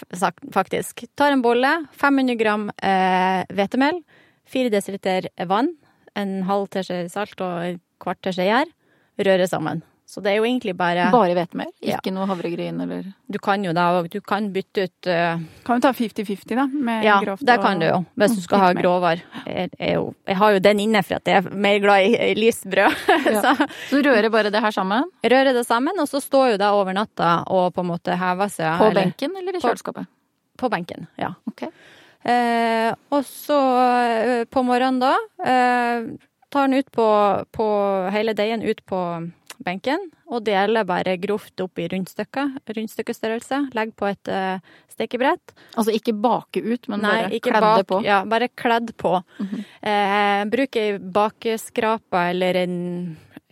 faktisk. 0.54 1.06
Tar 1.18 1.34
en 1.34 1.44
bolle, 1.44 1.76
500 2.00 2.38
gram 2.40 2.68
eh, 2.82 3.46
4 4.52 4.68
dl 4.72 5.30
vann, 5.48 5.72
en 6.18 6.42
halv 6.48 6.68
teskje 6.74 7.06
salt 7.12 7.40
og 7.40 7.64
en 7.64 7.80
kvart 8.02 8.20
teskje 8.26 8.50
gjær. 8.50 8.70
Røre 9.22 9.46
sammen. 9.48 9.82
Så 10.12 10.20
det 10.20 10.34
er 10.34 10.42
jo 10.42 10.44
egentlig 10.44 10.74
bare 10.76 11.06
Bare 11.12 11.32
hvetemel, 11.32 11.70
Ja. 11.80 11.96
ikke 11.96 12.12
noe 12.12 12.26
havregryn 12.28 12.82
eller 12.84 13.06
Du 13.32 13.38
kan 13.40 13.62
jo 13.64 13.72
da 13.72 13.86
òg 13.96 14.10
Du 14.12 14.18
kan 14.20 14.50
bytte 14.52 14.84
ut 14.84 15.08
uh... 15.08 15.40
Kan 15.64 15.78
jo 15.78 15.84
ta 15.86 15.92
50-50, 15.96 16.52
da? 16.58 16.66
Med 16.68 17.06
Ja, 17.06 17.14
grovt 17.24 17.46
det 17.48 17.54
kan 17.62 17.80
du 17.80 17.86
jo. 17.86 18.02
Hvis 18.20 18.34
du 18.36 18.42
skal 18.44 18.60
ha 18.60 18.72
grovere. 18.76 19.22
Jeg, 19.46 19.70
jeg, 19.78 20.02
jeg 20.28 20.36
har 20.42 20.52
jo 20.52 20.58
den 20.66 20.82
inne 20.84 21.00
for 21.06 21.16
at 21.16 21.30
jeg 21.32 21.40
er 21.40 21.48
mer 21.64 21.78
glad 21.80 22.10
i 22.10 22.18
i 22.28 22.34
lyst 22.36 22.68
brød. 22.68 22.92
Ja. 23.32 23.40
så 23.40 23.66
Så 23.88 24.02
rører 24.04 24.28
bare 24.34 24.50
det 24.52 24.60
her 24.60 24.70
sammen? 24.74 25.08
Rører 25.24 25.54
det 25.56 25.64
sammen, 25.66 25.96
og 25.98 26.08
så 26.10 26.20
står 26.20 26.52
jo 26.52 26.60
det 26.60 26.68
over 26.68 26.92
natta 26.92 27.30
og 27.48 27.72
på 27.72 27.80
en 27.80 27.88
måte 27.94 28.18
hever 28.20 28.52
seg. 28.52 28.76
På 28.78 28.90
eller- 28.90 29.08
benken 29.08 29.36
eller 29.40 29.56
i 29.56 29.62
kjøleskapet? 29.64 30.06
På 30.60 30.68
benken, 30.68 31.06
ja. 31.16 31.32
Ok. 31.48 31.64
Eh, 32.24 32.92
og 33.10 33.24
så 33.26 33.56
eh, 33.88 34.44
på 34.44 34.62
morgenen 34.62 35.00
da, 35.02 35.14
eh, 35.42 36.04
tar 36.52 36.68
den 36.68 36.78
ut 36.82 36.90
på, 36.92 37.06
på 37.56 37.66
hele 38.12 38.34
deigen 38.36 38.62
ut 38.62 38.84
på 38.86 38.98
benken, 39.66 40.08
og 40.28 40.44
deler 40.46 40.86
bare 40.88 41.16
grovt 41.20 41.60
opp 41.64 41.80
i 41.80 41.88
rundstykker, 41.92 42.54
rundstykkestørrelse. 42.76 43.60
Legg 43.76 43.94
på 43.98 44.08
et 44.10 44.30
uh, 44.32 44.62
stekebrett. 44.92 45.54
Altså 45.76 45.94
ikke 45.96 46.14
bake 46.14 46.62
ut, 46.62 46.88
men 46.92 47.04
Nei, 47.04 47.16
bare 47.24 47.42
kledd 47.48 47.66
bak, 47.66 47.86
på? 47.90 48.00
Ja, 48.06 48.22
bare 48.28 48.48
kledd 48.48 48.94
på. 49.00 49.18
Mhm. 49.42 49.66
eh, 49.90 50.44
bruk 50.52 50.80
ei 50.80 50.88
bakeskrape 50.98 52.24
eller 52.32 52.62
en, 52.64 52.80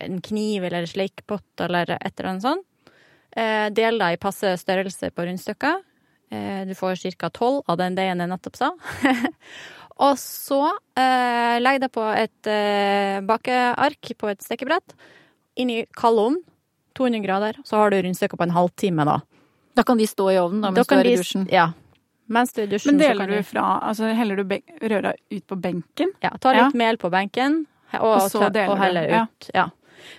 en 0.01 0.19
kniv 0.21 0.67
eller 0.69 0.89
sleikpott 0.89 1.65
eller 1.67 1.95
et 1.99 2.13
eller 2.13 2.33
annet 2.33 2.47
sånt. 2.47 2.67
Eh, 3.31 3.69
del 3.71 4.01
deg 4.01 4.17
i 4.17 4.21
passe 4.21 4.57
størrelse 4.59 5.11
på 5.15 5.27
rundstykker. 5.27 5.79
Eh, 6.31 6.65
du 6.67 6.75
får 6.75 6.99
ca. 7.17 7.29
tolv 7.29 7.63
av 7.67 7.77
den 7.79 7.95
deigen 7.95 8.23
jeg 8.23 8.31
nettopp 8.31 8.59
sa. 8.59 8.71
Og 10.01 10.17
så 10.17 10.61
eh, 10.97 11.57
legg 11.61 11.81
deg 11.83 11.91
på 11.93 12.03
et 12.15 12.49
eh, 12.49 13.19
bakeark 13.27 14.13
på 14.17 14.31
et 14.31 14.43
stekebrett. 14.43 14.95
Inn 15.55 15.69
i 15.69 15.85
kald 15.97 16.19
ovn. 16.19 16.39
200 16.97 17.23
grader. 17.23 17.57
Så 17.65 17.75
har 17.79 17.91
du 17.91 18.01
rundstykker 18.03 18.37
på 18.37 18.43
en 18.43 18.51
halvtime, 18.55 19.05
da. 19.07 19.21
Da 19.73 19.83
kan 19.87 19.97
de 19.97 20.07
stå 20.07 20.31
i 20.31 20.37
ovnen 20.39 20.61
da, 20.61 20.71
Da 20.71 20.81
mens 20.81 20.87
du 20.87 20.95
er 20.95 21.07
i 21.07 21.15
dusjen? 21.15 21.47
Ja. 21.51 21.71
Mens 22.31 22.53
du 22.53 22.61
er 22.61 22.67
i 22.67 22.71
dusjen, 22.71 22.95
Men 22.97 22.99
så 22.99 23.07
deler 23.07 23.19
kan 23.27 23.29
du 23.37 23.43
fra 23.43 23.65
Altså 23.87 24.11
heller 24.15 24.35
du 24.35 24.43
røra 24.91 25.13
ut 25.31 25.47
på 25.47 25.55
benken? 25.55 26.11
Ja, 26.23 26.31
ta 26.39 26.51
litt 26.51 26.61
Ja. 26.61 26.69
mel 26.73 26.97
på 26.97 27.09
benken, 27.09 27.65
og, 27.93 28.03
Og 28.03 28.31
så 28.31 28.49
deler 28.51 28.69
og 28.71 28.77
heller 28.79 29.09
ja. 29.09 29.23
ut. 29.23 29.49
Ja. 29.53 29.69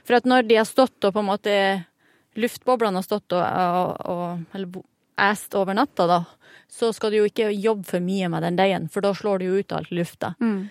For 0.04 0.14
at 0.16 0.24
når 0.24 0.48
de 0.48 0.56
har 0.56 0.64
stått 0.64 1.04
og 1.04 1.12
på 1.12 1.20
en 1.20 1.28
måte 1.28 1.84
Luftboblene 2.34 2.96
har 2.96 3.04
stått 3.04 3.32
og, 3.36 3.42
og, 3.44 4.06
og 4.08 4.56
eller 4.56 4.82
æst 5.20 5.54
over 5.54 5.74
natta, 5.76 6.06
da, 6.08 6.24
så 6.72 6.88
skal 6.96 7.10
du 7.12 7.18
jo 7.18 7.26
ikke 7.28 7.50
jobbe 7.52 7.84
for 7.84 8.00
mye 8.00 8.30
med 8.32 8.42
den 8.42 8.56
deigen, 8.56 8.88
for 8.88 9.04
da 9.04 9.12
slår 9.12 9.38
du 9.42 9.44
jo 9.50 9.58
ut 9.60 9.72
alt 9.76 9.90
lufta. 9.92 10.34
Mm. 10.40 10.70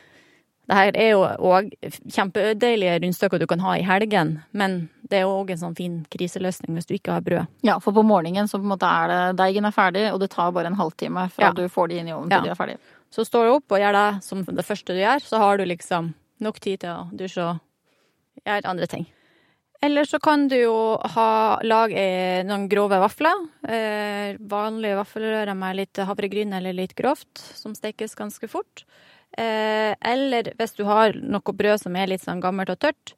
Det 0.69 0.77
her 0.77 0.91
er 0.95 1.09
jo 1.11 1.21
òg 1.51 1.71
kjempedeilige 2.13 2.99
rundstykker 3.01 3.41
du 3.41 3.47
kan 3.49 3.59
ha 3.65 3.73
i 3.79 3.83
helgen, 3.85 4.35
men 4.55 4.89
det 5.09 5.19
er 5.19 5.27
òg 5.27 5.49
en 5.51 5.59
sånn 5.59 5.75
fin 5.75 5.97
kriseløsning 6.13 6.77
hvis 6.77 6.87
du 6.87 6.93
ikke 6.95 7.15
har 7.17 7.23
brød. 7.25 7.47
Ja, 7.67 7.79
for 7.83 7.91
på 7.97 8.03
morgenen 8.07 8.47
så 8.47 8.59
på 8.61 8.67
en 8.67 8.71
måte 8.75 8.87
er 8.87 9.11
det 9.11 9.37
deigen 9.41 9.67
er 9.67 9.75
ferdig, 9.75 10.05
og 10.13 10.21
det 10.21 10.29
tar 10.31 10.53
bare 10.55 10.71
en 10.71 10.77
halvtime 10.79 11.25
fra 11.33 11.49
Ja. 11.49 11.51
du 11.51 11.65
får 11.67 11.89
de 11.89 11.99
inn 11.99 12.07
i 12.07 12.13
ovnen 12.15 12.31
Ja. 12.31 12.41
de 12.41 12.49
er 12.53 12.55
ferdige. 12.55 12.79
Så 13.11 13.25
står 13.27 13.45
du 13.49 13.51
opp 13.57 13.71
og 13.71 13.79
gjør 13.79 13.91
det 13.97 14.23
som 14.23 14.43
det 14.45 14.65
første 14.65 14.93
du 14.95 15.01
gjør, 15.01 15.19
så 15.19 15.37
har 15.37 15.57
du 15.57 15.65
liksom 15.65 16.13
nok 16.39 16.59
tid 16.59 16.79
til 16.79 16.89
å 16.89 17.09
dusje 17.11 17.43
og 17.43 17.59
gjøre 18.45 18.65
andre 18.65 18.87
ting. 18.87 19.05
Eller 19.83 20.03
så 20.05 20.19
kan 20.21 20.47
du 20.47 20.55
jo 20.55 20.97
ha, 21.03 21.59
lage 21.63 21.97
eh, 21.97 22.43
noen 22.45 22.69
grove 22.69 22.99
vafler. 23.01 23.33
Eh, 23.67 24.37
vanlige 24.37 24.95
vaffelrører 24.99 25.55
med 25.57 25.75
litt 25.75 25.93
havregryn 25.97 26.53
eller 26.53 26.71
litt 26.71 26.93
grovt, 26.95 27.35
som 27.57 27.73
stekes 27.73 28.13
ganske 28.15 28.47
fort. 28.47 28.83
Eh, 29.37 29.93
eller 30.11 30.51
hvis 30.59 30.75
du 30.77 30.85
har 30.89 31.15
noe 31.15 31.55
brød 31.55 31.85
som 31.85 31.95
er 31.95 32.11
litt 32.11 32.23
sånn 32.23 32.41
gammelt 32.43 32.73
og 32.73 32.79
tørt, 32.83 33.13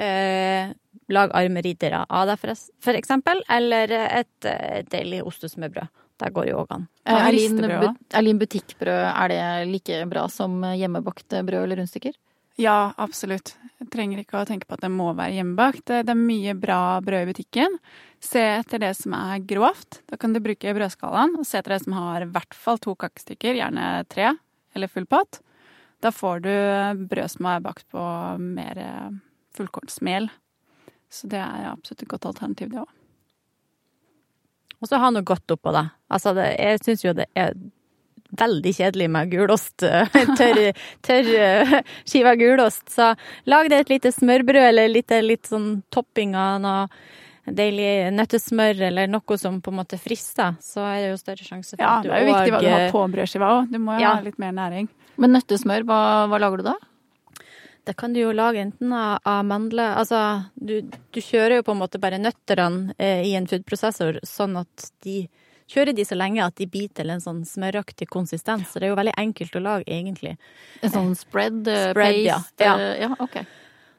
eh, 0.00 0.72
lag 1.08 1.32
arme 1.36 1.62
riddere 1.64 2.04
av 2.08 2.28
det, 2.28 2.36
for, 2.40 2.54
for 2.84 2.98
eksempel. 2.98 3.42
Eller 3.48 3.92
et 3.92 4.48
eh, 4.48 4.84
deilig 4.90 5.24
ostesmørbrød. 5.28 5.90
Det 6.18 6.32
går 6.34 6.48
jo 6.50 6.62
òg 6.64 6.72
an. 6.74 6.88
Eh, 7.06 7.26
Erlin, 7.28 7.60
Erlin 8.10 8.40
butikkbrød, 8.40 9.04
er 9.12 9.34
det 9.34 9.42
like 9.70 10.00
bra 10.10 10.26
som 10.32 10.60
hjemmebakte 10.74 11.44
brød 11.46 11.68
eller 11.68 11.82
rundstykker? 11.82 12.16
Ja, 12.58 12.92
absolutt. 12.98 13.52
Jeg 13.78 13.86
trenger 13.92 14.18
ikke 14.18 14.40
å 14.40 14.46
tenke 14.46 14.66
på 14.66 14.74
at 14.74 14.82
det 14.82 14.90
må 14.90 15.12
være 15.14 15.36
hjemmebakt. 15.36 15.84
Det 15.86 16.00
det 16.08 16.10
er 16.10 16.18
mye 16.18 16.54
bra 16.58 16.98
brød 17.06 17.22
i 17.22 17.28
butikken. 17.30 17.76
Se 18.18 18.42
etter 18.56 18.82
det 18.82 18.96
som 18.98 19.14
er 19.14 19.44
grovt. 19.46 20.00
Da 20.10 20.18
kan 20.18 20.34
du 20.34 20.40
bruke 20.42 20.74
brødskalaen. 20.74 21.36
Og 21.38 21.46
se 21.46 21.60
etter 21.60 21.76
det 21.76 21.84
som 21.84 21.94
har 21.94 22.26
i 22.26 22.30
hvert 22.34 22.56
fall 22.58 22.82
to 22.82 22.96
kakestykker, 22.98 23.60
gjerne 23.60 23.84
tre, 24.10 24.32
eller 24.74 24.90
full 24.90 25.06
pott. 25.06 25.38
Da 26.00 26.12
får 26.14 26.40
du 26.44 26.52
brød 27.10 27.30
som 27.32 27.46
er 27.50 27.60
bakt 27.64 27.86
på 27.90 28.02
mer 28.38 28.78
eh, 28.78 29.08
fullkornsmel. 29.56 30.28
Så 31.10 31.26
det 31.32 31.40
er 31.40 31.70
absolutt 31.72 32.02
et 32.04 32.08
godt 32.12 32.26
alternativ, 32.28 32.70
det 32.70 32.82
òg. 32.84 32.90
Og 34.78 34.86
så 34.86 35.00
ha 35.02 35.08
noe 35.10 35.26
godt 35.26 35.50
oppå 35.56 35.72
det. 35.74 35.86
Altså, 36.14 36.34
det, 36.38 36.52
jeg 36.60 36.82
syns 36.84 37.02
jo 37.02 37.14
det 37.18 37.26
er 37.34 37.56
veldig 38.38 38.72
kjedelig 38.76 39.08
med 39.10 39.30
gulost. 39.32 39.82
eh, 39.82 40.06
Tørr, 40.38 40.60
tørr 41.02 41.30
eh, 41.34 41.72
skive 42.06 42.36
gulost. 42.38 42.84
Så 42.94 43.08
lag 43.50 43.70
deg 43.72 43.80
et 43.86 43.90
lite 43.96 44.12
smørbrød 44.14 44.68
eller 44.68 44.92
litt, 44.92 45.10
litt 45.24 45.48
sånn 45.50 45.80
topping 45.90 46.36
av 46.38 46.60
noe 46.62 46.84
deilig 47.48 48.12
nøttesmør 48.12 48.82
eller 48.90 49.08
noe 49.08 49.38
som 49.40 49.56
på 49.64 49.72
en 49.72 49.78
måte 49.80 49.96
frister. 49.98 50.54
Så 50.62 50.82
er 50.84 50.98
det 51.00 51.10
jo 51.14 51.18
større 51.24 51.46
sjanse 51.46 51.72
for 51.74 51.82
Ja, 51.82 51.94
at 51.96 52.04
du 52.04 52.10
det 52.12 52.18
er 52.18 52.20
jo 52.26 52.28
viktig 52.34 52.52
hva 52.54 52.60
du 52.62 52.68
har 52.74 52.90
på 52.92 53.04
brødskiva 53.16 53.48
òg. 53.56 53.70
Du 53.72 53.78
må 53.80 53.96
jo 53.96 54.04
Ja. 54.04 54.14
ha 54.18 54.24
litt 54.26 54.38
mer 54.38 54.52
næring. 54.52 54.90
Men 55.18 55.34
nøttesmør, 55.34 55.86
hva, 55.88 56.00
hva 56.30 56.40
lager 56.40 56.62
du 56.62 56.68
da? 56.70 56.76
Det 57.88 57.94
kan 57.96 58.12
du 58.12 58.20
jo 58.20 58.34
lage 58.36 58.60
enten 58.60 58.92
av, 58.92 59.24
mandler 59.48 59.96
Altså, 59.96 60.20
du, 60.54 60.82
du, 60.84 61.20
kjører 61.24 61.58
jo 61.58 61.64
på 61.64 61.72
en 61.72 61.80
måte 61.80 62.00
bare 62.02 62.20
nøttene 62.20 62.92
eh, 63.00 63.22
i 63.24 63.32
en 63.38 63.48
foodprosessor 63.48 64.20
sånn 64.28 64.58
at 64.60 64.90
de 65.06 65.22
Kjører 65.68 65.92
de 65.92 66.04
så 66.08 66.16
lenge 66.16 66.40
at 66.40 66.56
de 66.56 66.64
biter 66.64 67.02
til 67.02 67.10
en 67.12 67.20
sånn 67.20 67.42
smøraktig 67.44 68.06
konsistens. 68.08 68.70
Så 68.70 68.80
det 68.80 68.86
er 68.86 68.94
jo 68.94 68.96
veldig 68.96 69.12
enkelt 69.20 69.56
å 69.58 69.60
lage, 69.60 69.84
egentlig. 69.92 70.30
En 70.80 70.94
sånn 70.94 71.10
spread, 71.12 71.58
uh, 71.68 71.90
spread 71.90 72.22
paste? 72.24 72.64
Ja. 72.64 72.70
ja. 72.80 72.94
ja, 73.02 73.10
ok. 73.20 73.36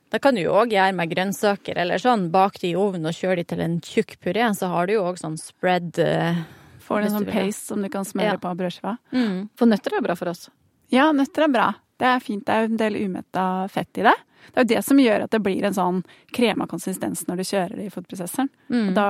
Det 0.09 0.17
kan 0.23 0.33
du 0.33 0.41
jo 0.41 0.55
òg 0.57 0.73
gjøre 0.73 0.95
med 0.97 1.11
grønnsaker 1.11 1.77
eller 1.83 2.01
sånn. 2.01 2.31
Bak 2.33 2.57
de 2.63 2.71
i 2.71 2.79
ovnen 2.79 3.11
og 3.11 3.13
kjøre 3.13 3.43
de 3.43 3.45
til 3.51 3.61
en 3.61 3.77
tjukk 3.85 4.17
puré, 4.17 4.47
så 4.57 4.71
har 4.73 4.89
du 4.89 4.95
jo 4.95 5.05
òg 5.11 5.21
sånn 5.21 5.37
spread. 5.37 5.93
Uh, 6.01 6.41
Får 6.87 7.03
du 7.03 7.11
en 7.11 7.17
sånn 7.19 7.29
paste 7.29 7.69
som 7.69 7.85
du 7.85 7.91
kan 7.93 8.09
smøre 8.09 8.33
ja. 8.33 8.41
på 8.41 8.55
brødskiva. 8.63 8.95
Mm. 9.13 9.51
For 9.53 9.69
nøtter 9.69 9.99
er 9.99 10.07
bra 10.09 10.17
for 10.17 10.33
oss. 10.33 10.47
Ja, 10.93 11.11
nøtter 11.15 11.45
er 11.45 11.53
bra. 11.53 11.69
Det 11.99 12.07
er 12.07 12.23
fint. 12.23 12.45
Det 12.47 12.55
er 12.55 12.65
jo 12.65 12.71
en 12.71 12.81
del 12.81 12.99
umetta 13.03 13.45
fett 13.71 14.01
i 14.01 14.05
det. 14.07 14.15
Det 14.49 14.55
er 14.55 14.65
jo 14.65 14.71
det 14.71 14.83
som 14.87 15.01
gjør 15.01 15.25
at 15.25 15.33
det 15.35 15.41
blir 15.45 15.65
en 15.67 15.75
sånn 15.75 16.03
krema 16.35 16.67
konsistens 16.69 17.25
når 17.27 17.41
du 17.41 17.47
kjører 17.49 17.75
det 17.77 17.89
i 17.89 17.93
fotprosessoren. 17.93 18.49
Mm. 18.71 18.93
Da 18.97 19.09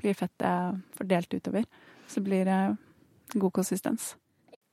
blir 0.00 0.18
fettet 0.18 0.82
fordelt 0.98 1.32
utover. 1.34 1.64
Så 2.10 2.22
blir 2.22 2.44
det 2.46 2.60
god 3.40 3.54
konsistens. 3.56 4.12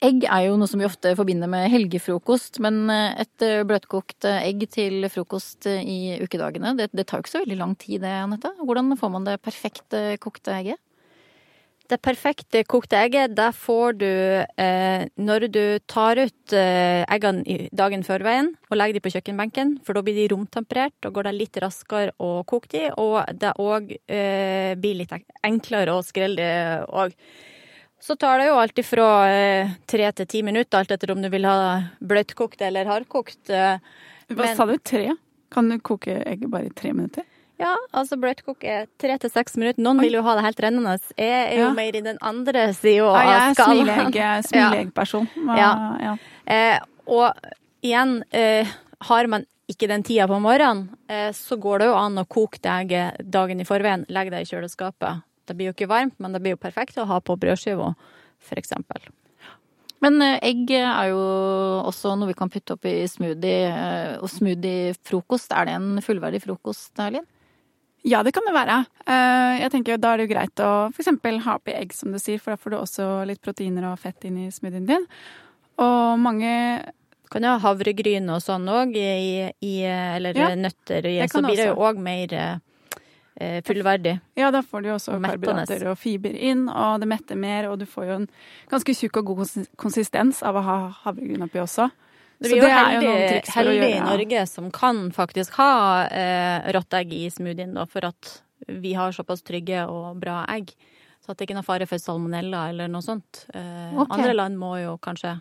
Egg 0.02 0.26
er 0.26 0.48
jo 0.48 0.56
noe 0.58 0.70
som 0.70 0.82
vi 0.82 0.88
ofte 0.88 1.14
forbinder 1.18 1.50
med 1.50 1.70
helgefrokost, 1.70 2.58
men 2.66 2.90
et 2.90 3.44
bløtkokt 3.70 4.26
egg 4.26 4.64
til 4.74 5.06
frokost 5.14 5.68
i 5.70 6.18
ukedagene, 6.24 6.74
det, 6.80 6.88
det 6.90 7.06
tar 7.06 7.22
jo 7.22 7.26
ikke 7.28 7.36
så 7.36 7.44
veldig 7.44 7.58
lang 7.60 7.76
tid 7.78 8.02
det, 8.02 8.16
Anette. 8.24 8.50
Hvordan 8.66 8.98
får 8.98 9.12
man 9.14 9.28
det 9.30 9.38
perfekte 9.46 10.02
kokte 10.22 10.56
egget? 10.58 10.82
Det 11.92 11.98
perfekte 12.00 12.62
kokte 12.72 12.96
egget, 12.96 13.34
det 13.36 13.50
får 13.58 13.98
du 14.00 14.06
eh, 14.08 15.02
når 15.20 15.46
du 15.52 15.64
tar 15.92 16.22
ut 16.22 16.54
eh, 16.56 17.02
eggene 17.12 17.66
dagen 17.76 18.06
før 18.08 18.24
veien 18.24 18.54
og 18.70 18.78
legger 18.80 18.96
de 18.96 19.02
på 19.04 19.12
kjøkkenbenken, 19.12 19.74
for 19.84 19.98
da 19.98 20.04
blir 20.06 20.16
de 20.16 20.30
romtemperert. 20.32 20.96
og 21.04 21.18
går 21.18 21.28
det 21.28 21.34
litt 21.36 21.60
raskere 21.60 22.14
å 22.24 22.46
koke 22.48 22.72
de, 22.72 22.84
og 22.96 23.28
det 23.42 23.52
òg 23.60 23.92
eh, 24.08 24.72
blir 24.80 25.02
litt 25.02 25.12
enklere 25.44 25.98
å 25.98 26.06
skrelle 26.08 26.40
de 26.40 26.86
òg. 26.88 27.18
Så 28.02 28.16
tar 28.18 28.40
det 28.40 28.48
jo 28.48 28.56
alt 28.58 28.80
ifra 28.82 29.10
eh, 29.30 29.76
tre 29.86 30.08
til 30.16 30.30
ti 30.32 30.46
minutter, 30.48 30.80
alt 30.80 30.96
etter 30.96 31.12
om 31.14 31.20
du 31.22 31.28
vil 31.30 31.44
ha 31.46 31.58
bløtkokt 32.00 32.64
eller 32.66 32.88
hardkokt. 32.88 33.52
Eh, 33.52 33.84
Hva 34.32 34.48
men- 34.48 34.56
sa 34.58 34.66
du? 34.66 34.78
Tre? 34.80 35.12
Kan 35.52 35.68
du 35.68 35.76
koke 35.84 36.16
egget 36.24 36.48
bare 36.50 36.72
i 36.72 36.74
tre 36.74 36.94
minutter? 36.96 37.28
Ja, 37.62 37.76
altså 37.94 38.18
bløtkoke 38.18 38.88
tre 39.02 39.18
til 39.22 39.30
seks 39.30 39.56
minutter. 39.62 39.84
Noen 39.86 40.00
Oi. 40.02 40.08
vil 40.08 40.18
jo 40.18 40.24
ha 40.26 40.34
det 40.40 40.44
helt 40.48 40.62
rennende. 40.66 40.96
Jeg 41.18 41.54
er 41.54 41.58
jo 41.60 41.68
Ja. 41.68 41.74
mer 41.78 41.96
i 41.96 42.02
den 42.02 42.18
andre 42.22 42.74
sida 42.74 43.06
Ja, 43.06 43.22
jeg 43.22 43.52
er 43.52 43.54
skalaen. 43.54 44.92
Hva- 45.38 45.58
Ja. 45.58 45.98
ja. 46.02 46.16
Eh, 46.48 46.80
og 47.08 47.34
igjen, 47.84 48.24
eh, 48.34 48.66
har 49.02 49.28
man 49.28 49.46
ikke 49.70 49.88
den 49.88 50.04
tida 50.04 50.28
på 50.28 50.40
morgenen, 50.42 50.90
eh, 51.08 51.30
så 51.32 51.58
går 51.60 51.80
det 51.80 51.88
jo 51.88 51.96
an 51.96 52.16
å 52.18 52.28
koke 52.28 52.60
det 52.62 52.72
egget 52.72 53.30
dagen 53.32 53.60
i 53.62 53.64
forveien. 53.64 54.06
Legge 54.10 54.32
det 54.32 54.42
i 54.42 54.56
kjøleskapet. 54.56 55.24
Det 55.46 55.56
blir 55.58 55.68
jo 55.72 55.74
ikke 55.74 55.88
varmt, 55.90 56.14
men 56.20 56.34
det 56.34 56.42
blir 56.42 56.52
jo 56.52 56.58
perfekt 56.58 56.96
å 56.98 57.06
ha 57.08 57.20
på 57.20 57.38
brødskiva, 57.40 57.96
eksempel. 58.58 59.02
Men 60.02 60.20
eh, 60.22 60.40
egg 60.42 60.70
er 60.72 61.10
jo 61.10 61.84
også 61.86 62.18
noe 62.18 62.28
vi 62.28 62.34
kan 62.34 62.50
putte 62.50 62.72
opp 62.74 62.86
i 62.86 63.06
smoothie. 63.08 63.68
eh, 63.70 64.18
Og 64.20 64.28
smoothie-frokost, 64.30 65.52
er 65.56 65.66
det 65.66 65.76
en 65.76 65.98
fullverdig 66.02 66.42
frokost, 66.42 66.92
Erlin? 66.98 67.26
Ja, 68.04 68.24
det 68.26 68.32
kan 68.34 68.44
det 68.48 68.54
være. 68.56 68.80
Eh, 69.06 69.60
Jeg 69.62 69.72
tenker 69.72 69.98
Da 70.02 70.14
er 70.14 70.18
det 70.18 70.30
jo 70.30 70.34
greit 70.34 70.56
å 70.66 70.70
f.eks. 70.90 71.12
ha 71.46 71.56
oppi 71.60 71.74
egg, 71.76 71.94
som 71.94 72.12
du 72.12 72.18
sier, 72.20 72.40
for 72.42 72.52
da 72.56 72.58
får 72.58 72.72
du 72.74 72.78
også 72.80 73.28
litt 73.30 73.42
proteiner 73.42 73.86
og 73.92 74.00
fett 74.00 74.26
inn 74.26 74.38
i 74.48 74.50
smoothien 74.52 74.88
din. 74.88 75.06
Og 75.78 76.18
mange 76.20 76.82
Du 77.24 77.30
kan 77.38 77.44
jo 77.44 77.54
ha 77.54 77.60
havregryn 77.64 78.28
og 78.34 78.42
sånn 78.44 78.66
òg, 78.68 78.96
eller 78.98 80.36
Ja, 80.38 80.50
nøtter 80.56 81.06
i, 81.08 81.20
så 81.30 81.42
blir 81.46 81.56
det 81.56 81.68
jo 81.70 81.76
også. 81.78 81.88
òg 81.88 81.98
mer 82.04 82.34
eh, 83.38 83.62
fullverdig. 83.64 84.20
Ja, 84.36 84.50
da 84.52 84.62
får 84.62 84.82
du 84.84 84.90
jo 84.90 84.96
også 84.98 85.14
Og 85.16 85.22
karbohydrater 85.24 85.88
og 85.92 85.98
fiber 85.98 86.36
inn, 86.36 86.68
og 86.70 87.00
det 87.00 87.08
metter 87.08 87.36
mer, 87.40 87.70
og 87.72 87.80
du 87.80 87.86
får 87.86 88.06
jo 88.06 88.14
en 88.20 88.28
ganske 88.70 88.94
tjukk 88.98 89.18
og 89.22 89.26
god 89.32 89.68
konsistens 89.78 90.42
av 90.44 90.56
å 90.60 90.62
ha 90.66 90.78
havregryn 91.06 91.44
oppi 91.48 91.60
også. 91.64 91.90
Det 92.42 92.50
Så 92.50 92.58
det 92.58 92.70
er 92.74 92.96
jo 92.96 93.02
noen 93.06 93.28
triks 93.30 93.52
for 93.54 93.62
å 93.62 93.70
heldig 93.70 93.86
i 93.86 93.92
gjøre- 93.94 94.06
Norge 94.10 94.46
som 94.50 94.72
kan 94.74 95.02
faktisk 95.14 95.54
ha 95.60 95.74
eh, 96.10 96.72
rått 96.74 96.96
egg 96.98 97.14
i 97.14 97.28
smoothien, 97.30 97.76
da, 97.78 97.86
for 97.86 98.08
at 98.10 98.32
vi 98.68 98.94
har 98.98 99.14
såpass 99.14 99.44
trygge 99.46 99.84
og 99.90 100.18
bra 100.22 100.40
egg. 100.50 100.74
Så 101.22 101.30
at 101.32 101.38
det 101.38 101.46
ikke 101.46 101.54
er 101.54 101.60
noe 101.62 101.68
fare 101.68 101.86
for 101.86 102.02
salmonella 102.02 102.64
eller 102.72 102.90
noe 102.90 103.06
sånt. 103.06 103.46
Eh, 103.54 103.94
okay. 103.94 104.18
Andre 104.18 104.34
land 104.34 104.58
må 104.58 104.74
jo 104.82 104.98
kanskje 104.98 105.38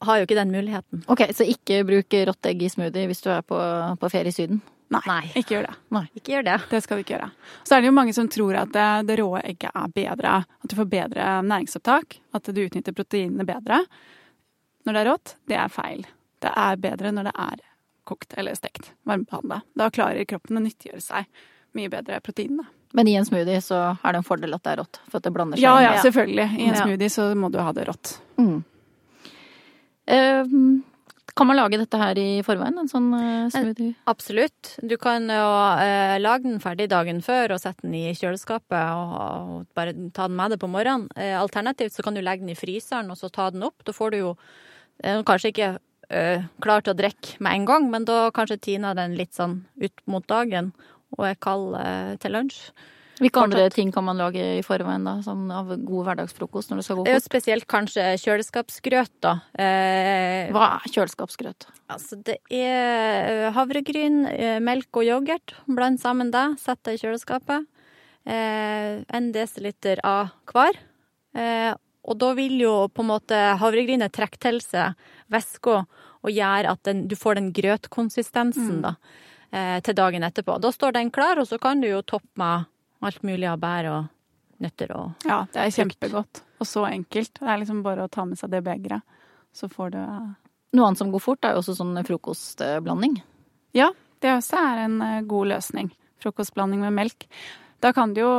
Har 0.00 0.16
jo 0.16 0.24
ikke 0.24 0.38
den 0.38 0.48
muligheten. 0.54 1.02
Ok, 1.12 1.26
så 1.36 1.44
ikke 1.44 1.82
bruk 1.84 2.14
rått 2.30 2.46
egg 2.48 2.62
i 2.64 2.70
smoothie 2.72 3.04
hvis 3.10 3.20
du 3.20 3.28
er 3.34 3.42
på, 3.44 3.58
på 4.00 4.08
ferie 4.08 4.32
i 4.32 4.32
Syden. 4.32 4.62
Nei, 4.90 5.02
Nei. 5.06 5.20
ikke 5.36 5.54
gjør 5.58 5.66
det. 5.68 5.74
Nei. 5.92 6.02
Ikke 6.16 6.32
gjør 6.32 6.46
det. 6.48 6.54
Det 6.70 6.80
skal 6.82 6.96
du 6.96 7.02
ikke 7.04 7.12
gjøre. 7.18 7.28
Så 7.68 7.76
er 7.76 7.82
det 7.84 7.90
jo 7.90 7.96
mange 7.98 8.14
som 8.16 8.30
tror 8.32 8.56
at 8.62 8.72
det, 8.72 8.86
det 9.10 9.18
rå 9.20 9.26
egget 9.42 9.68
er 9.76 9.92
bedre, 9.94 10.32
at 10.64 10.72
du 10.72 10.74
får 10.78 10.88
bedre 10.90 11.26
næringsopptak, 11.46 12.16
at 12.34 12.48
du 12.48 12.62
utnytter 12.64 12.96
proteinene 12.96 13.44
bedre 13.46 13.82
når 14.86 14.92
det 14.96 15.00
er 15.04 15.10
rått. 15.10 15.34
Det 15.48 15.56
er 15.56 15.68
feil. 15.68 16.06
Det 16.40 16.52
er 16.56 16.76
bedre 16.80 17.12
når 17.12 17.24
det 17.30 17.34
er 17.38 17.60
kokt 18.10 18.32
eller 18.40 18.54
stekt, 18.58 18.92
varmebehandla. 19.06 19.60
Da 19.76 19.90
klarer 19.92 20.24
kroppen 20.26 20.56
å 20.58 20.64
nyttiggjøre 20.64 21.02
seg 21.04 21.26
mye 21.78 21.90
bedre 21.92 22.20
proteinene. 22.24 22.64
Men 22.92 23.06
i 23.06 23.12
en 23.14 23.24
smoothie 23.28 23.60
så 23.62 23.76
er 24.02 24.12
det 24.12 24.18
en 24.18 24.26
fordel 24.26 24.54
at 24.56 24.64
det 24.64 24.72
er 24.72 24.80
rått, 24.82 24.98
for 25.06 25.20
at 25.20 25.22
det 25.28 25.32
blander 25.36 25.56
seg 25.60 25.62
Ja, 25.62 25.76
inn. 25.78 25.84
ja, 25.84 25.92
Ja. 25.94 26.02
selvfølgelig. 26.02 26.46
I 26.58 26.64
en 26.68 26.74
Ja. 26.74 26.80
smoothie 26.86 27.08
så 27.12 27.34
må 27.38 27.50
du 27.52 27.58
ha 27.62 27.72
det 27.72 27.84
rått. 27.86 28.18
Mm. 28.38 28.64
Eh, 30.06 30.44
kan 31.36 31.46
man 31.46 31.56
lage 31.56 31.78
dette 31.78 31.96
her 32.00 32.18
i 32.18 32.42
forveien, 32.42 32.78
en 32.82 32.88
sånn 32.90 33.12
eh, 33.14 33.48
smoothie? 33.54 33.94
Absolutt. 34.10 34.72
Du 34.82 34.96
kan 35.00 35.28
jo 35.30 35.44
eh, 35.78 36.16
lage 36.18 36.42
den 36.48 36.58
ferdig 36.58 36.88
dagen 36.90 37.20
før 37.22 37.54
og 37.54 37.60
sette 37.62 37.82
den 37.86 37.94
i 37.94 38.10
kjøleskapet 38.18 38.74
og, 38.96 39.14
og 39.20 39.66
bare 39.78 39.94
ta 40.12 40.26
den 40.26 40.36
med 40.40 40.50
deg 40.50 40.58
på 40.64 40.68
morgenen. 40.72 41.06
Eh, 41.14 41.36
alternativt 41.38 41.94
så 41.94 42.02
kan 42.02 42.14
du 42.18 42.20
legge 42.24 42.42
den 42.42 42.50
i 42.50 42.58
fryseren 42.58 43.10
og 43.12 43.16
så 43.20 43.30
ta 43.30 43.50
den 43.54 43.62
opp. 43.62 43.84
Da 43.86 43.92
får 43.94 44.10
du 44.10 44.18
jo 44.18 44.32
eh, 44.34 44.40
kanskje 45.02 45.52
ikke 45.52 45.72
eh, 46.10 46.46
klar 46.62 46.84
til 46.84 46.94
å 46.94 46.98
drikke 46.98 47.40
med 47.40 47.58
en 47.58 47.68
gang, 47.68 47.90
men 47.92 48.06
da 48.08 48.30
kanskje 48.34 48.60
tiner 48.70 48.96
den 48.98 49.16
litt 49.18 49.36
sånn 49.36 49.62
ut 49.80 50.06
mot 50.10 50.26
dagen 50.30 50.72
og 51.16 51.26
er 51.26 51.38
kald 51.42 51.76
eh, 51.80 52.16
til 52.22 52.36
lunsj. 52.36 52.62
Hvilke 53.20 53.42
andre 53.42 53.66
ting 53.68 53.90
kan 53.92 54.06
man 54.06 54.16
lage 54.16 54.40
i 54.40 54.62
forveien 54.64 55.04
da, 55.04 55.18
sånn 55.20 55.50
av 55.52 55.68
god 55.74 56.06
hverdagsfrokost 56.06 56.70
når 56.70 56.80
det 56.80 56.84
skal 56.86 56.96
gå 56.96 57.02
fort? 57.04 57.24
spesielt 57.26 57.66
kanskje 57.68 58.04
kjøleskapsgrøt, 58.22 59.12
da. 59.20 59.34
Eh, 59.60 60.48
Hva 60.54 60.70
er 60.78 60.94
kjøleskapsgrøt? 60.94 61.66
Altså, 61.92 62.16
det 62.24 62.38
er 62.48 63.28
eh, 63.28 63.50
havregryn, 63.52 64.22
eh, 64.30 64.56
melk 64.64 65.02
og 65.02 65.04
yoghurt. 65.04 65.52
Bland 65.68 66.00
sammen 66.00 66.32
det, 66.32 66.46
sett 66.62 66.80
det 66.88 66.96
i 66.96 67.02
kjøleskapet. 67.02 67.68
Eh, 68.24 69.04
en 69.04 69.30
desiliter 69.36 70.00
av 70.06 70.32
hver. 70.48 70.80
Eh, 71.36 71.74
og 72.10 72.18
da 72.18 72.32
vil 72.34 72.58
jo 72.58 72.74
på 72.90 73.04
en 73.04 73.10
måte 73.12 73.38
havregrynet 73.60 74.12
trekke 74.14 74.40
til 74.42 74.58
seg 74.64 74.98
væska 75.30 75.76
og 76.20 76.30
gjøre 76.34 76.72
at 76.74 76.82
den, 76.88 77.04
du 77.08 77.14
får 77.16 77.38
den 77.38 77.50
grøtkonsistensen 77.56 78.82
da, 78.84 78.96
eh, 79.54 79.78
til 79.86 79.96
dagen 79.96 80.26
etterpå. 80.26 80.58
Da 80.60 80.72
står 80.74 80.96
den 80.98 81.12
klar, 81.14 81.38
og 81.40 81.48
så 81.48 81.58
kan 81.62 81.80
du 81.80 81.88
jo 81.88 82.02
toppe 82.02 82.34
med 82.40 82.66
alt 83.06 83.22
mulig 83.24 83.48
av 83.48 83.60
bær 83.62 83.88
og 83.92 84.10
nøtter 84.60 84.92
og 84.96 85.24
Ja, 85.24 85.44
det 85.54 85.62
er 85.62 85.72
kjempegodt. 85.78 86.42
Og 86.60 86.68
så 86.68 86.84
enkelt. 86.90 87.38
Det 87.38 87.48
er 87.48 87.62
liksom 87.62 87.80
bare 87.86 88.04
å 88.04 88.12
ta 88.12 88.26
med 88.28 88.36
seg 88.36 88.52
det 88.52 88.60
begeret. 88.66 89.06
Så 89.56 89.70
får 89.72 89.94
du 89.94 90.02
eh, 90.02 90.30
Noe 90.70 90.86
annet 90.86 91.00
som 91.00 91.08
går 91.10 91.22
fort, 91.24 91.42
er 91.42 91.56
jo 91.56 91.64
også 91.64 91.74
sånn 91.80 91.96
frokostblanding. 92.06 93.16
Ja, 93.74 93.88
det 94.22 94.36
også 94.36 94.60
er 94.60 94.84
en 94.84 95.00
eh, 95.02 95.22
god 95.26 95.54
løsning. 95.54 95.88
Frokostblanding 96.22 96.84
med 96.84 96.94
melk. 96.94 97.26
Da 97.82 97.94
kan 97.96 98.12
du 98.14 98.20
jo 98.20 98.34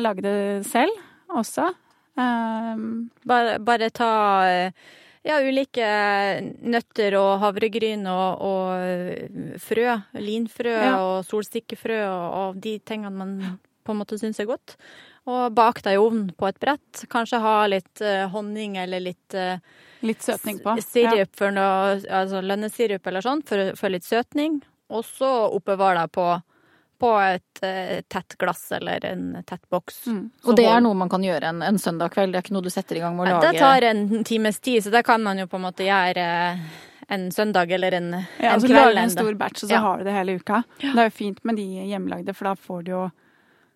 lage 0.00 0.22
det 0.24 0.36
selv 0.70 0.94
også. 1.34 1.72
Um, 2.16 3.08
Bare, 3.26 3.58
bare 3.58 3.88
ta 3.90 4.10
eh, 4.46 4.72
ja, 5.26 5.38
ulike 5.42 5.86
nøtter 6.62 7.16
og 7.18 7.40
havregryn 7.42 8.04
og, 8.10 8.44
og 8.44 9.58
frø. 9.62 9.96
Linfrø 10.20 10.74
Ja. 10.74 10.92
og 11.02 11.24
solstikkefrø 11.26 11.98
og, 12.06 12.26
og 12.40 12.60
de 12.62 12.76
tingene 12.86 13.10
man 13.16 13.34
på 13.84 13.92
en 13.92 14.00
måte 14.00 14.18
syns 14.20 14.38
er 14.40 14.48
godt. 14.48 14.76
Og 15.26 15.54
bak 15.56 15.80
deg 15.82 15.96
i 15.96 16.00
ovnen 16.00 16.30
på 16.36 16.46
et 16.48 16.58
brett. 16.60 17.06
Kanskje 17.12 17.40
ha 17.40 17.56
litt 17.66 18.00
uh, 18.04 18.28
honning 18.32 18.76
eller 18.76 19.00
litt 19.00 19.34
uh, 19.36 19.56
litt 20.04 20.20
søtning 20.22 20.58
på. 20.60 20.76
Sirup 20.84 21.14
sirup 21.16 21.36
for 21.40 21.54
noe, 21.56 21.96
altså 22.12 22.42
lønnesirup 22.44 23.06
eller 23.08 23.24
sånn, 23.24 23.40
for, 23.48 23.72
for 23.80 23.92
litt 23.92 24.04
søtning. 24.04 24.60
Og 24.92 25.04
så 25.08 25.30
oppbevare 25.48 26.02
deg 26.04 26.12
på, 26.12 26.26
på 27.04 27.12
et 27.20 27.62
uh, 27.64 28.00
tett 28.08 28.38
glass 28.40 28.64
eller 28.78 29.04
en 29.10 29.26
tett 29.44 29.62
boks. 29.72 30.00
Mm. 30.08 30.22
Og 30.48 30.56
det 30.58 30.64
er 30.70 30.80
noe 30.84 30.96
man 31.04 31.12
kan 31.12 31.24
gjøre 31.24 31.52
en, 31.52 31.60
en 31.68 31.78
søndag 31.82 32.16
kveld, 32.16 32.32
det 32.32 32.40
er 32.40 32.46
ikke 32.48 32.56
noe 32.56 32.64
du 32.64 32.72
setter 32.72 32.98
i 32.98 33.04
gang 33.04 33.16
med 33.18 33.28
å 33.28 33.36
lage? 33.36 33.52
Det 33.52 33.62
tar 33.62 33.86
en 33.90 34.24
times 34.24 34.60
tid, 34.64 34.80
så 34.86 34.92
det 34.94 35.04
kan 35.06 35.22
man 35.22 35.42
jo 35.42 35.46
på 35.50 35.60
en 35.60 35.66
måte 35.68 35.86
gjøre 35.86 36.26
en 37.14 37.26
søndag 37.30 37.70
eller 37.76 37.92
en, 37.92 38.10
Ja, 38.40 38.54
en 38.54 38.60
så 38.60 38.66
kveld. 38.66 38.78
lager 38.78 38.94
du 38.96 39.02
en 39.02 39.10
stor 39.10 39.34
batch, 39.34 39.62
og 39.62 39.68
så 39.68 39.74
Ja. 39.76 39.80
har 39.84 39.98
du 39.98 40.04
det 40.04 40.16
hele 40.16 40.38
uka. 40.40 40.62
Det 40.80 40.94
er 40.96 41.10
jo 41.10 41.14
fint 41.18 41.44
med 41.44 41.56
de 41.60 41.66
hjemmelagde, 41.90 42.34
for 42.34 42.48
da 42.48 42.54
får 42.54 42.84
du 42.84 42.90
jo 42.94 43.10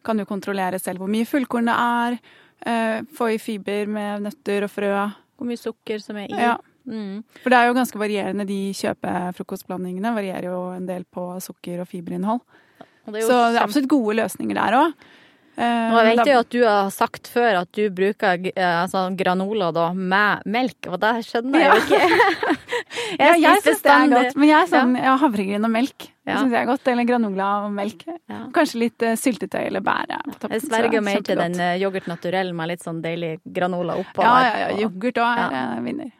kan 0.04 0.16
du 0.16 0.24
kontrollere 0.24 0.78
selv 0.80 1.02
hvor 1.02 1.10
mye 1.10 1.26
fullkorn 1.28 1.68
det 1.68 1.74
er. 1.76 2.18
Uh, 2.64 3.02
få 3.14 3.34
i 3.34 3.38
fiber 3.38 3.86
med 3.86 4.22
nøtter 4.24 4.64
og 4.64 4.72
frø. 4.72 4.92
Hvor 5.36 5.46
mye 5.46 5.60
sukker 5.60 6.00
som 6.00 6.16
er 6.16 6.30
i. 6.32 6.38
Ja. 6.40 6.56
Mm. 6.88 7.22
For 7.42 7.52
det 7.52 7.58
er 7.58 7.68
jo 7.68 7.76
ganske 7.76 8.00
varierende. 8.00 8.46
De 8.48 8.72
kjøpefrokostblandingene 8.78 10.14
varierer 10.16 10.48
jo 10.48 10.62
en 10.72 10.86
del 10.88 11.04
på 11.04 11.26
sukker 11.44 11.82
og 11.82 11.90
fiberinnhold. 11.90 12.40
Det 13.14 13.24
Så 13.28 13.38
det 13.52 13.60
er 13.60 13.64
absolutt 13.64 13.88
gode 13.90 14.18
løsninger 14.20 14.60
der 14.60 14.78
òg. 14.82 15.08
Og 15.58 15.96
jeg 15.98 16.18
vet 16.20 16.28
jo 16.30 16.34
at 16.38 16.50
du 16.54 16.60
har 16.62 16.90
sagt 16.94 17.26
før 17.32 17.56
at 17.64 17.70
du 17.74 17.88
bruker 17.90 18.44
eh, 18.52 18.74
altså, 18.84 19.08
granola 19.18 19.72
da 19.74 19.88
med 19.90 20.44
melk, 20.46 20.86
og 20.86 21.00
det 21.02 21.10
skjønner 21.26 21.64
jeg 21.64 21.66
Ja. 21.66 21.74
jo 21.74 21.80
ikke. 21.82 22.54
Ja, 23.18 23.32
jeg 23.34 23.62
syns 23.64 23.82
det 23.82 23.90
er 23.90 24.12
godt. 24.12 24.36
Men 24.38 24.48
jeg 24.52 24.68
sånn 24.70 24.94
ja, 25.00 25.16
havregryn 25.18 25.64
og 25.66 25.72
melk. 25.72 26.06
Ja. 26.28 26.36
syns 26.42 26.52
jeg 26.54 26.60
er 26.60 26.68
godt. 26.68 26.88
Eller 26.92 27.08
granola 27.08 27.48
og 27.64 27.72
melk. 27.74 28.04
Ja. 28.30 28.44
Kanskje 28.54 28.82
litt 28.84 29.02
uh, 29.02 29.14
syltetøy 29.18 29.64
eller 29.64 29.82
bære 29.84 30.20
på 30.26 30.36
toppen. 30.36 30.54
Jeg 30.58 30.66
sverger 30.68 31.04
mer 31.08 31.24
til 31.26 31.40
den 31.40 31.58
eh, 31.64 31.74
yoghurt 31.82 32.06
naturell 32.10 32.52
med 32.54 32.70
litt 32.74 32.84
sånn 32.84 33.00
deilig 33.02 33.38
granola 33.42 33.96
oppå. 33.98 34.22
Ja, 34.22 34.36
ja, 34.44 34.54
ja. 34.68 34.70
Yoghurt 34.84 35.18
òg 35.24 35.42
er 35.48 35.58
eh, 35.64 35.82
vinner. 35.88 36.12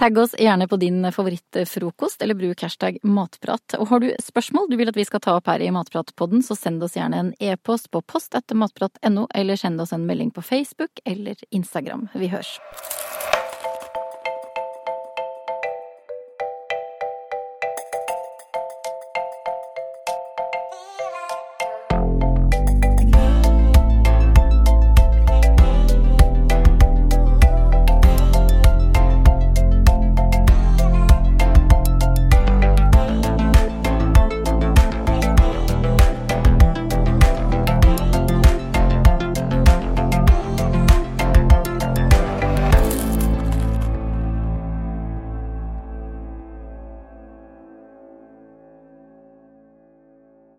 Tagg 0.00 0.18
oss 0.18 0.34
gjerne 0.38 0.68
på 0.68 0.76
din 0.76 1.12
favorittfrokost, 1.12 2.22
eller 2.22 2.34
bruk 2.34 2.62
hashtag 2.62 2.98
matprat. 3.02 3.74
Og 3.76 3.88
har 3.88 4.00
du 4.00 4.06
spørsmål 4.22 4.70
du 4.70 4.78
vil 4.80 4.88
at 4.88 4.96
vi 4.96 5.04
skal 5.04 5.20
ta 5.20 5.34
opp 5.36 5.50
her 5.52 5.60
i 5.60 5.68
Matpratpodden, 5.76 6.40
så 6.40 6.56
send 6.56 6.80
oss 6.80 6.96
gjerne 6.96 7.18
en 7.20 7.28
e-post 7.36 7.90
på 7.92 8.00
post 8.00 8.32
etter 8.32 8.56
matprat.no, 8.56 9.26
eller 9.34 9.60
send 9.60 9.76
oss 9.84 9.92
en 9.92 10.08
melding 10.08 10.32
på 10.32 10.40
Facebook 10.40 11.04
eller 11.04 11.36
Instagram. 11.52 12.08
Vi 12.16 12.32
hørs. 12.32 12.56